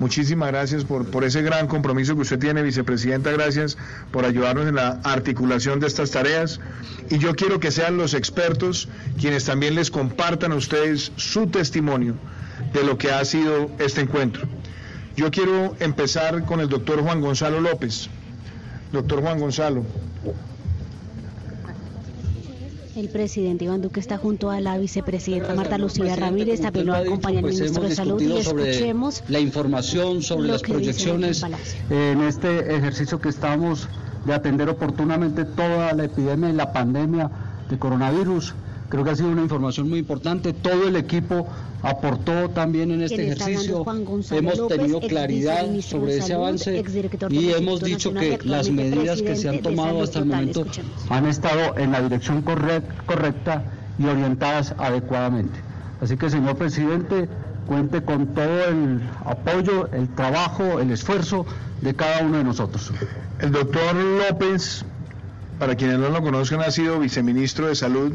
Muchísimas 0.00 0.48
gracias 0.50 0.84
por, 0.84 1.06
por 1.06 1.24
ese 1.24 1.42
gran 1.42 1.66
compromiso 1.66 2.14
que 2.14 2.22
usted 2.22 2.38
tiene, 2.38 2.62
vicepresidenta. 2.62 3.30
Gracias 3.32 3.76
por 4.10 4.24
ayudarnos 4.24 4.66
en 4.66 4.76
la 4.76 5.00
articulación 5.04 5.80
de 5.80 5.88
estas 5.88 6.10
tareas. 6.10 6.60
Y 7.10 7.18
yo 7.18 7.34
quiero 7.34 7.60
que 7.60 7.70
sean 7.70 7.96
los 7.96 8.14
expertos 8.14 8.88
quienes 9.20 9.44
también 9.44 9.74
les 9.74 9.90
compartan 9.90 10.52
a 10.52 10.56
ustedes 10.56 11.12
su 11.16 11.48
testimonio 11.48 12.14
de 12.72 12.84
lo 12.84 12.98
que 12.98 13.10
ha 13.10 13.24
sido 13.24 13.70
este 13.78 14.00
encuentro. 14.00 14.48
Yo 15.16 15.30
quiero 15.30 15.76
empezar 15.80 16.44
con 16.44 16.60
el 16.60 16.68
doctor 16.68 17.02
Juan 17.02 17.20
Gonzalo 17.20 17.60
López. 17.60 18.08
Doctor 18.92 19.20
Juan 19.20 19.38
Gonzalo, 19.38 19.84
el 22.98 23.08
presidente 23.08 23.64
Iván 23.64 23.80
Duque 23.80 24.00
está 24.00 24.18
junto 24.18 24.50
a 24.50 24.60
la 24.60 24.76
vicepresidenta 24.76 25.54
Marta 25.54 25.78
Lucía 25.78 26.16
Ramírez, 26.16 26.60
también 26.60 26.86
lo 26.86 26.94
acompaña 26.96 27.38
el 27.38 27.44
pues 27.44 27.60
ministro 27.60 27.84
de 27.84 27.94
Salud 27.94 28.20
y 28.20 28.36
escuchemos 28.36 29.22
la 29.28 29.38
información 29.38 30.22
sobre 30.22 30.48
las 30.48 30.62
proyecciones 30.62 31.44
en 31.90 32.20
este 32.22 32.74
ejercicio 32.74 33.20
que 33.20 33.28
estamos 33.28 33.88
de 34.26 34.34
atender 34.34 34.68
oportunamente 34.68 35.44
toda 35.44 35.92
la 35.92 36.04
epidemia 36.04 36.50
y 36.50 36.54
la 36.54 36.72
pandemia 36.72 37.30
de 37.70 37.78
coronavirus. 37.78 38.54
Creo 38.88 39.04
que 39.04 39.10
ha 39.10 39.16
sido 39.16 39.28
una 39.28 39.42
información 39.42 39.88
muy 39.88 39.98
importante. 39.98 40.54
Todo 40.54 40.88
el 40.88 40.96
equipo 40.96 41.46
aportó 41.82 42.48
también 42.50 42.90
en 42.90 43.02
este 43.02 43.26
ejercicio. 43.26 43.84
Hemos 44.30 44.68
tenido 44.68 45.00
claridad 45.00 45.66
sobre 45.80 46.18
ese 46.18 46.34
avance 46.34 46.82
y 47.28 47.50
hemos 47.50 47.82
dicho 47.82 48.14
que 48.14 48.38
las 48.44 48.70
medidas 48.70 49.20
que 49.20 49.36
se 49.36 49.48
han 49.48 49.60
tomado 49.60 50.02
hasta 50.02 50.20
el 50.20 50.26
momento 50.26 50.64
han 51.10 51.26
estado 51.26 51.76
en 51.76 51.92
la 51.92 52.00
dirección 52.00 52.42
correcta 52.42 53.62
y 53.98 54.06
orientadas 54.06 54.74
adecuadamente. 54.78 55.60
Así 56.00 56.16
que, 56.16 56.30
señor 56.30 56.56
presidente, 56.56 57.28
cuente 57.66 58.02
con 58.02 58.28
todo 58.28 58.68
el 58.68 59.02
apoyo, 59.24 59.88
el 59.92 60.08
trabajo, 60.14 60.80
el 60.80 60.90
esfuerzo 60.90 61.44
de 61.82 61.94
cada 61.94 62.22
uno 62.22 62.38
de 62.38 62.44
nosotros. 62.44 62.90
El 63.40 63.52
doctor 63.52 63.94
López, 63.94 64.84
para 65.58 65.74
quienes 65.74 65.98
no 65.98 66.08
lo 66.08 66.22
conozcan, 66.22 66.60
ha 66.62 66.70
sido 66.70 66.98
viceministro 67.00 67.66
de 67.66 67.74
Salud 67.74 68.14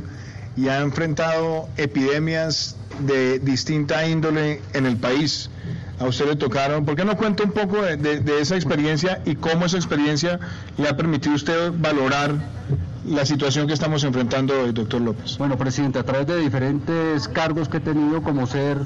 y 0.55 0.67
ha 0.67 0.81
enfrentado 0.81 1.67
epidemias 1.77 2.75
de 2.99 3.39
distinta 3.39 4.05
índole 4.07 4.61
en 4.73 4.85
el 4.85 4.97
país. 4.97 5.49
A 5.99 6.05
usted 6.05 6.27
le 6.27 6.35
tocaron, 6.35 6.85
¿por 6.85 6.95
qué 6.95 7.05
no 7.05 7.15
cuenta 7.15 7.43
un 7.43 7.51
poco 7.51 7.81
de, 7.81 8.41
esa 8.41 8.55
experiencia 8.55 9.21
y 9.25 9.35
cómo 9.35 9.65
esa 9.65 9.77
experiencia 9.77 10.39
le 10.77 10.89
ha 10.89 10.97
permitido 10.97 11.33
a 11.33 11.35
usted 11.35 11.71
valorar 11.77 12.35
la 13.05 13.25
situación 13.25 13.67
que 13.67 13.73
estamos 13.73 14.03
enfrentando 14.03 14.59
hoy, 14.61 14.71
doctor 14.71 15.01
López? 15.01 15.37
Bueno, 15.37 15.57
presidente, 15.57 15.99
a 15.99 16.03
través 16.03 16.27
de 16.27 16.37
diferentes 16.37 17.27
cargos 17.27 17.69
que 17.69 17.77
he 17.77 17.81
tenido, 17.81 18.21
como 18.21 18.47
ser 18.47 18.77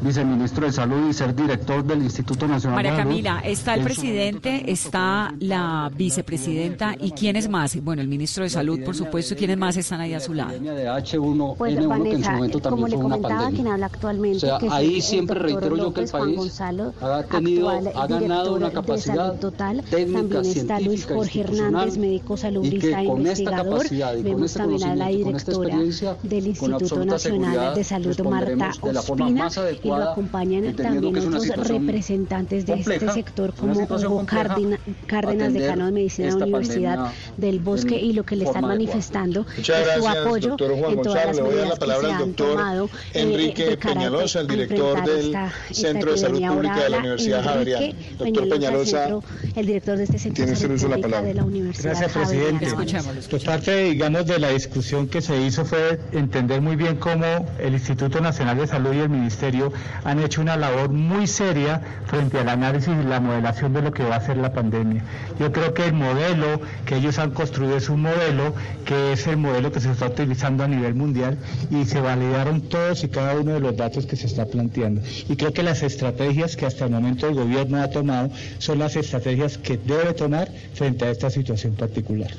viceministro 0.00 0.66
de 0.66 0.72
Salud 0.72 1.08
y 1.08 1.12
ser 1.12 1.34
director 1.34 1.84
del 1.84 2.02
Instituto 2.02 2.46
Nacional 2.46 2.76
María 2.76 2.92
de 2.92 2.96
Salud. 2.98 3.10
Camila, 3.10 3.40
está 3.44 3.74
el 3.74 3.82
presidente, 3.82 4.70
está 4.70 5.34
la 5.40 5.90
vicepresidenta 5.96 6.94
y 6.98 7.10
quiénes 7.12 7.48
más. 7.48 7.82
Bueno, 7.82 8.02
el 8.02 8.08
ministro 8.08 8.44
de 8.44 8.50
Salud, 8.50 8.80
por 8.84 8.94
supuesto, 8.94 9.34
y 9.34 9.36
quiénes 9.36 9.56
más 9.56 9.76
están 9.76 10.00
ahí 10.00 10.14
a 10.14 10.20
su 10.20 10.34
lado. 10.34 10.52
de 10.52 10.88
H1N1 10.88 11.56
pues, 11.56 11.74
que 11.74 12.10
en 12.10 12.24
su 12.24 12.30
momento 12.30 12.60
como 12.60 12.76
también 12.76 12.90
le 12.90 12.96
fue 12.96 13.04
una 13.06 13.14
comentaba 13.16 13.40
pandemia. 13.40 13.56
quien 13.62 13.72
habla 13.72 13.86
actualmente, 13.86 14.36
O 14.36 14.40
sea, 14.40 14.58
que 14.58 14.68
ahí 14.70 15.00
siempre 15.00 15.38
reitero 15.38 15.76
yo 15.76 15.92
que 15.94 16.00
el 16.02 16.08
país 16.10 16.36
Gonzalo, 16.36 16.92
ha 17.00 17.22
tenido, 17.22 17.70
actual 17.70 17.92
ha 17.94 18.06
ganado 18.06 18.54
una 18.54 18.68
de 18.68 18.72
capacidad 18.74 19.26
salud 19.28 19.40
total. 19.40 19.82
técnica, 19.90 20.34
También 20.34 20.58
está 20.58 20.80
Luis 20.80 21.06
Jorge 21.06 21.40
Hernández, 21.40 21.98
médico 21.98 22.34
que 22.34 22.48
e 22.48 22.52
con 22.52 23.26
esta 23.26 23.50
investigador. 23.50 23.76
capacidad 23.78 24.12
y 24.12 24.16
con 24.16 24.24
Vemos 24.24 24.44
este 24.50 24.58
también 24.58 24.82
a 24.84 24.94
la 24.96 25.08
directora 25.08 25.78
del 26.22 26.46
Instituto 26.46 27.04
Nacional 27.04 27.74
de 27.74 27.84
Salud, 27.84 28.20
Marta 28.24 28.70
responderemos 28.82 29.54
de 29.54 29.76
la 29.98 30.04
lo 30.06 30.10
acompañan 30.12 30.74
también 30.76 31.16
otros 31.18 31.48
representantes 31.68 32.66
de 32.66 32.72
compleja, 32.74 33.06
este 33.06 33.14
sector 33.22 33.54
como 33.54 33.72
Hugo 33.74 34.24
Cárdenas, 34.26 34.80
atender 35.08 35.52
decano 35.52 35.86
de 35.86 35.92
Medicina 35.92 36.28
de 36.28 36.38
la 36.40 36.44
Universidad 36.46 37.12
del 37.36 37.58
Bosque 37.60 37.96
y 37.96 38.12
lo 38.12 38.24
que 38.24 38.36
le 38.36 38.44
están 38.44 38.62
manifestando 38.66 39.44
Muchas 39.56 39.80
es 39.80 39.94
su 39.94 40.02
gracias, 40.02 40.16
apoyo 40.26 40.48
doctor 40.50 40.78
Juan 40.78 40.92
en 40.92 41.02
todas 41.02 41.26
las 41.26 41.36
Le 41.36 41.42
voy 41.42 41.52
a 41.52 41.56
dar 41.56 41.64
la 41.68 41.74
medidas 41.74 41.74
que 41.74 41.80
palabra 41.80 42.08
se 42.08 42.14
al 42.14 42.22
han 42.22 42.26
doctor 42.28 42.48
tomado 42.56 42.90
Enrique 43.14 43.64
de 43.66 43.78
cara 43.78 43.94
Peñalosa, 43.94 44.40
el 44.40 44.46
director 44.48 45.04
del 45.04 45.26
esta- 45.26 45.46
esta 45.70 45.74
Centro 45.74 46.10
de 46.12 46.18
Salud. 46.18 46.40
Pública 46.44 46.82
de 46.84 46.88
la 46.90 46.98
Universidad 46.98 47.44
Javeriana. 47.44 47.96
Doctor 48.18 48.48
Peñalosa, 48.48 49.08
el 49.56 49.66
director 49.66 49.96
de 49.96 50.04
este 50.04 50.18
Centro 50.18 50.44
tiene 50.44 50.50
de 50.50 50.52
usted 50.54 50.68
Salud 50.68 50.80
la 50.80 50.96
Pública 50.96 51.08
palabra. 51.08 51.28
de 51.28 51.34
la 51.34 51.44
Universidad 51.44 51.84
Gracias, 51.90 52.12
Javeriana. 52.12 52.58
presidente. 52.58 53.28
Pues 53.30 53.44
parte, 53.44 53.84
digamos, 53.84 54.26
de 54.26 54.38
la 54.38 54.48
discusión 54.50 55.08
que 55.08 55.20
se 55.22 55.40
hizo 55.40 55.64
fue 55.64 56.00
entender 56.12 56.60
muy 56.60 56.76
bien 56.76 56.96
cómo 56.96 57.24
el 57.58 57.74
Instituto 57.74 58.20
Nacional 58.20 58.58
de 58.58 58.66
Salud 58.66 58.92
y 58.94 58.98
el 58.98 59.08
Ministerio 59.08 59.72
han 60.04 60.20
hecho 60.20 60.40
una 60.40 60.56
labor 60.56 60.90
muy 60.90 61.26
seria 61.26 61.80
frente 62.06 62.38
al 62.38 62.48
análisis 62.48 62.88
y 62.88 63.06
la 63.06 63.20
modelación 63.20 63.72
de 63.72 63.82
lo 63.82 63.92
que 63.92 64.04
va 64.04 64.16
a 64.16 64.20
ser 64.20 64.36
la 64.36 64.52
pandemia. 64.52 65.02
Yo 65.38 65.52
creo 65.52 65.74
que 65.74 65.86
el 65.86 65.92
modelo 65.92 66.60
que 66.86 66.96
ellos 66.96 67.18
han 67.18 67.30
construido 67.30 67.76
es 67.76 67.88
un 67.88 68.02
modelo 68.02 68.54
que 68.84 69.12
es 69.12 69.26
el 69.26 69.36
modelo 69.36 69.72
que 69.72 69.80
se 69.80 69.90
está 69.90 70.06
utilizando 70.06 70.64
a 70.64 70.68
nivel 70.68 70.94
mundial 70.94 71.38
y 71.70 71.84
se 71.84 72.00
validaron 72.00 72.62
todos 72.62 73.04
y 73.04 73.08
cada 73.08 73.34
uno 73.36 73.52
de 73.52 73.60
los 73.60 73.76
datos 73.76 74.06
que 74.06 74.16
se 74.16 74.26
está 74.26 74.46
planteando. 74.46 75.00
Y 75.28 75.36
creo 75.36 75.52
que 75.52 75.62
las 75.62 75.82
estrategias 75.82 76.56
que 76.56 76.66
hasta 76.66 76.84
el 76.84 76.90
momento 76.90 77.28
el 77.28 77.34
gobierno 77.34 77.82
ha 77.82 77.90
tomado 77.90 78.30
son 78.58 78.78
las 78.78 78.96
estrategias 78.96 79.58
que 79.58 79.76
debe 79.76 80.14
tomar 80.14 80.48
frente 80.74 81.04
a 81.04 81.10
esta 81.10 81.30
situación 81.30 81.74
particular. 81.74 82.30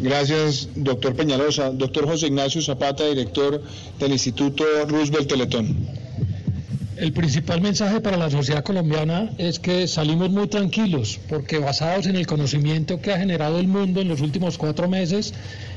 Gracias, 0.00 0.68
doctor 0.74 1.14
Peñalosa. 1.14 1.70
Doctor 1.70 2.06
José 2.06 2.26
Ignacio 2.26 2.62
Zapata, 2.62 3.06
director 3.06 3.62
del 3.98 4.12
Instituto 4.12 4.64
Roosevelt 4.88 5.28
Teletón. 5.28 6.01
El 7.02 7.12
principal 7.12 7.60
mensaje 7.60 8.00
para 8.00 8.16
la 8.16 8.30
sociedad 8.30 8.62
colombiana 8.62 9.32
es 9.36 9.58
que 9.58 9.88
salimos 9.88 10.30
muy 10.30 10.46
tranquilos 10.46 11.18
porque 11.28 11.58
basados 11.58 12.06
en 12.06 12.14
el 12.14 12.28
conocimiento 12.28 13.00
que 13.00 13.12
ha 13.12 13.18
generado 13.18 13.58
el 13.58 13.66
mundo 13.66 14.00
en 14.00 14.06
los 14.06 14.20
últimos 14.20 14.56
cuatro 14.56 14.88
meses, 14.88 15.34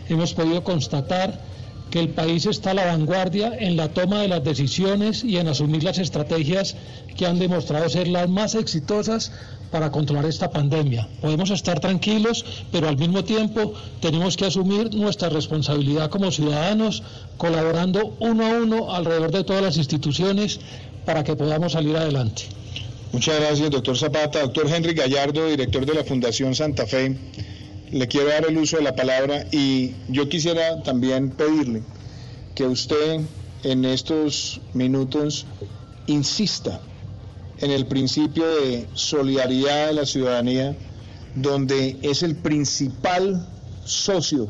hemos 0.07 0.35
podido 0.35 0.63
constatar 0.63 1.41
que 1.89 1.99
el 1.99 2.09
país 2.09 2.45
está 2.45 2.71
a 2.71 2.73
la 2.75 2.85
vanguardia 2.85 3.57
en 3.57 3.75
la 3.75 3.89
toma 3.89 4.21
de 4.21 4.27
las 4.27 4.43
decisiones 4.43 5.23
y 5.23 5.37
en 5.37 5.47
asumir 5.47 5.83
las 5.83 5.97
estrategias 5.97 6.75
que 7.17 7.25
han 7.25 7.39
demostrado 7.39 7.89
ser 7.89 8.07
las 8.07 8.29
más 8.29 8.53
exitosas 8.53 9.31
para 9.71 9.91
controlar 9.91 10.25
esta 10.25 10.51
pandemia. 10.51 11.09
Podemos 11.21 11.49
estar 11.49 11.79
tranquilos, 11.79 12.45
pero 12.71 12.87
al 12.87 12.97
mismo 12.97 13.23
tiempo 13.23 13.73
tenemos 13.99 14.37
que 14.37 14.45
asumir 14.45 14.93
nuestra 14.93 15.29
responsabilidad 15.29 16.11
como 16.11 16.31
ciudadanos, 16.31 17.01
colaborando 17.37 18.15
uno 18.19 18.45
a 18.45 18.49
uno 18.59 18.93
alrededor 18.93 19.31
de 19.31 19.43
todas 19.43 19.63
las 19.63 19.77
instituciones 19.77 20.59
para 21.05 21.23
que 21.23 21.35
podamos 21.35 21.73
salir 21.73 21.95
adelante. 21.95 22.43
Muchas 23.11 23.39
gracias, 23.39 23.69
doctor 23.71 23.97
Zapata. 23.97 24.41
Doctor 24.41 24.67
Henry 24.69 24.93
Gallardo, 24.93 25.47
director 25.47 25.85
de 25.85 25.93
la 25.93 26.03
Fundación 26.03 26.53
Santa 26.55 26.85
Fe, 26.85 27.15
le 27.91 28.07
quiero 28.07 28.27
dar 28.27 28.45
el 28.45 28.57
uso 28.57 28.77
de 28.77 28.83
la 28.83 28.95
palabra 28.95 29.45
y 29.51 29.93
yo 30.09 30.27
quisiera 30.27 30.81
también 30.83 31.29
pedirle 31.29 31.83
que 32.55 32.65
usted 32.65 33.21
en 33.63 33.85
estos 33.85 34.59
minutos 34.73 35.45
insista 36.07 36.81
en 37.59 37.71
el 37.71 37.85
principio 37.85 38.45
de 38.45 38.85
solidaridad 38.93 39.87
de 39.87 39.93
la 39.93 40.05
ciudadanía, 40.05 40.75
donde 41.35 41.97
es 42.01 42.21
el 42.23 42.35
principal 42.35 43.47
socio 43.85 44.49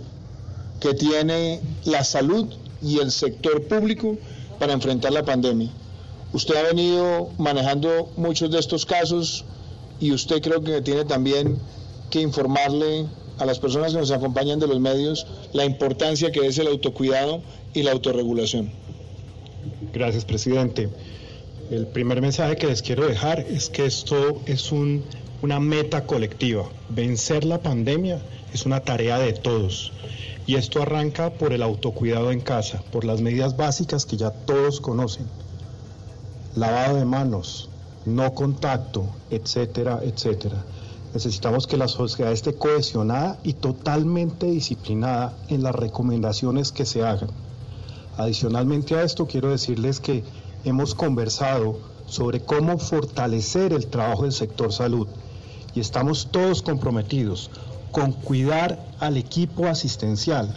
que 0.79 0.93
tiene 0.93 1.61
la 1.83 2.03
salud 2.03 2.51
y 2.81 2.99
el 2.99 3.11
sector 3.11 3.63
público 3.67 4.17
para 4.59 4.73
enfrentar 4.73 5.11
la 5.11 5.23
pandemia. 5.23 5.69
Usted 6.35 6.55
ha 6.57 6.63
venido 6.63 7.29
manejando 7.37 8.09
muchos 8.17 8.51
de 8.51 8.59
estos 8.59 8.85
casos 8.85 9.45
y 10.01 10.11
usted 10.11 10.41
creo 10.41 10.59
que 10.61 10.81
tiene 10.81 11.05
también 11.05 11.57
que 12.09 12.19
informarle 12.19 13.05
a 13.37 13.45
las 13.45 13.57
personas 13.59 13.93
que 13.93 13.99
nos 13.99 14.11
acompañan 14.11 14.59
de 14.59 14.67
los 14.67 14.81
medios 14.81 15.25
la 15.53 15.63
importancia 15.63 16.33
que 16.33 16.45
es 16.45 16.57
el 16.57 16.67
autocuidado 16.67 17.41
y 17.73 17.83
la 17.83 17.93
autorregulación. 17.93 18.69
Gracias, 19.93 20.25
presidente. 20.25 20.89
El 21.71 21.87
primer 21.87 22.19
mensaje 22.21 22.57
que 22.57 22.67
les 22.67 22.81
quiero 22.81 23.07
dejar 23.07 23.39
es 23.39 23.69
que 23.69 23.85
esto 23.85 24.41
es 24.45 24.73
un- 24.73 25.03
una 25.41 25.61
meta 25.61 26.05
colectiva. 26.05 26.69
Vencer 26.89 27.45
la 27.45 27.59
pandemia 27.61 28.21
es 28.53 28.65
una 28.65 28.81
tarea 28.81 29.19
de 29.19 29.31
todos. 29.31 29.93
Y 30.47 30.55
esto 30.55 30.81
arranca 30.81 31.29
por 31.29 31.53
el 31.53 31.63
autocuidado 31.63 32.33
en 32.33 32.41
casa, 32.41 32.83
por 32.91 33.05
las 33.05 33.21
medidas 33.21 33.55
básicas 33.55 34.05
que 34.05 34.17
ya 34.17 34.31
todos 34.31 34.81
conocen. 34.81 35.27
Lavado 36.55 36.95
de 36.95 37.05
manos, 37.05 37.69
no 38.05 38.33
contacto, 38.33 39.05
etcétera, 39.29 39.99
etcétera. 40.03 40.63
Necesitamos 41.13 41.67
que 41.67 41.75
la 41.75 41.87
sociedad 41.87 42.31
esté 42.31 42.55
cohesionada 42.55 43.37
y 43.43 43.53
totalmente 43.53 44.45
disciplinada 44.45 45.33
en 45.49 45.63
las 45.63 45.75
recomendaciones 45.75 46.71
que 46.71 46.85
se 46.85 47.03
hagan. 47.03 47.29
Adicionalmente 48.17 48.95
a 48.95 49.03
esto, 49.03 49.27
quiero 49.27 49.49
decirles 49.49 49.99
que 49.99 50.23
hemos 50.63 50.95
conversado 50.95 51.79
sobre 52.07 52.39
cómo 52.39 52.77
fortalecer 52.77 53.73
el 53.73 53.87
trabajo 53.87 54.23
del 54.23 54.31
sector 54.31 54.71
salud 54.71 55.07
y 55.73 55.79
estamos 55.79 56.29
todos 56.31 56.61
comprometidos 56.61 57.49
con 57.91 58.13
cuidar 58.13 58.79
al 58.99 59.17
equipo 59.17 59.67
asistencial, 59.67 60.53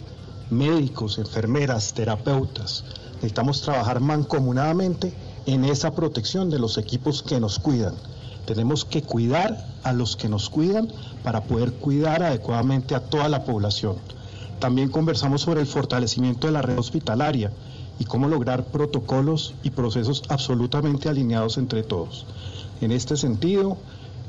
médicos, 0.49 1.17
enfermeras, 1.17 1.93
terapeutas. 1.93 2.85
Necesitamos 3.15 3.61
trabajar 3.61 3.99
mancomunadamente 3.99 5.13
en 5.53 5.65
esa 5.65 5.95
protección 5.95 6.51
de 6.51 6.59
los 6.59 6.77
equipos 6.77 7.23
que 7.23 7.39
nos 7.39 7.57
cuidan. 7.57 7.95
Tenemos 8.45 8.85
que 8.85 9.01
cuidar 9.01 9.65
a 9.81 9.93
los 9.93 10.15
que 10.15 10.29
nos 10.29 10.47
cuidan 10.47 10.89
para 11.23 11.41
poder 11.41 11.73
cuidar 11.73 12.21
adecuadamente 12.21 12.93
a 12.93 12.99
toda 12.99 13.29
la 13.29 13.45
población. 13.45 13.95
También 14.59 14.89
conversamos 14.89 15.41
sobre 15.41 15.61
el 15.61 15.67
fortalecimiento 15.67 16.45
de 16.45 16.53
la 16.53 16.61
red 16.61 16.77
hospitalaria 16.77 17.51
y 17.97 18.05
cómo 18.05 18.27
lograr 18.27 18.65
protocolos 18.65 19.55
y 19.63 19.71
procesos 19.71 20.21
absolutamente 20.29 21.09
alineados 21.09 21.57
entre 21.57 21.81
todos. 21.81 22.27
En 22.79 22.91
este 22.91 23.17
sentido, 23.17 23.77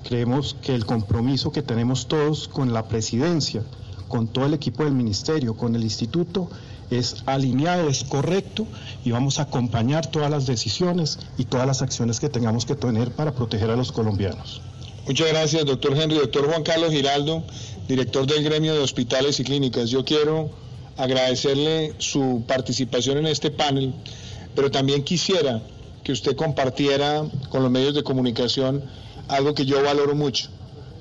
creemos 0.09 0.57
que 0.63 0.75
el 0.75 0.87
compromiso 0.87 1.53
que 1.53 1.63
tenemos 1.63 2.07
todos 2.07 2.49
con 2.49 2.73
la 2.73 2.89
presidencia, 2.89 3.63
con 4.09 4.27
todo 4.27 4.47
el 4.47 4.55
equipo 4.55 4.85
del 4.85 4.95
ministerio, 4.95 5.55
con 5.55 5.75
el 5.77 5.83
instituto, 5.83 6.49
es 6.91 7.23
alineado, 7.27 7.89
es 7.89 8.05
correcto 8.05 8.67
y 9.05 9.11
vamos 9.11 9.39
a 9.39 9.43
acompañar 9.43 10.07
todas 10.07 10.31
las 10.31 10.47
decisiones 10.47 11.19
y 11.39 11.45
todas 11.45 11.67
las 11.67 11.83
acciones 11.83 12.21
que 12.21 12.29
tengamos 12.29 12.67
que 12.67 12.75
tener 12.75 13.13
para 13.13 13.33
proteger 13.33 13.71
a 13.71 13.77
los 13.77 13.93
colombianos. 13.93 14.61
Muchas 15.07 15.29
gracias, 15.29 15.65
doctor 15.65 15.97
Henry. 15.97 16.17
Doctor 16.17 16.47
Juan 16.47 16.63
Carlos 16.63 16.91
Giraldo, 16.91 17.43
director 17.89 18.27
del 18.27 18.45
gremio 18.45 18.75
de 18.75 18.81
hospitales 18.81 19.41
y 19.41 19.45
clínicas. 19.45 19.91
Yo 19.91 20.05
quiero 20.05 20.51
agradecerle 20.97 21.95
su 21.99 22.45
participación 22.47 23.19
en 23.19 23.27
este 23.27 23.51
panel, 23.51 23.95
pero 24.55 24.71
también 24.71 25.03
quisiera 25.03 25.63
que 26.05 26.13
usted 26.13 26.37
compartiera 26.37 27.25
con 27.49 27.63
los 27.63 27.71
medios 27.71 27.95
de 27.95 28.03
comunicación 28.03 28.85
algo 29.29 29.55
que 29.55 29.65
yo 29.65 29.83
valoro 29.83 30.15
mucho, 30.15 30.51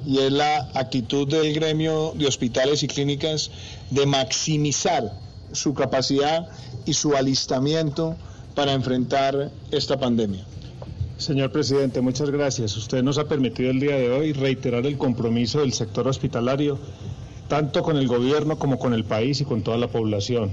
y 0.05 0.19
es 0.19 0.31
la 0.31 0.69
actitud 0.73 1.27
del 1.27 1.53
gremio 1.53 2.13
de 2.15 2.27
hospitales 2.27 2.83
y 2.83 2.87
clínicas 2.87 3.51
de 3.89 4.05
maximizar 4.05 5.13
su 5.51 5.73
capacidad 5.73 6.47
y 6.85 6.93
su 6.93 7.15
alistamiento 7.15 8.15
para 8.55 8.73
enfrentar 8.73 9.51
esta 9.71 9.99
pandemia. 9.99 10.45
Señor 11.17 11.51
presidente, 11.51 12.01
muchas 12.01 12.29
gracias. 12.29 12.77
Usted 12.77 13.03
nos 13.03 13.17
ha 13.17 13.27
permitido 13.27 13.71
el 13.71 13.79
día 13.79 13.95
de 13.95 14.09
hoy 14.09 14.31
reiterar 14.31 14.85
el 14.85 14.97
compromiso 14.97 15.59
del 15.59 15.73
sector 15.73 16.07
hospitalario, 16.07 16.79
tanto 17.49 17.83
con 17.83 17.97
el 17.97 18.07
gobierno 18.07 18.57
como 18.57 18.79
con 18.79 18.93
el 18.93 19.03
país 19.03 19.41
y 19.41 19.45
con 19.45 19.61
toda 19.61 19.77
la 19.77 19.89
población. 19.89 20.51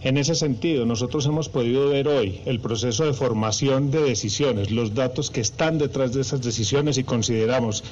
En 0.00 0.16
ese 0.16 0.36
sentido, 0.36 0.86
nosotros 0.86 1.26
hemos 1.26 1.48
podido 1.48 1.88
ver 1.88 2.06
hoy 2.06 2.40
el 2.44 2.60
proceso 2.60 3.04
de 3.04 3.12
formación 3.12 3.90
de 3.90 4.00
decisiones, 4.00 4.70
los 4.70 4.94
datos 4.94 5.30
que 5.30 5.40
están 5.40 5.76
detrás 5.76 6.12
de 6.12 6.20
esas 6.20 6.40
decisiones 6.40 6.98
y 6.98 7.04
consideramos 7.04 7.82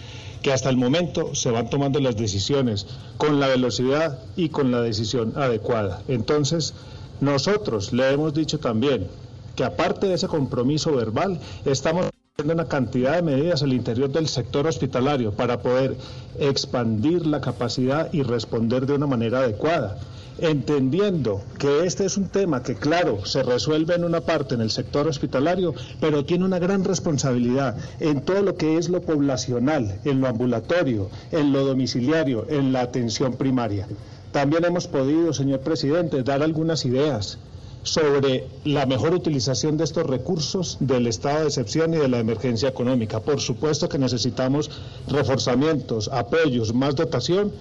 que 0.40 0.52
hasta 0.52 0.70
el 0.70 0.76
momento 0.76 1.34
se 1.34 1.50
van 1.50 1.68
tomando 1.68 1.98
las 1.98 2.16
decisiones 2.16 2.86
con 3.16 3.40
la 3.40 3.48
velocidad 3.48 4.20
y 4.36 4.50
con 4.50 4.70
la 4.70 4.82
decisión 4.82 5.32
adecuada. 5.34 6.02
Entonces, 6.06 6.74
nosotros 7.20 7.92
le 7.92 8.08
hemos 8.12 8.32
dicho 8.32 8.60
también 8.60 9.08
que 9.56 9.64
aparte 9.64 10.06
de 10.06 10.14
ese 10.14 10.28
compromiso 10.28 10.94
verbal, 10.94 11.40
estamos 11.64 12.06
una 12.44 12.68
cantidad 12.68 13.14
de 13.16 13.22
medidas 13.22 13.62
al 13.62 13.72
interior 13.72 14.10
del 14.10 14.28
sector 14.28 14.66
hospitalario 14.66 15.32
para 15.32 15.62
poder 15.62 15.96
expandir 16.38 17.26
la 17.26 17.40
capacidad 17.40 18.12
y 18.12 18.22
responder 18.24 18.84
de 18.84 18.92
una 18.92 19.06
manera 19.06 19.38
adecuada 19.38 19.96
entendiendo 20.38 21.40
que 21.58 21.86
este 21.86 22.04
es 22.04 22.18
un 22.18 22.28
tema 22.28 22.62
que, 22.62 22.74
claro, 22.74 23.24
se 23.24 23.42
resuelve 23.42 23.94
en 23.94 24.04
una 24.04 24.20
parte 24.20 24.54
en 24.54 24.60
el 24.60 24.70
sector 24.70 25.08
hospitalario, 25.08 25.72
pero 25.98 26.26
tiene 26.26 26.44
una 26.44 26.58
gran 26.58 26.84
responsabilidad 26.84 27.78
en 28.00 28.20
todo 28.20 28.42
lo 28.42 28.54
que 28.56 28.76
es 28.76 28.90
lo 28.90 29.00
poblacional, 29.00 29.98
en 30.04 30.20
lo 30.20 30.28
ambulatorio, 30.28 31.08
en 31.32 31.54
lo 31.54 31.64
domiciliario, 31.64 32.44
en 32.50 32.70
la 32.70 32.82
atención 32.82 33.32
primaria. 33.32 33.88
También 34.30 34.66
hemos 34.66 34.88
podido, 34.88 35.32
señor 35.32 35.60
presidente, 35.60 36.22
dar 36.22 36.42
algunas 36.42 36.84
ideas 36.84 37.38
sobre 37.86 38.48
la 38.64 38.84
mejor 38.84 39.14
utilización 39.14 39.76
de 39.76 39.84
estos 39.84 40.04
recursos 40.04 40.76
del 40.80 41.06
estado 41.06 41.40
de 41.40 41.46
excepción 41.46 41.94
y 41.94 41.98
de 41.98 42.08
la 42.08 42.18
emergencia 42.18 42.68
económica. 42.68 43.20
Por 43.20 43.40
supuesto 43.40 43.88
que 43.88 43.96
necesitamos 43.96 44.70
reforzamientos, 45.06 46.08
apoyos, 46.12 46.74
más 46.74 46.96
dotación, 46.96 47.52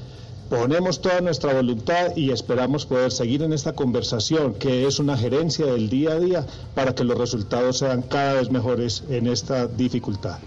Ponemos 0.50 1.02
toda 1.02 1.22
nuestra 1.22 1.56
voluntad 1.56 2.16
y 2.16 2.30
esperamos 2.30 2.86
poder 2.86 3.12
seguir 3.12 3.42
en 3.42 3.52
esta 3.52 3.74
conversación, 3.74 4.54
que 4.54 4.86
es 4.86 5.00
una 5.00 5.18
gerencia 5.18 5.66
del 5.66 5.90
día 5.90 6.12
a 6.12 6.20
día, 6.20 6.46
para 6.76 6.94
que 6.94 7.04
los 7.04 7.18
resultados 7.18 7.80
sean 7.80 8.04
cada 8.04 8.36
vez 8.36 8.52
mejores 8.52 9.04
en 9.10 9.26
esta 9.26 9.66
dificultad. 9.66 10.38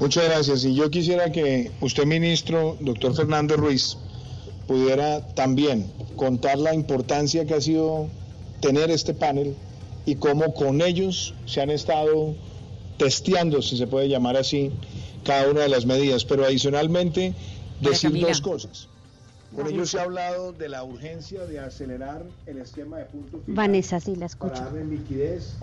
Muchas 0.00 0.24
gracias. 0.26 0.66
Y 0.66 0.74
yo 0.74 0.90
quisiera 0.90 1.32
que 1.32 1.70
usted, 1.80 2.04
ministro, 2.04 2.76
doctor 2.80 3.14
Fernando 3.14 3.56
Ruiz, 3.56 3.96
pudiera 4.66 5.26
también 5.34 5.90
contar 6.16 6.58
la 6.58 6.74
importancia 6.74 7.46
que 7.46 7.54
ha 7.54 7.60
sido 7.62 8.08
tener 8.60 8.90
este 8.90 9.14
panel 9.14 9.54
y 10.06 10.16
cómo 10.16 10.54
con 10.54 10.80
ellos 10.80 11.34
se 11.46 11.60
han 11.60 11.70
estado 11.70 12.34
testeando, 12.96 13.62
si 13.62 13.76
se 13.76 13.86
puede 13.86 14.08
llamar 14.08 14.36
así, 14.36 14.70
cada 15.24 15.50
una 15.50 15.60
de 15.60 15.68
las 15.68 15.86
medidas. 15.86 16.24
Pero 16.24 16.44
adicionalmente, 16.44 17.34
decir 17.80 18.18
dos 18.18 18.40
cosas. 18.40 18.88
Con 19.54 19.66
ellos 19.66 19.90
se 19.90 19.98
ha 19.98 20.02
hablado 20.02 20.52
de 20.52 20.68
la 20.68 20.84
urgencia 20.84 21.46
de 21.46 21.58
acelerar 21.58 22.22
el 22.44 22.58
esquema 22.58 22.98
de 22.98 23.06
puntos 23.06 23.40
Vanessa, 23.46 23.98
sí 23.98 24.14
la 24.14 24.26
escucho. 24.26 24.62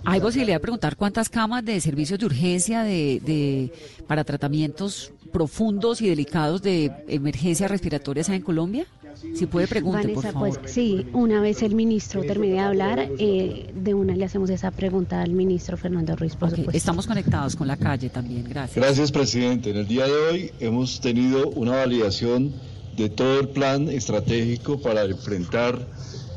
¿Hay 0.04 0.20
posibilidad 0.20 0.56
de 0.56 0.60
preguntar 0.60 0.96
cuántas 0.96 1.28
camas 1.28 1.64
de 1.64 1.80
servicios 1.80 2.18
de 2.18 2.26
urgencia 2.26 2.82
de, 2.82 3.20
de, 3.24 3.72
para 4.08 4.24
tratamientos 4.24 5.12
profundos 5.32 6.02
y 6.02 6.08
delicados 6.08 6.62
de 6.62 6.90
emergencias 7.06 7.70
respiratorias 7.70 8.28
hay 8.28 8.36
en 8.36 8.42
Colombia? 8.42 8.86
Si 9.34 9.46
puede 9.46 9.66
preguntar, 9.66 10.02
Vanessa, 10.02 10.32
pues 10.32 10.58
sí, 10.66 11.06
una 11.12 11.40
vez 11.40 11.62
el 11.62 11.74
ministro 11.74 12.22
termine 12.22 12.54
de 12.54 12.60
hablar, 12.60 13.08
eh, 13.18 13.72
de 13.74 13.94
una 13.94 14.14
le 14.14 14.24
hacemos 14.24 14.50
esa 14.50 14.70
pregunta 14.70 15.22
al 15.22 15.30
ministro 15.30 15.76
Fernando 15.76 16.16
Ruiz, 16.16 16.36
por 16.36 16.52
Estamos 16.74 17.06
conectados 17.06 17.56
con 17.56 17.66
la 17.66 17.76
calle 17.76 18.10
también, 18.10 18.44
gracias. 18.48 18.84
Gracias, 18.84 19.12
presidente. 19.12 19.70
En 19.70 19.76
el 19.76 19.86
día 19.86 20.06
de 20.06 20.12
hoy 20.12 20.52
hemos 20.60 21.00
tenido 21.00 21.48
una 21.50 21.72
validación 21.72 22.52
de 22.96 23.08
todo 23.08 23.40
el 23.40 23.48
plan 23.48 23.88
estratégico 23.88 24.80
para 24.80 25.04
enfrentar 25.04 25.86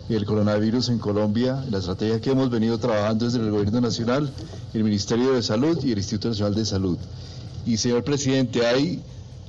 el 0.10 0.26
coronavirus 0.26 0.90
en 0.90 1.00
Colombia, 1.00 1.64
la 1.70 1.78
estrategia 1.78 2.20
que 2.20 2.32
hemos 2.32 2.50
venido 2.50 2.78
trabajando 2.80 3.26
desde 3.26 3.40
el 3.40 3.52
Gobierno 3.52 3.82
Nacional, 3.82 4.32
el 4.74 4.84
Ministerio 4.84 5.34
de 5.34 5.44
Salud 5.44 5.84
y 5.84 5.92
el 5.92 6.00
Instituto 6.00 6.30
Nacional 6.30 6.56
de 6.56 6.66
Salud. 6.66 6.98
Y 7.66 7.78
señor 7.78 8.04
presidente, 8.04 8.66
hay, 8.66 9.02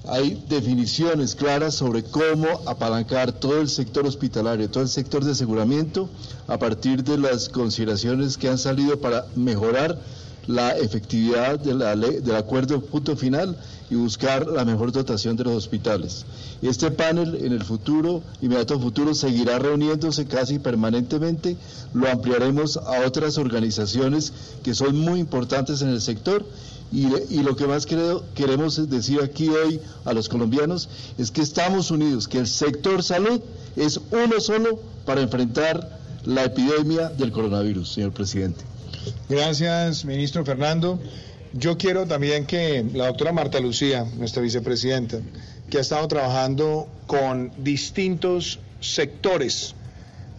hay 0.08 0.42
definiciones 0.48 1.34
claras 1.34 1.74
sobre 1.74 2.02
cómo 2.02 2.46
apalancar 2.66 3.32
todo 3.32 3.60
el 3.60 3.68
sector 3.68 4.06
hospitalario, 4.06 4.70
todo 4.70 4.82
el 4.82 4.88
sector 4.88 5.24
de 5.24 5.32
aseguramiento, 5.32 6.08
a 6.48 6.58
partir 6.58 7.04
de 7.04 7.18
las 7.18 7.48
consideraciones 7.48 8.36
que 8.36 8.48
han 8.48 8.58
salido 8.58 8.98
para 9.00 9.26
mejorar 9.36 9.98
la 10.46 10.76
efectividad 10.76 11.60
del 11.60 12.34
acuerdo 12.34 12.80
punto 12.80 13.14
final 13.14 13.56
y 13.90 13.94
buscar 13.94 14.46
la 14.46 14.64
mejor 14.64 14.90
dotación 14.90 15.36
de 15.36 15.44
los 15.44 15.54
hospitales. 15.54 16.24
Este 16.62 16.90
panel 16.90 17.36
en 17.44 17.52
el 17.52 17.62
futuro, 17.62 18.22
inmediato 18.40 18.80
futuro, 18.80 19.14
seguirá 19.14 19.58
reuniéndose 19.58 20.26
casi 20.26 20.58
permanentemente, 20.58 21.56
lo 21.92 22.08
ampliaremos 22.08 22.78
a 22.78 23.06
otras 23.06 23.36
organizaciones 23.36 24.32
que 24.62 24.74
son 24.74 24.98
muy 24.98 25.20
importantes 25.20 25.82
en 25.82 25.90
el 25.90 26.00
sector 26.00 26.44
y, 26.92 27.06
y, 27.28 27.42
lo 27.42 27.54
que 27.54 27.66
más 27.66 27.86
creo, 27.86 28.24
queremos 28.34 28.90
decir 28.90 29.20
aquí 29.22 29.48
hoy 29.48 29.80
a 30.04 30.12
los 30.12 30.28
colombianos 30.28 30.88
es 31.18 31.30
que 31.30 31.40
estamos 31.40 31.90
unidos, 31.90 32.26
que 32.26 32.38
el 32.38 32.48
sector 32.48 33.02
salud 33.02 33.40
es 33.76 34.00
uno 34.10 34.40
solo 34.40 34.80
para 35.06 35.20
enfrentar 35.20 36.00
la 36.24 36.44
epidemia 36.44 37.08
del 37.08 37.32
coronavirus, 37.32 37.92
señor 37.92 38.12
presidente. 38.12 38.64
Gracias, 39.28 40.04
ministro 40.04 40.44
Fernando. 40.44 40.98
Yo 41.52 41.78
quiero 41.78 42.06
también 42.06 42.46
que 42.46 42.84
la 42.94 43.06
doctora 43.06 43.32
Marta 43.32 43.58
Lucía, 43.60 44.04
nuestra 44.16 44.42
vicepresidenta, 44.42 45.18
que 45.68 45.78
ha 45.78 45.80
estado 45.80 46.06
trabajando 46.08 46.88
con 47.06 47.52
distintos 47.58 48.58
sectores 48.80 49.74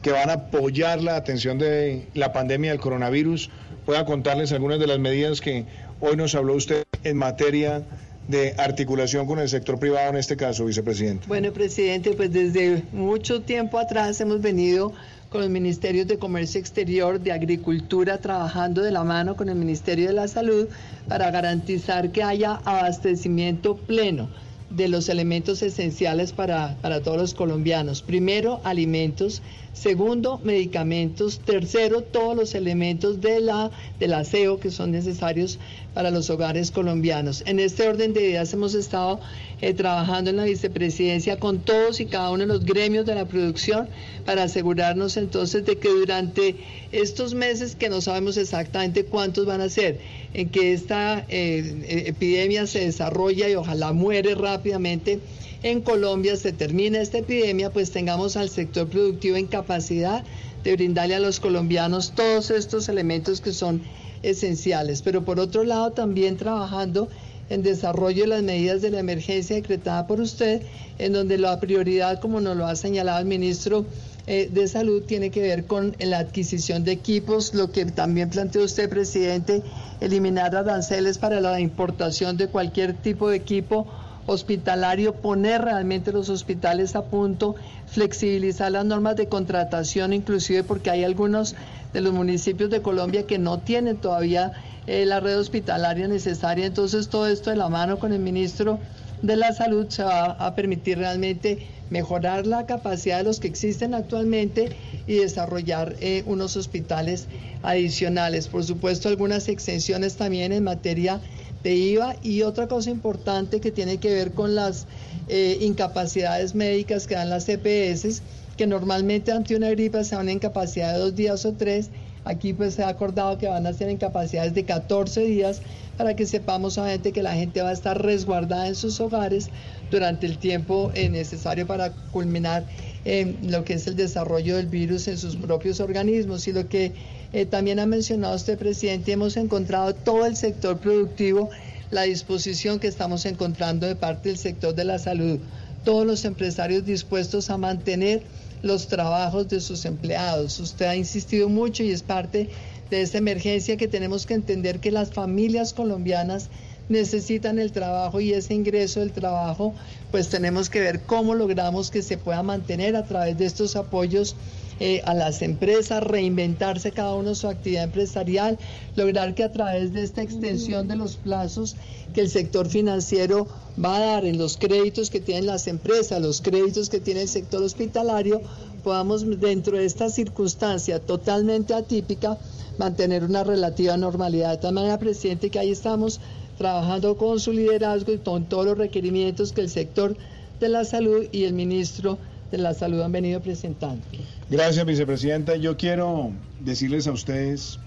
que 0.01 0.11
van 0.11 0.29
a 0.29 0.33
apoyar 0.33 1.01
la 1.01 1.15
atención 1.15 1.57
de 1.57 2.07
la 2.13 2.33
pandemia 2.33 2.71
del 2.71 2.79
coronavirus, 2.79 3.49
pueda 3.85 4.05
contarles 4.05 4.51
algunas 4.51 4.79
de 4.79 4.87
las 4.87 4.99
medidas 4.99 5.41
que 5.41 5.65
hoy 6.01 6.17
nos 6.17 6.35
habló 6.35 6.55
usted 6.55 6.83
en 7.03 7.17
materia 7.17 7.83
de 8.27 8.53
articulación 8.57 9.25
con 9.25 9.39
el 9.39 9.49
sector 9.49 9.79
privado 9.79 10.09
en 10.09 10.17
este 10.17 10.35
caso, 10.35 10.65
vicepresidente. 10.65 11.25
Bueno, 11.27 11.51
presidente, 11.53 12.11
pues 12.11 12.31
desde 12.31 12.83
mucho 12.91 13.41
tiempo 13.41 13.79
atrás 13.79 14.19
hemos 14.21 14.41
venido 14.41 14.93
con 15.29 15.41
los 15.41 15.49
ministerios 15.49 16.07
de 16.07 16.17
Comercio 16.17 16.59
Exterior, 16.59 17.19
de 17.19 17.31
Agricultura, 17.31 18.17
trabajando 18.17 18.81
de 18.81 18.91
la 18.91 19.03
mano 19.03 19.35
con 19.35 19.47
el 19.47 19.55
Ministerio 19.55 20.07
de 20.07 20.13
la 20.13 20.27
Salud 20.27 20.67
para 21.07 21.31
garantizar 21.31 22.11
que 22.11 22.21
haya 22.21 22.55
abastecimiento 22.65 23.77
pleno 23.77 24.29
de 24.69 24.87
los 24.87 25.09
elementos 25.09 25.61
esenciales 25.61 26.31
para, 26.31 26.75
para 26.81 27.01
todos 27.01 27.17
los 27.17 27.33
colombianos. 27.33 28.01
Primero, 28.01 28.61
alimentos. 28.63 29.41
Segundo, 29.73 30.39
medicamentos. 30.43 31.39
Tercero, 31.39 32.01
todos 32.01 32.35
los 32.35 32.55
elementos 32.55 33.21
de 33.21 33.39
la, 33.39 33.71
del 33.99 34.13
aseo 34.13 34.59
que 34.59 34.69
son 34.69 34.91
necesarios 34.91 35.59
para 35.93 36.11
los 36.11 36.29
hogares 36.29 36.71
colombianos. 36.71 37.43
En 37.45 37.59
este 37.59 37.87
orden 37.87 38.13
de 38.13 38.21
ideas 38.29 38.53
hemos 38.53 38.73
estado 38.75 39.19
eh, 39.61 39.73
trabajando 39.73 40.29
en 40.29 40.37
la 40.37 40.43
vicepresidencia 40.43 41.39
con 41.39 41.59
todos 41.59 41.99
y 41.99 42.05
cada 42.05 42.31
uno 42.31 42.39
de 42.39 42.47
los 42.47 42.65
gremios 42.65 43.05
de 43.05 43.15
la 43.15 43.25
producción 43.25 43.87
para 44.25 44.43
asegurarnos 44.43 45.17
entonces 45.17 45.65
de 45.65 45.77
que 45.77 45.89
durante 45.89 46.55
estos 46.91 47.33
meses 47.33 47.75
que 47.75 47.89
no 47.89 48.01
sabemos 48.01 48.37
exactamente 48.37 49.05
cuántos 49.05 49.45
van 49.45 49.61
a 49.61 49.69
ser, 49.69 49.99
en 50.33 50.49
que 50.49 50.73
esta 50.73 51.19
eh, 51.19 51.25
eh, 51.29 52.03
epidemia 52.07 52.67
se 52.67 52.79
desarrolla 52.79 53.49
y 53.49 53.55
ojalá 53.55 53.93
muere 53.93 54.35
rápidamente, 54.35 55.19
en 55.63 55.81
Colombia 55.81 56.35
se 56.35 56.51
termina 56.53 56.99
esta 56.99 57.19
epidemia, 57.19 57.71
pues 57.71 57.91
tengamos 57.91 58.35
al 58.35 58.49
sector 58.49 58.87
productivo 58.87 59.35
en 59.35 59.47
capacidad 59.47 60.23
de 60.63 60.75
brindarle 60.75 61.15
a 61.15 61.19
los 61.19 61.39
colombianos 61.39 62.13
todos 62.15 62.51
estos 62.51 62.89
elementos 62.89 63.41
que 63.41 63.53
son 63.53 63.81
esenciales. 64.23 65.01
Pero 65.01 65.23
por 65.23 65.39
otro 65.39 65.63
lado, 65.63 65.91
también 65.91 66.37
trabajando 66.37 67.09
en 67.49 67.63
desarrollo 67.63 68.23
de 68.23 68.29
las 68.29 68.43
medidas 68.43 68.81
de 68.81 68.91
la 68.91 68.99
emergencia 68.99 69.55
decretada 69.55 70.07
por 70.07 70.21
usted, 70.21 70.61
en 70.99 71.13
donde 71.13 71.37
la 71.37 71.59
prioridad, 71.59 72.19
como 72.19 72.39
nos 72.39 72.55
lo 72.55 72.65
ha 72.65 72.75
señalado 72.75 73.19
el 73.19 73.25
ministro 73.25 73.85
eh, 74.25 74.49
de 74.51 74.67
Salud, 74.67 75.03
tiene 75.03 75.31
que 75.31 75.41
ver 75.41 75.65
con 75.65 75.95
la 75.99 76.19
adquisición 76.19 76.83
de 76.83 76.93
equipos, 76.93 77.53
lo 77.53 77.71
que 77.71 77.85
también 77.85 78.29
planteó 78.29 78.63
usted, 78.63 78.89
presidente, 78.89 79.63
eliminar 79.99 80.55
aranceles 80.55 81.17
para 81.17 81.41
la 81.41 81.59
importación 81.59 82.37
de 82.37 82.47
cualquier 82.47 82.93
tipo 82.93 83.29
de 83.29 83.37
equipo 83.37 83.87
hospitalario, 84.25 85.15
poner 85.15 85.61
realmente 85.61 86.11
los 86.11 86.29
hospitales 86.29 86.95
a 86.95 87.05
punto, 87.05 87.55
flexibilizar 87.87 88.71
las 88.71 88.85
normas 88.85 89.15
de 89.15 89.27
contratación, 89.27 90.13
inclusive 90.13 90.63
porque 90.63 90.89
hay 90.89 91.03
algunos 91.03 91.55
de 91.93 92.01
los 92.01 92.13
municipios 92.13 92.69
de 92.69 92.81
Colombia 92.81 93.27
que 93.27 93.37
no 93.37 93.59
tienen 93.59 93.97
todavía 93.97 94.53
eh, 94.87 95.05
la 95.05 95.19
red 95.19 95.37
hospitalaria 95.37 96.07
necesaria. 96.07 96.65
Entonces 96.65 97.09
todo 97.09 97.27
esto 97.27 97.49
de 97.49 97.55
la 97.55 97.69
mano 97.69 97.99
con 97.99 98.13
el 98.13 98.19
ministro 98.19 98.79
de 99.21 99.35
la 99.35 99.53
Salud 99.53 99.87
se 99.89 100.03
va 100.03 100.31
a 100.31 100.55
permitir 100.55 100.97
realmente 100.97 101.67
mejorar 101.89 102.47
la 102.47 102.65
capacidad 102.65 103.17
de 103.17 103.25
los 103.25 103.39
que 103.39 103.47
existen 103.47 103.93
actualmente 103.93 104.69
y 105.05 105.15
desarrollar 105.15 105.95
eh, 105.99 106.23
unos 106.25 106.55
hospitales 106.55 107.27
adicionales. 107.61 108.47
Por 108.47 108.63
supuesto, 108.63 109.09
algunas 109.09 109.49
exenciones 109.49 110.15
también 110.15 110.53
en 110.53 110.63
materia 110.63 111.21
de 111.63 111.75
IVA 111.75 112.15
y 112.21 112.41
otra 112.41 112.67
cosa 112.67 112.89
importante 112.89 113.59
que 113.59 113.71
tiene 113.71 113.97
que 113.97 114.13
ver 114.13 114.31
con 114.31 114.55
las 114.55 114.87
eh, 115.27 115.57
incapacidades 115.61 116.55
médicas 116.55 117.07
que 117.07 117.15
dan 117.15 117.29
las 117.29 117.45
CPS, 117.45 118.21
que 118.57 118.67
normalmente 118.67 119.31
ante 119.31 119.55
una 119.55 119.69
gripa 119.69 120.03
se 120.03 120.15
van 120.15 120.29
en 120.29 120.39
capacidad 120.39 120.93
de 120.93 120.99
dos 120.99 121.15
días 121.15 121.45
o 121.45 121.53
tres, 121.53 121.89
aquí 122.25 122.53
pues 122.53 122.75
se 122.75 122.83
ha 122.83 122.89
acordado 122.89 123.37
que 123.37 123.47
van 123.47 123.65
a 123.65 123.73
ser 123.73 123.89
en 123.89 123.97
capacidades 123.97 124.53
de 124.53 124.65
14 124.65 125.21
días 125.21 125.61
para 125.97 126.15
que 126.15 126.25
sepamos 126.25 126.77
obviamente 126.77 127.11
que 127.11 127.21
la 127.21 127.33
gente 127.33 127.61
va 127.61 127.69
a 127.69 127.73
estar 127.73 128.01
resguardada 128.01 128.67
en 128.67 128.75
sus 128.75 128.99
hogares 128.99 129.49
durante 129.91 130.25
el 130.25 130.37
tiempo 130.37 130.91
eh, 130.95 131.09
necesario 131.09 131.67
para 131.67 131.91
culminar 132.11 132.65
eh, 133.05 133.35
lo 133.43 133.63
que 133.63 133.73
es 133.73 133.87
el 133.87 133.95
desarrollo 133.95 134.57
del 134.57 134.67
virus 134.67 135.07
en 135.07 135.17
sus 135.17 135.35
propios 135.35 135.79
organismos. 135.79 136.47
Y 136.47 136.53
lo 136.53 136.67
que 136.67 136.93
eh, 137.33 137.45
también 137.45 137.79
ha 137.79 137.85
mencionado 137.85 138.35
usted, 138.35 138.57
presidente, 138.57 139.13
hemos 139.13 139.37
encontrado 139.37 139.95
todo 139.95 140.25
el 140.25 140.35
sector 140.35 140.77
productivo, 140.77 141.49
la 141.89 142.03
disposición 142.03 142.79
que 142.79 142.87
estamos 142.87 143.25
encontrando 143.25 143.87
de 143.87 143.95
parte 143.95 144.29
del 144.29 144.37
sector 144.37 144.75
de 144.75 144.85
la 144.85 144.99
salud, 144.99 145.39
todos 145.85 146.05
los 146.05 146.25
empresarios 146.25 146.85
dispuestos 146.85 147.49
a 147.49 147.57
mantener 147.57 148.23
los 148.61 148.87
trabajos 148.87 149.47
de 149.49 149.61
sus 149.61 149.85
empleados. 149.85 150.59
Usted 150.59 150.85
ha 150.85 150.95
insistido 150.95 151.49
mucho 151.49 151.83
y 151.83 151.91
es 151.91 152.03
parte 152.03 152.49
de 152.89 153.01
esta 153.01 153.17
emergencia 153.17 153.77
que 153.77 153.87
tenemos 153.87 154.25
que 154.25 154.33
entender 154.33 154.79
que 154.79 154.91
las 154.91 155.11
familias 155.11 155.73
colombianas 155.73 156.49
necesitan 156.89 157.57
el 157.57 157.71
trabajo 157.71 158.19
y 158.19 158.33
ese 158.33 158.53
ingreso 158.53 158.99
del 158.99 159.13
trabajo, 159.13 159.73
pues 160.11 160.27
tenemos 160.27 160.69
que 160.69 160.81
ver 160.81 161.01
cómo 161.01 161.33
logramos 161.33 161.89
que 161.89 162.01
se 162.01 162.17
pueda 162.17 162.43
mantener 162.43 162.97
a 162.97 163.05
través 163.05 163.37
de 163.37 163.45
estos 163.45 163.77
apoyos 163.77 164.35
eh, 164.83 165.03
a 165.05 165.13
las 165.13 165.43
empresas, 165.43 166.01
reinventarse 166.01 166.91
cada 166.91 167.13
uno 167.13 167.35
su 167.35 167.47
actividad 167.47 167.83
empresarial, 167.83 168.57
lograr 168.95 169.35
que 169.35 169.43
a 169.43 169.51
través 169.51 169.93
de 169.93 170.01
esta 170.01 170.23
extensión 170.23 170.87
de 170.87 170.95
los 170.95 171.17
plazos 171.17 171.75
que 172.15 172.21
el 172.21 172.31
sector 172.31 172.67
financiero 172.67 173.45
va 173.77 173.97
a 173.97 173.99
dar 173.99 174.25
en 174.25 174.39
los 174.39 174.57
créditos 174.57 175.11
que 175.11 175.19
tienen 175.19 175.45
las 175.45 175.67
empresas, 175.67 176.19
los 176.19 176.41
créditos 176.41 176.89
que 176.89 176.99
tiene 176.99 177.21
el 177.21 177.27
sector 177.27 177.61
hospitalario, 177.61 178.41
podamos 178.83 179.39
dentro 179.39 179.77
de 179.77 179.85
esta 179.85 180.09
circunstancia 180.09 180.97
totalmente 180.97 181.75
atípica 181.75 182.39
mantener 182.79 183.23
una 183.23 183.43
relativa 183.43 183.97
normalidad. 183.97 184.49
De 184.49 184.57
tal 184.57 184.73
manera, 184.73 184.97
presidente, 184.97 185.51
que 185.51 185.59
ahí 185.59 185.69
estamos 185.69 186.19
trabajando 186.57 187.17
con 187.17 187.39
su 187.39 187.51
liderazgo 187.51 188.13
y 188.13 188.17
con 188.17 188.45
todos 188.45 188.65
los 188.65 188.79
requerimientos 188.79 189.51
que 189.51 189.61
el 189.61 189.69
sector 189.69 190.17
de 190.59 190.69
la 190.69 190.85
salud 190.85 191.27
y 191.31 191.43
el 191.43 191.53
ministro 191.53 192.17
la 192.57 192.73
salud 192.73 193.01
han 193.01 193.11
venido 193.11 193.41
presentando. 193.41 194.03
Gracias, 194.49 194.85
vicepresidenta. 194.85 195.55
Yo 195.55 195.77
quiero 195.77 196.31
decirles 196.59 197.07
a 197.07 197.11
ustedes 197.11 197.79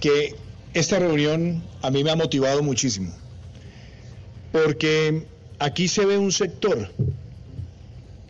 que 0.00 0.36
esta 0.74 0.98
reunión 0.98 1.62
a 1.82 1.90
mí 1.90 2.04
me 2.04 2.10
ha 2.10 2.16
motivado 2.16 2.62
muchísimo, 2.62 3.12
porque 4.52 5.26
aquí 5.58 5.88
se 5.88 6.04
ve 6.04 6.18
un 6.18 6.32
sector 6.32 6.90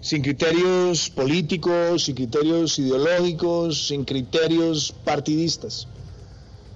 sin 0.00 0.22
criterios 0.22 1.08
políticos, 1.08 2.04
sin 2.04 2.14
criterios 2.14 2.78
ideológicos, 2.78 3.88
sin 3.88 4.04
criterios 4.04 4.94
partidistas, 5.04 5.88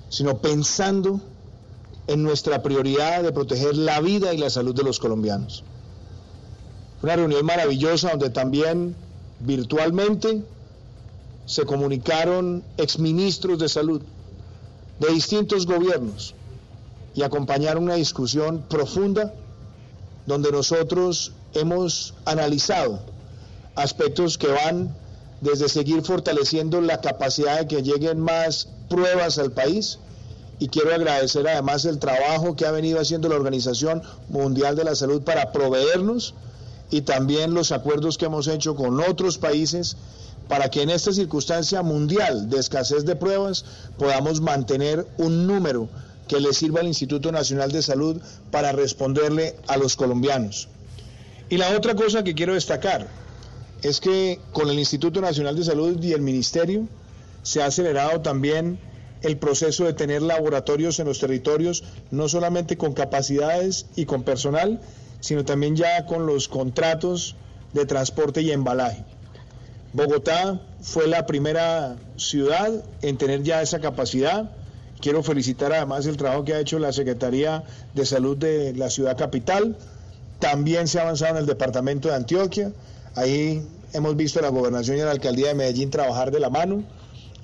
sino 0.08 0.38
pensando 0.38 1.20
en 2.06 2.22
nuestra 2.22 2.62
prioridad 2.62 3.22
de 3.22 3.32
proteger 3.32 3.76
la 3.76 4.00
vida 4.00 4.32
y 4.32 4.38
la 4.38 4.48
salud 4.48 4.74
de 4.74 4.82
los 4.82 4.98
colombianos. 4.98 5.62
Una 7.02 7.16
reunión 7.16 7.46
maravillosa 7.46 8.10
donde 8.10 8.30
también 8.30 8.96
virtualmente 9.40 10.42
se 11.46 11.64
comunicaron 11.64 12.64
exministros 12.76 13.58
de 13.58 13.68
salud 13.68 14.02
de 14.98 15.08
distintos 15.12 15.64
gobiernos 15.64 16.34
y 17.14 17.22
acompañaron 17.22 17.84
una 17.84 17.94
discusión 17.94 18.64
profunda 18.68 19.32
donde 20.26 20.50
nosotros 20.50 21.32
hemos 21.54 22.14
analizado 22.24 23.00
aspectos 23.76 24.36
que 24.36 24.48
van 24.48 24.94
desde 25.40 25.68
seguir 25.68 26.02
fortaleciendo 26.02 26.80
la 26.80 27.00
capacidad 27.00 27.60
de 27.60 27.68
que 27.68 27.82
lleguen 27.82 28.18
más 28.18 28.68
pruebas 28.88 29.38
al 29.38 29.52
país, 29.52 30.00
y 30.58 30.66
quiero 30.68 30.92
agradecer 30.92 31.46
además 31.46 31.84
el 31.84 32.00
trabajo 32.00 32.56
que 32.56 32.66
ha 32.66 32.72
venido 32.72 32.98
haciendo 32.98 33.28
la 33.28 33.36
Organización 33.36 34.02
Mundial 34.28 34.74
de 34.74 34.82
la 34.82 34.96
Salud 34.96 35.22
para 35.22 35.52
proveernos 35.52 36.34
y 36.90 37.02
también 37.02 37.54
los 37.54 37.72
acuerdos 37.72 38.18
que 38.18 38.26
hemos 38.26 38.48
hecho 38.48 38.74
con 38.74 39.00
otros 39.00 39.38
países 39.38 39.96
para 40.48 40.70
que 40.70 40.82
en 40.82 40.90
esta 40.90 41.12
circunstancia 41.12 41.82
mundial 41.82 42.48
de 42.48 42.58
escasez 42.58 43.04
de 43.04 43.16
pruebas 43.16 43.64
podamos 43.98 44.40
mantener 44.40 45.06
un 45.18 45.46
número 45.46 45.88
que 46.26 46.40
le 46.40 46.52
sirva 46.52 46.80
al 46.80 46.86
Instituto 46.86 47.32
Nacional 47.32 47.72
de 47.72 47.82
Salud 47.82 48.20
para 48.50 48.72
responderle 48.72 49.56
a 49.66 49.76
los 49.76 49.96
colombianos. 49.96 50.68
Y 51.50 51.56
la 51.56 51.76
otra 51.76 51.94
cosa 51.94 52.24
que 52.24 52.34
quiero 52.34 52.54
destacar 52.54 53.08
es 53.82 54.00
que 54.00 54.40
con 54.52 54.68
el 54.68 54.78
Instituto 54.78 55.20
Nacional 55.20 55.56
de 55.56 55.64
Salud 55.64 56.02
y 56.02 56.12
el 56.12 56.20
Ministerio 56.20 56.86
se 57.42 57.62
ha 57.62 57.66
acelerado 57.66 58.20
también 58.20 58.78
el 59.22 59.38
proceso 59.38 59.84
de 59.84 59.94
tener 59.94 60.22
laboratorios 60.22 60.98
en 60.98 61.06
los 61.06 61.18
territorios, 61.18 61.84
no 62.10 62.28
solamente 62.28 62.76
con 62.76 62.92
capacidades 62.92 63.86
y 63.96 64.04
con 64.04 64.22
personal, 64.22 64.80
sino 65.20 65.44
también 65.44 65.76
ya 65.76 66.06
con 66.06 66.26
los 66.26 66.48
contratos 66.48 67.36
de 67.72 67.86
transporte 67.86 68.42
y 68.42 68.50
embalaje. 68.50 69.04
Bogotá 69.92 70.60
fue 70.80 71.06
la 71.06 71.26
primera 71.26 71.96
ciudad 72.16 72.70
en 73.02 73.16
tener 73.16 73.42
ya 73.42 73.62
esa 73.62 73.80
capacidad. 73.80 74.50
Quiero 75.00 75.22
felicitar 75.22 75.72
además 75.72 76.06
el 76.06 76.16
trabajo 76.16 76.44
que 76.44 76.54
ha 76.54 76.60
hecho 76.60 76.78
la 76.78 76.92
Secretaría 76.92 77.64
de 77.94 78.04
Salud 78.04 78.36
de 78.36 78.74
la 78.74 78.90
ciudad 78.90 79.16
capital. 79.16 79.76
También 80.38 80.88
se 80.88 80.98
ha 80.98 81.02
avanzado 81.02 81.32
en 81.32 81.38
el 81.38 81.46
departamento 81.46 82.08
de 82.08 82.14
Antioquia. 82.14 82.72
Ahí 83.14 83.62
hemos 83.92 84.16
visto 84.16 84.38
a 84.38 84.42
la 84.42 84.50
gobernación 84.50 84.98
y 84.98 85.00
a 85.00 85.06
la 85.06 85.12
alcaldía 85.12 85.48
de 85.48 85.54
Medellín 85.54 85.90
trabajar 85.90 86.30
de 86.30 86.40
la 86.40 86.50
mano 86.50 86.84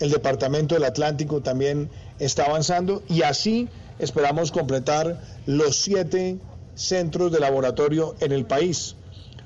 el 0.01 0.11
Departamento 0.11 0.75
del 0.75 0.85
Atlántico 0.85 1.41
también 1.41 1.91
está 2.19 2.47
avanzando 2.47 3.03
y 3.09 3.23
así 3.23 3.69
esperamos 3.99 4.51
completar 4.51 5.21
los 5.47 5.77
siete 5.77 6.39
centros 6.75 7.33
de 7.33 7.41
laboratorio 7.41 8.15
en 8.21 8.33
el 8.33 8.45
país. 8.45 8.97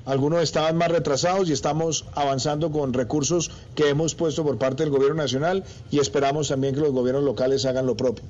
Algunos 0.05 0.41
estaban 0.41 0.75
más 0.75 0.89
retrasados 0.89 1.49
y 1.49 1.53
estamos 1.53 2.05
avanzando 2.15 2.71
con 2.71 2.93
recursos 2.93 3.51
que 3.75 3.89
hemos 3.89 4.15
puesto 4.15 4.43
por 4.43 4.57
parte 4.57 4.83
del 4.83 4.91
gobierno 4.91 5.21
nacional 5.21 5.63
y 5.91 5.99
esperamos 5.99 6.47
también 6.47 6.73
que 6.73 6.81
los 6.81 6.91
gobiernos 6.91 7.23
locales 7.23 7.65
hagan 7.65 7.85
lo 7.85 7.95
propio. 7.95 8.23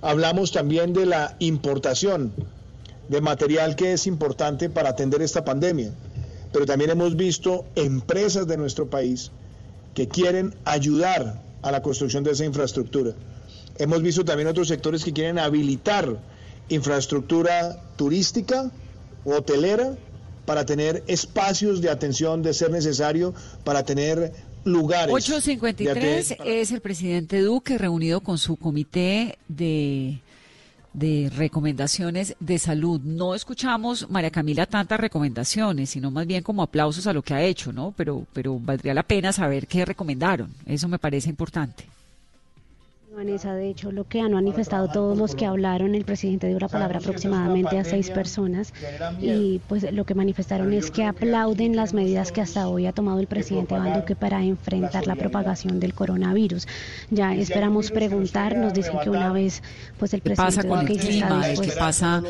Hablamos 0.00 0.50
también 0.50 0.92
de 0.92 1.06
la 1.06 1.36
importación 1.38 2.32
de 3.08 3.20
material 3.20 3.76
que 3.76 3.92
es 3.92 4.06
importante 4.06 4.70
para 4.70 4.90
atender 4.90 5.22
esta 5.22 5.44
pandemia, 5.44 5.92
pero 6.52 6.66
también 6.66 6.90
hemos 6.90 7.16
visto 7.16 7.64
empresas 7.74 8.46
de 8.46 8.56
nuestro 8.56 8.88
país 8.88 9.30
que 9.94 10.08
quieren 10.08 10.54
ayudar 10.64 11.40
a 11.62 11.70
la 11.70 11.82
construcción 11.82 12.24
de 12.24 12.32
esa 12.32 12.44
infraestructura. 12.44 13.12
Hemos 13.78 14.02
visto 14.02 14.24
también 14.24 14.48
otros 14.48 14.68
sectores 14.68 15.04
que 15.04 15.12
quieren 15.12 15.38
habilitar 15.38 16.18
infraestructura 16.68 17.80
turística 17.96 18.70
hotelera 19.24 19.94
para 20.46 20.66
tener 20.66 21.02
espacios 21.06 21.80
de 21.80 21.90
atención 21.90 22.42
de 22.42 22.52
ser 22.52 22.70
necesario, 22.70 23.34
para 23.64 23.84
tener 23.84 24.32
lugares. 24.64 25.14
853 25.14 26.36
es 26.44 26.72
el 26.72 26.80
presidente 26.80 27.40
Duque 27.40 27.78
reunido 27.78 28.20
con 28.20 28.38
su 28.38 28.56
comité 28.56 29.38
de 29.48 30.20
de 30.94 31.30
recomendaciones 31.36 32.36
de 32.40 32.58
salud. 32.58 33.00
No 33.02 33.34
escuchamos, 33.34 34.08
María 34.08 34.30
Camila, 34.30 34.64
tantas 34.64 34.98
recomendaciones, 34.98 35.90
sino 35.90 36.10
más 36.10 36.26
bien 36.26 36.42
como 36.42 36.62
aplausos 36.62 37.06
a 37.06 37.12
lo 37.12 37.22
que 37.22 37.34
ha 37.34 37.42
hecho, 37.42 37.72
¿no? 37.72 37.92
Pero, 37.96 38.26
pero 38.32 38.58
valdría 38.58 38.94
la 38.94 39.02
pena 39.02 39.32
saber 39.32 39.66
qué 39.66 39.84
recomendaron. 39.84 40.54
Eso 40.64 40.88
me 40.88 40.98
parece 41.00 41.28
importante. 41.28 41.84
Vanessa, 43.14 43.54
de 43.54 43.68
hecho, 43.70 43.92
lo 43.92 44.08
que 44.08 44.20
han 44.20 44.32
manifestado 44.32 44.88
todos 44.88 45.16
los 45.16 45.36
que 45.36 45.46
hablaron, 45.46 45.94
el 45.94 46.04
presidente 46.04 46.48
dio 46.48 46.58
la 46.58 46.66
palabra 46.66 46.98
aproximadamente 46.98 47.78
a 47.78 47.84
seis 47.84 48.10
personas 48.10 48.74
y 49.20 49.60
pues 49.68 49.90
lo 49.92 50.04
que 50.04 50.14
manifestaron 50.14 50.72
es 50.72 50.90
que 50.90 51.04
aplauden 51.04 51.76
las 51.76 51.94
medidas 51.94 52.32
que 52.32 52.40
hasta 52.40 52.66
hoy 52.66 52.86
ha 52.86 52.92
tomado 52.92 53.20
el 53.20 53.28
presidente 53.28 53.76
Iván 53.76 53.94
Duque 53.94 54.16
para 54.16 54.42
enfrentar 54.42 55.06
la 55.06 55.14
propagación 55.14 55.78
del 55.78 55.94
coronavirus. 55.94 56.66
Ya 57.10 57.34
esperamos 57.34 57.92
preguntar, 57.92 58.56
nos 58.56 58.74
dicen 58.74 58.98
que 59.00 59.10
una 59.10 59.32
vez 59.32 59.62
pues 59.96 60.12
el 60.12 60.20
presidente 60.20 60.62
¿Qué 60.62 60.68
pasa 60.68 60.68
con 60.68 60.88
el 60.88 60.98
clima? 60.98 61.42
¿Qué 61.62 61.72
pasa 61.78 62.22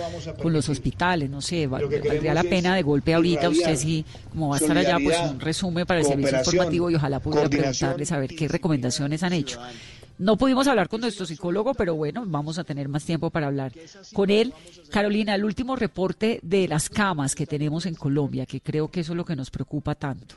con 0.42 0.52
los 0.52 0.68
hospitales? 0.68 1.30
No 1.30 1.40
sé, 1.40 1.66
valdría 1.66 2.34
la 2.34 2.42
pena 2.42 2.74
de 2.74 2.82
golpe 2.82 3.14
ahorita 3.14 3.48
usted 3.48 3.76
sí, 3.76 4.04
como 4.30 4.50
va 4.50 4.56
a 4.56 4.58
estar 4.58 4.76
allá, 4.76 4.98
pues 5.02 5.18
un 5.30 5.40
resumen 5.40 5.86
para 5.86 6.00
el 6.00 6.06
servicio 6.06 6.38
informativo 6.38 6.90
y 6.90 6.96
ojalá 6.96 7.20
pudiera 7.20 7.48
preguntarle 7.48 8.04
saber 8.04 8.36
qué 8.36 8.48
recomendaciones 8.48 9.22
han 9.22 9.32
hecho. 9.32 9.58
No 10.18 10.36
pudimos 10.36 10.68
hablar 10.68 10.88
con 10.88 11.00
nuestro 11.00 11.26
psicólogo, 11.26 11.74
pero 11.74 11.96
bueno, 11.96 12.24
vamos 12.26 12.58
a 12.58 12.64
tener 12.64 12.88
más 12.88 13.04
tiempo 13.04 13.30
para 13.30 13.48
hablar 13.48 13.72
con 14.12 14.30
él. 14.30 14.52
Carolina, 14.90 15.34
el 15.34 15.44
último 15.44 15.74
reporte 15.74 16.38
de 16.42 16.68
las 16.68 16.88
camas 16.88 17.34
que 17.34 17.46
tenemos 17.46 17.86
en 17.86 17.94
Colombia, 17.94 18.46
que 18.46 18.60
creo 18.60 18.88
que 18.88 19.00
eso 19.00 19.12
es 19.12 19.16
lo 19.16 19.24
que 19.24 19.34
nos 19.34 19.50
preocupa 19.50 19.94
tanto. 19.94 20.36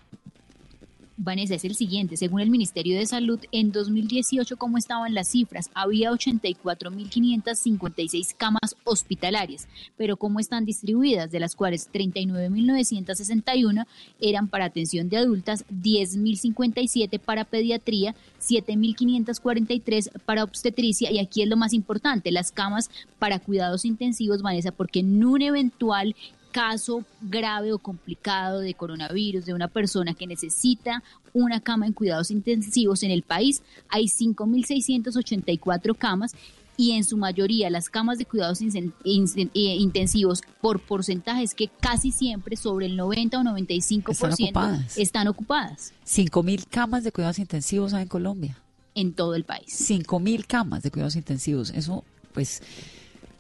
Vanessa, 1.18 1.56
es 1.56 1.66
el 1.66 1.74
siguiente. 1.74 2.16
Según 2.16 2.42
el 2.42 2.52
Ministerio 2.52 2.96
de 2.96 3.08
Salud, 3.08 3.40
en 3.52 3.72
2018, 3.72 4.56
¿cómo 4.58 4.78
estaban 4.78 5.16
las 5.16 5.30
cifras? 5.30 5.72
Había 5.74 6.12
84.556 6.12 8.36
camas 8.38 8.76
hospitalarias, 8.84 9.68
pero 9.98 10.18
¿cómo 10.18 10.40
están 10.40 10.64
distribuidas? 10.64 11.32
De 11.32 11.40
las 11.40 11.56
cuales 11.56 11.90
39.961 11.92 13.88
eran 14.20 14.48
para 14.48 14.66
atención 14.66 15.10
de 15.10 15.18
adultas, 15.18 15.66
10.057 15.70 17.20
para 17.20 17.46
pediatría, 17.46 18.14
7.543 18.40 20.22
para 20.24 20.44
obstetricia 20.44 21.12
y 21.12 21.18
aquí 21.18 21.42
es 21.42 21.50
lo 21.50 21.58
más 21.58 21.74
importante, 21.74 22.32
las 22.32 22.52
camas 22.52 22.92
para 23.18 23.40
cuidados 23.40 23.86
intensivos, 23.86 24.44
Vanessa, 24.44 24.72
porque 24.72 25.00
en 25.00 25.26
un 25.26 25.42
eventual 25.42 26.16
caso 26.52 27.04
grave 27.22 27.74
o 27.74 27.80
complicado 27.80 28.60
de 28.60 28.74
coronavirus 28.74 29.46
de 29.46 29.54
una 29.54 29.68
persona 29.68 30.14
que 30.14 30.28
necesita 30.28 31.04
una 31.34 31.60
cama 31.60 31.86
en 31.86 31.94
cuidados 31.94 32.32
intensivos 32.32 33.04
en 33.04 33.12
el 33.12 33.24
país, 33.24 33.62
hay 33.90 34.06
5.684 34.06 35.96
camas 35.96 36.36
y 36.78 36.92
en 36.92 37.04
su 37.04 37.18
mayoría 37.18 37.70
las 37.70 37.90
camas 37.90 38.20
de 38.20 38.26
cuidados 38.26 38.62
eh, 38.62 38.92
intensivos 39.04 40.42
por 40.62 40.80
porcentajes 40.80 41.56
que 41.56 41.70
casi 41.80 42.12
siempre 42.12 42.56
sobre 42.56 42.86
el 42.86 42.96
90 42.96 43.40
o 43.40 43.44
95% 43.44 44.12
están 44.12 44.32
ocupadas. 44.32 44.98
Están 44.98 45.28
ocupadas. 45.28 45.94
5.000 46.06 46.66
camas 46.70 47.04
de 47.04 47.12
cuidados 47.12 47.40
intensivos 47.40 47.94
hay 47.94 48.04
en 48.04 48.08
Colombia. 48.08 48.60
En 48.94 49.14
todo 49.14 49.36
el 49.36 49.44
país. 49.44 49.90
5.000 49.90 50.46
camas 50.46 50.84
de 50.84 50.92
cuidados 50.92 51.16
intensivos. 51.16 51.72
Eso, 51.72 52.04
pues 52.34 52.62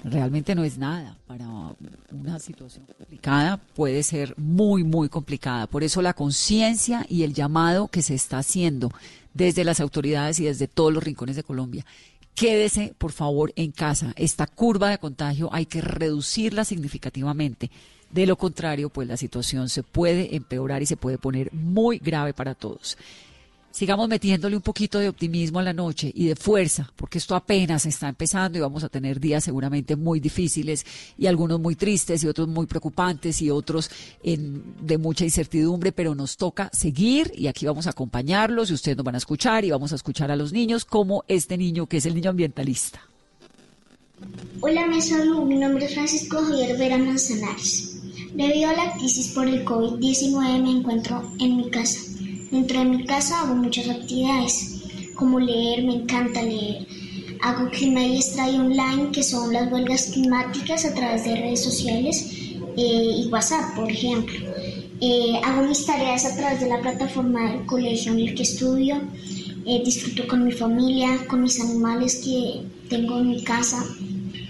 realmente 0.09 0.55
no 0.55 0.63
es 0.63 0.77
nada 0.77 1.17
para 1.27 1.47
una 2.11 2.39
situación 2.39 2.85
complicada, 2.85 3.57
puede 3.57 4.03
ser 4.03 4.33
muy, 4.37 4.83
muy 4.83 5.09
complicada. 5.09 5.67
Por 5.67 5.83
eso 5.83 6.01
la 6.01 6.13
conciencia 6.13 7.05
y 7.09 7.23
el 7.23 7.33
llamado 7.33 7.87
que 7.87 8.01
se 8.01 8.15
está 8.15 8.39
haciendo 8.39 8.91
desde 9.33 9.63
las 9.63 9.79
autoridades 9.79 10.39
y 10.39 10.45
desde 10.45 10.67
todos 10.67 10.93
los 10.93 11.03
rincones 11.03 11.35
de 11.35 11.43
Colombia. 11.43 11.85
Quédese, 12.33 12.93
por 12.97 13.11
favor, 13.11 13.51
en 13.55 13.71
casa. 13.71 14.13
Esta 14.15 14.45
curva 14.47 14.89
de 14.89 14.99
contagio 14.99 15.49
hay 15.51 15.65
que 15.65 15.81
reducirla 15.81 16.65
significativamente. 16.65 17.71
De 18.11 18.25
lo 18.25 18.37
contrario, 18.37 18.89
pues 18.89 19.07
la 19.07 19.17
situación 19.17 19.69
se 19.69 19.83
puede 19.83 20.35
empeorar 20.35 20.81
y 20.81 20.85
se 20.85 20.97
puede 20.97 21.17
poner 21.17 21.51
muy 21.51 21.97
grave 21.97 22.33
para 22.33 22.55
todos 22.55 22.97
sigamos 23.78 24.09
metiéndole 24.09 24.55
un 24.55 24.63
poquito 24.63 24.97
de 24.97 25.07
optimismo 25.07 25.59
a 25.59 25.61
la 25.61 25.71
noche 25.71 26.11
y 26.15 26.25
de 26.25 26.36
fuerza, 26.36 26.91
porque 26.95 27.19
esto 27.19 27.36
apenas 27.36 27.86
está 27.86 28.09
empezando 28.09 28.57
y 28.57 28.61
vamos 28.61 28.84
a 28.84 28.89
tener 28.89 29.19
días 29.19 29.43
seguramente 29.43 29.95
muy 29.95 30.19
difíciles 30.19 30.84
y 31.15 31.28
algunos 31.28 31.59
muy 31.59 31.75
tristes 31.75 32.23
y 32.23 32.28
otros 32.28 32.47
muy 32.47 32.65
preocupantes 32.65 33.39
y 33.39 33.51
otros 33.51 33.91
de 34.23 34.97
mucha 34.97 35.25
incertidumbre, 35.25 35.91
pero 35.91 36.15
nos 36.15 36.38
toca 36.38 36.71
seguir 36.73 37.32
y 37.36 37.45
aquí 37.45 37.67
vamos 37.67 37.86
a 37.86 37.91
acompañarlos 37.91 38.71
y 38.71 38.73
ustedes 38.73 38.97
nos 38.97 39.05
van 39.05 39.13
a 39.13 39.19
escuchar 39.19 39.63
y 39.63 39.69
vamos 39.69 39.91
a 39.91 39.95
escuchar 39.95 40.32
a 40.32 40.36
los 40.36 40.51
niños 40.51 40.84
como 40.84 41.23
este 41.28 41.55
niño 41.55 41.86
que 41.86 41.97
es 41.97 42.07
el 42.07 42.15
niño 42.15 42.32
ambientalista. 42.32 42.99
Hola, 44.61 44.88
me 44.88 44.99
saludo. 44.99 45.45
Mi 45.45 45.55
nombre 45.55 45.86
es 45.86 45.93
Francisco 45.93 46.41
Javier 46.41 46.80
Vera 46.80 46.97
Manzanares. 46.97 48.01
Debido 48.34 48.71
a 48.71 48.73
la 48.73 48.93
crisis 48.93 49.34
por 49.34 49.47
el 49.47 49.63
COVID-19 49.63 50.63
me 50.63 50.71
encuentro 50.71 51.32
en 51.39 51.57
mi 51.57 51.69
casa 51.69 52.16
Dentro 52.51 52.79
de 52.79 52.85
mi 52.85 53.05
casa 53.05 53.41
hago 53.41 53.55
muchas 53.55 53.89
actividades, 53.89 54.81
como 55.15 55.39
leer, 55.39 55.83
me 55.83 55.95
encanta 55.95 56.41
leer. 56.41 56.87
Hago 57.41 57.69
clima 57.69 58.01
y 58.01 58.15
extrae 58.15 58.57
online, 58.57 59.11
que 59.11 59.21
son 59.21 59.51
las 59.51 59.71
huelgas 59.71 60.11
climáticas 60.13 60.85
a 60.85 60.93
través 60.93 61.25
de 61.25 61.35
redes 61.35 61.63
sociales 61.63 62.31
eh, 62.77 63.23
y 63.23 63.27
WhatsApp, 63.27 63.75
por 63.75 63.91
ejemplo. 63.91 64.39
Eh, 65.01 65.39
hago 65.43 65.63
mis 65.63 65.85
tareas 65.85 66.25
a 66.25 66.35
través 66.37 66.61
de 66.61 66.69
la 66.69 66.79
plataforma 66.79 67.51
del 67.51 67.65
colegio 67.65 68.13
en 68.13 68.19
el 68.19 68.35
que 68.35 68.43
estudio. 68.43 69.01
Eh, 69.65 69.81
disfruto 69.83 70.25
con 70.27 70.45
mi 70.45 70.53
familia, 70.53 71.27
con 71.27 71.41
mis 71.41 71.59
animales 71.59 72.21
que 72.23 72.61
tengo 72.89 73.19
en 73.19 73.29
mi 73.29 73.43
casa. 73.43 73.83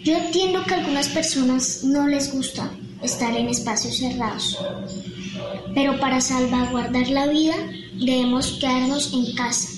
Yo 0.04 0.16
entiendo 0.16 0.64
que 0.66 0.76
a 0.76 0.78
algunas 0.78 1.10
personas 1.10 1.84
no 1.84 2.08
les 2.08 2.32
gusta 2.32 2.72
estar 3.02 3.36
en 3.36 3.48
espacios 3.48 3.98
cerrados, 3.98 4.58
pero 5.74 6.00
para 6.00 6.22
salvaguardar 6.22 7.10
la 7.10 7.28
vida 7.28 7.56
debemos 8.00 8.54
quedarnos 8.60 9.14
en 9.14 9.34
casa. 9.36 9.70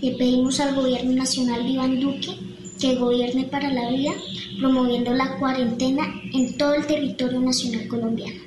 Le 0.00 0.12
pedimos 0.12 0.60
al 0.60 0.74
gobierno 0.74 1.12
nacional 1.12 1.68
Iván 1.68 2.00
Duque 2.00 2.38
que 2.80 2.96
gobierne 2.96 3.44
para 3.44 3.72
la 3.72 3.90
vida, 3.90 4.12
promoviendo 4.58 5.14
la 5.14 5.38
cuarentena 5.38 6.06
en 6.32 6.56
todo 6.58 6.74
el 6.74 6.86
territorio 6.86 7.40
nacional 7.40 7.88
colombiano. 7.88 8.40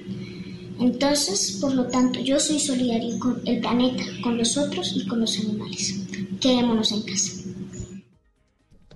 Entonces, 0.80 1.58
por 1.60 1.74
lo 1.74 1.88
tanto, 1.88 2.20
yo 2.20 2.40
soy 2.40 2.60
solidario 2.60 3.18
con 3.18 3.42
el 3.46 3.60
planeta, 3.62 4.04
con 4.22 4.38
los 4.38 4.58
otros 4.58 4.94
y 4.96 5.08
con 5.08 5.22
los 5.22 5.40
animales. 5.40 6.06
Quedémonos 6.40 6.92
en 6.92 7.02
casa. 7.02 7.32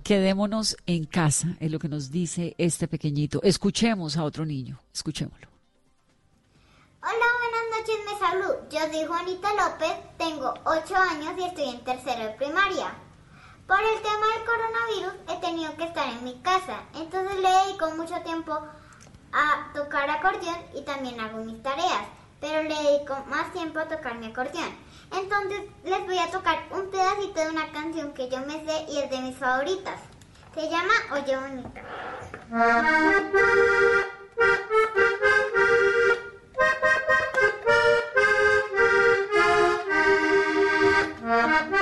Quedémonos 0.04 0.76
en 0.86 1.04
casa, 1.04 1.56
es 1.60 1.70
lo 1.70 1.78
que 1.78 1.88
nos 1.88 2.10
dice 2.10 2.54
este 2.58 2.86
pequeñito. 2.86 3.40
Escuchemos 3.42 4.16
a 4.16 4.24
otro 4.24 4.44
niño, 4.44 4.80
escuchémoslo. 4.92 5.51
Hola, 7.04 7.26
buenas 7.40 7.66
noches, 7.80 7.98
me 8.06 8.16
salud. 8.16 8.54
Yo 8.70 8.78
soy 8.78 9.04
Juanita 9.04 9.48
López, 9.54 9.92
tengo 10.18 10.54
8 10.62 10.96
años 10.96 11.32
y 11.36 11.42
estoy 11.42 11.68
en 11.70 11.82
tercero 11.82 12.22
de 12.22 12.30
primaria. 12.34 12.94
Por 13.66 13.80
el 13.80 14.00
tema 14.02 14.24
del 14.28 14.44
coronavirus 14.44 15.14
he 15.28 15.40
tenido 15.40 15.76
que 15.76 15.82
estar 15.82 16.08
en 16.08 16.22
mi 16.22 16.40
casa, 16.42 16.84
entonces 16.94 17.40
le 17.40 17.50
dedico 17.50 17.90
mucho 17.96 18.14
tiempo 18.22 18.56
a 19.32 19.72
tocar 19.74 20.08
acordeón 20.10 20.58
y 20.74 20.82
también 20.82 21.18
hago 21.18 21.38
mis 21.38 21.60
tareas, 21.60 22.06
pero 22.40 22.62
le 22.62 22.74
dedico 22.76 23.16
más 23.26 23.52
tiempo 23.52 23.80
a 23.80 23.88
tocar 23.88 24.18
mi 24.18 24.26
acordeón. 24.26 24.72
Entonces 25.10 25.60
les 25.82 26.06
voy 26.06 26.18
a 26.18 26.30
tocar 26.30 26.68
un 26.70 26.88
pedacito 26.88 27.40
de 27.40 27.50
una 27.50 27.72
canción 27.72 28.14
que 28.14 28.28
yo 28.28 28.38
me 28.46 28.64
sé 28.64 28.86
y 28.88 28.98
es 28.98 29.10
de 29.10 29.20
mis 29.22 29.36
favoritas. 29.36 29.98
Se 30.54 30.68
llama 30.68 30.94
Oye 31.10 31.36
Bonita. 31.36 31.82
Thank. 41.24 41.81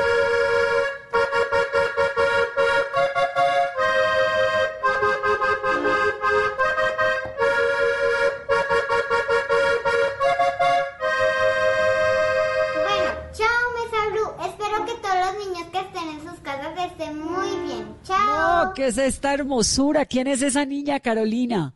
esta 18.79 19.33
hermosura? 19.33 20.05
¿Quién 20.05 20.27
es 20.27 20.41
esa 20.41 20.65
niña, 20.65 20.99
Carolina? 20.99 21.73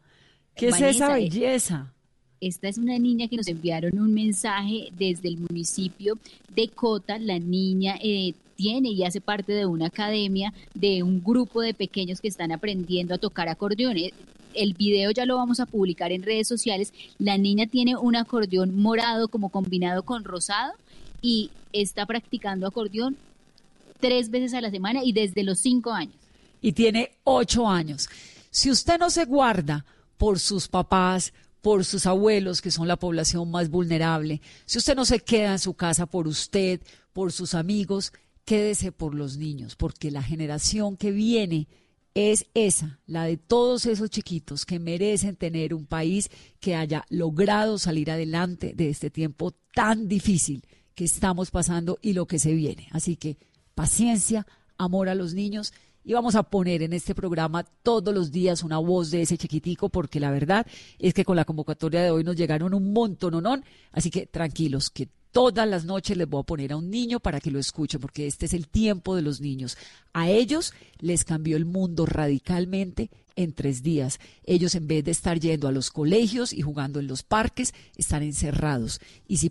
¿Qué 0.56 0.70
es 0.70 0.82
esa 0.82 1.14
belleza? 1.14 1.94
Esta 2.40 2.68
es 2.68 2.78
una 2.78 2.98
niña 2.98 3.28
que 3.28 3.38
nos 3.38 3.48
enviaron 3.48 3.98
un 4.00 4.14
mensaje 4.14 4.90
desde 4.98 5.30
el 5.30 5.38
municipio 5.38 6.18
de 6.54 6.68
Cota. 6.70 7.18
La 7.18 7.40
niña 7.40 7.98
eh, 8.02 8.34
tiene 8.56 8.90
y 8.90 9.04
hace 9.04 9.20
parte 9.20 9.54
de 9.54 9.66
una 9.66 9.88
academia 9.88 10.54
de 10.74 11.04
un 11.04 11.24
grupo 11.24 11.62
de 11.62 11.74
pequeños 11.74 12.22
que 12.22 12.28
están 12.28 12.52
aprendiendo 12.52 13.16
a 13.16 13.18
tocar 13.18 13.50
acordeones. 13.50 14.14
El 14.54 14.74
video 14.74 15.12
ya 15.12 15.26
lo 15.26 15.36
vamos 15.36 15.60
a 15.60 15.66
publicar 15.66 16.12
en 16.12 16.24
redes 16.24 16.48
sociales. 16.48 16.94
La 17.20 17.38
niña 17.38 17.68
tiene 17.68 17.98
un 17.98 18.16
acordeón 18.16 18.80
morado 18.80 19.28
como 19.28 19.50
combinado 19.50 20.04
con 20.04 20.24
rosado 20.24 20.74
y 21.22 21.50
está 21.74 22.06
practicando 22.06 22.68
acordeón 22.68 23.18
tres 24.00 24.30
veces 24.30 24.54
a 24.54 24.62
la 24.62 24.72
semana 24.72 25.04
y 25.04 25.12
desde 25.12 25.44
los 25.44 25.60
cinco 25.60 25.92
años 25.92 26.25
y 26.66 26.72
tiene 26.72 27.12
ocho 27.26 27.68
años. 27.68 28.10
Si 28.50 28.72
usted 28.72 28.98
no 28.98 29.12
se 29.12 29.26
guarda 29.26 29.86
por 30.18 30.40
sus 30.40 30.68
papás, 30.68 31.32
por 31.62 31.86
sus 31.86 32.08
abuelos, 32.08 32.60
que 32.60 32.72
son 32.72 32.88
la 32.88 32.98
población 32.98 33.52
más 33.52 33.70
vulnerable, 33.70 34.42
si 34.66 34.80
usted 34.80 34.96
no 34.96 35.06
se 35.06 35.20
queda 35.20 35.52
en 35.52 35.60
su 35.60 35.76
casa 35.76 36.08
por 36.08 36.28
usted, 36.28 36.82
por 37.14 37.32
sus 37.32 37.54
amigos, 37.54 38.14
quédese 38.46 38.92
por 38.92 39.14
los 39.14 39.38
niños, 39.38 39.76
porque 39.76 40.10
la 40.10 40.24
generación 40.24 40.98
que 40.98 41.12
viene 41.12 41.68
es 42.16 42.48
esa, 42.56 43.00
la 43.06 43.26
de 43.26 43.38
todos 43.38 43.86
esos 43.86 44.10
chiquitos 44.10 44.66
que 44.66 44.80
merecen 44.80 45.36
tener 45.36 45.72
un 45.72 45.86
país 45.86 46.32
que 46.60 46.74
haya 46.74 47.06
logrado 47.10 47.78
salir 47.78 48.10
adelante 48.10 48.74
de 48.76 48.90
este 48.90 49.12
tiempo 49.12 49.54
tan 49.76 50.08
difícil 50.08 50.66
que 50.96 51.04
estamos 51.04 51.52
pasando 51.52 52.00
y 52.02 52.14
lo 52.14 52.26
que 52.26 52.40
se 52.40 52.56
viene. 52.56 52.88
Así 52.90 53.18
que 53.18 53.38
paciencia, 53.76 54.48
amor 54.80 55.10
a 55.10 55.16
los 55.16 55.36
niños 55.36 55.72
y 56.06 56.14
vamos 56.14 56.36
a 56.36 56.44
poner 56.44 56.84
en 56.84 56.94
este 56.94 57.16
programa 57.16 57.64
todos 57.64 58.14
los 58.14 58.32
días 58.32 58.64
una 58.64 58.78
voz 58.78 59.10
de 59.10 59.24
ese 59.24 59.38
chiquitico 59.38 59.90
porque 59.90 60.20
la 60.20 60.30
verdad 60.30 60.66
es 61.00 61.14
que 61.14 61.26
con 61.26 61.36
la 61.36 61.46
convocatoria 61.46 62.04
de 62.04 62.12
hoy 62.12 62.24
nos 62.24 62.36
llegaron 62.36 62.76
un 62.76 62.94
montón, 62.94 63.42
¿no? 63.42 63.62
Así 63.92 64.12
que 64.12 64.28
tranquilos, 64.28 64.92
que 64.92 65.10
todas 65.32 65.68
las 65.68 65.84
noches 65.84 66.16
les 66.16 66.30
voy 66.30 66.42
a 66.42 66.46
poner 66.46 66.72
a 66.72 66.78
un 66.78 66.90
niño 66.90 67.20
para 67.20 67.42
que 67.42 67.52
lo 67.52 67.60
escuche, 67.60 68.00
porque 68.00 68.28
este 68.28 68.46
es 68.46 68.54
el 68.54 68.68
tiempo 68.68 69.18
de 69.18 69.24
los 69.24 69.42
niños. 69.42 69.78
A 70.14 70.30
ellos 70.30 70.74
les 71.00 71.26
cambió 71.26 71.58
el 71.58 71.66
mundo 71.66 72.06
radicalmente 72.06 73.10
en 73.36 73.52
tres 73.52 73.84
días. 73.84 74.20
Ellos 74.46 74.76
en 74.76 74.88
vez 74.88 75.04
de 75.04 75.12
estar 75.12 75.40
yendo 75.40 75.68
a 75.68 75.74
los 75.74 75.92
colegios 75.92 76.54
y 76.54 76.62
jugando 76.62 77.02
en 77.02 77.08
los 77.08 77.24
parques, 77.24 77.74
están 77.98 78.24
encerrados. 78.24 79.02
Y 79.28 79.38
si 79.38 79.44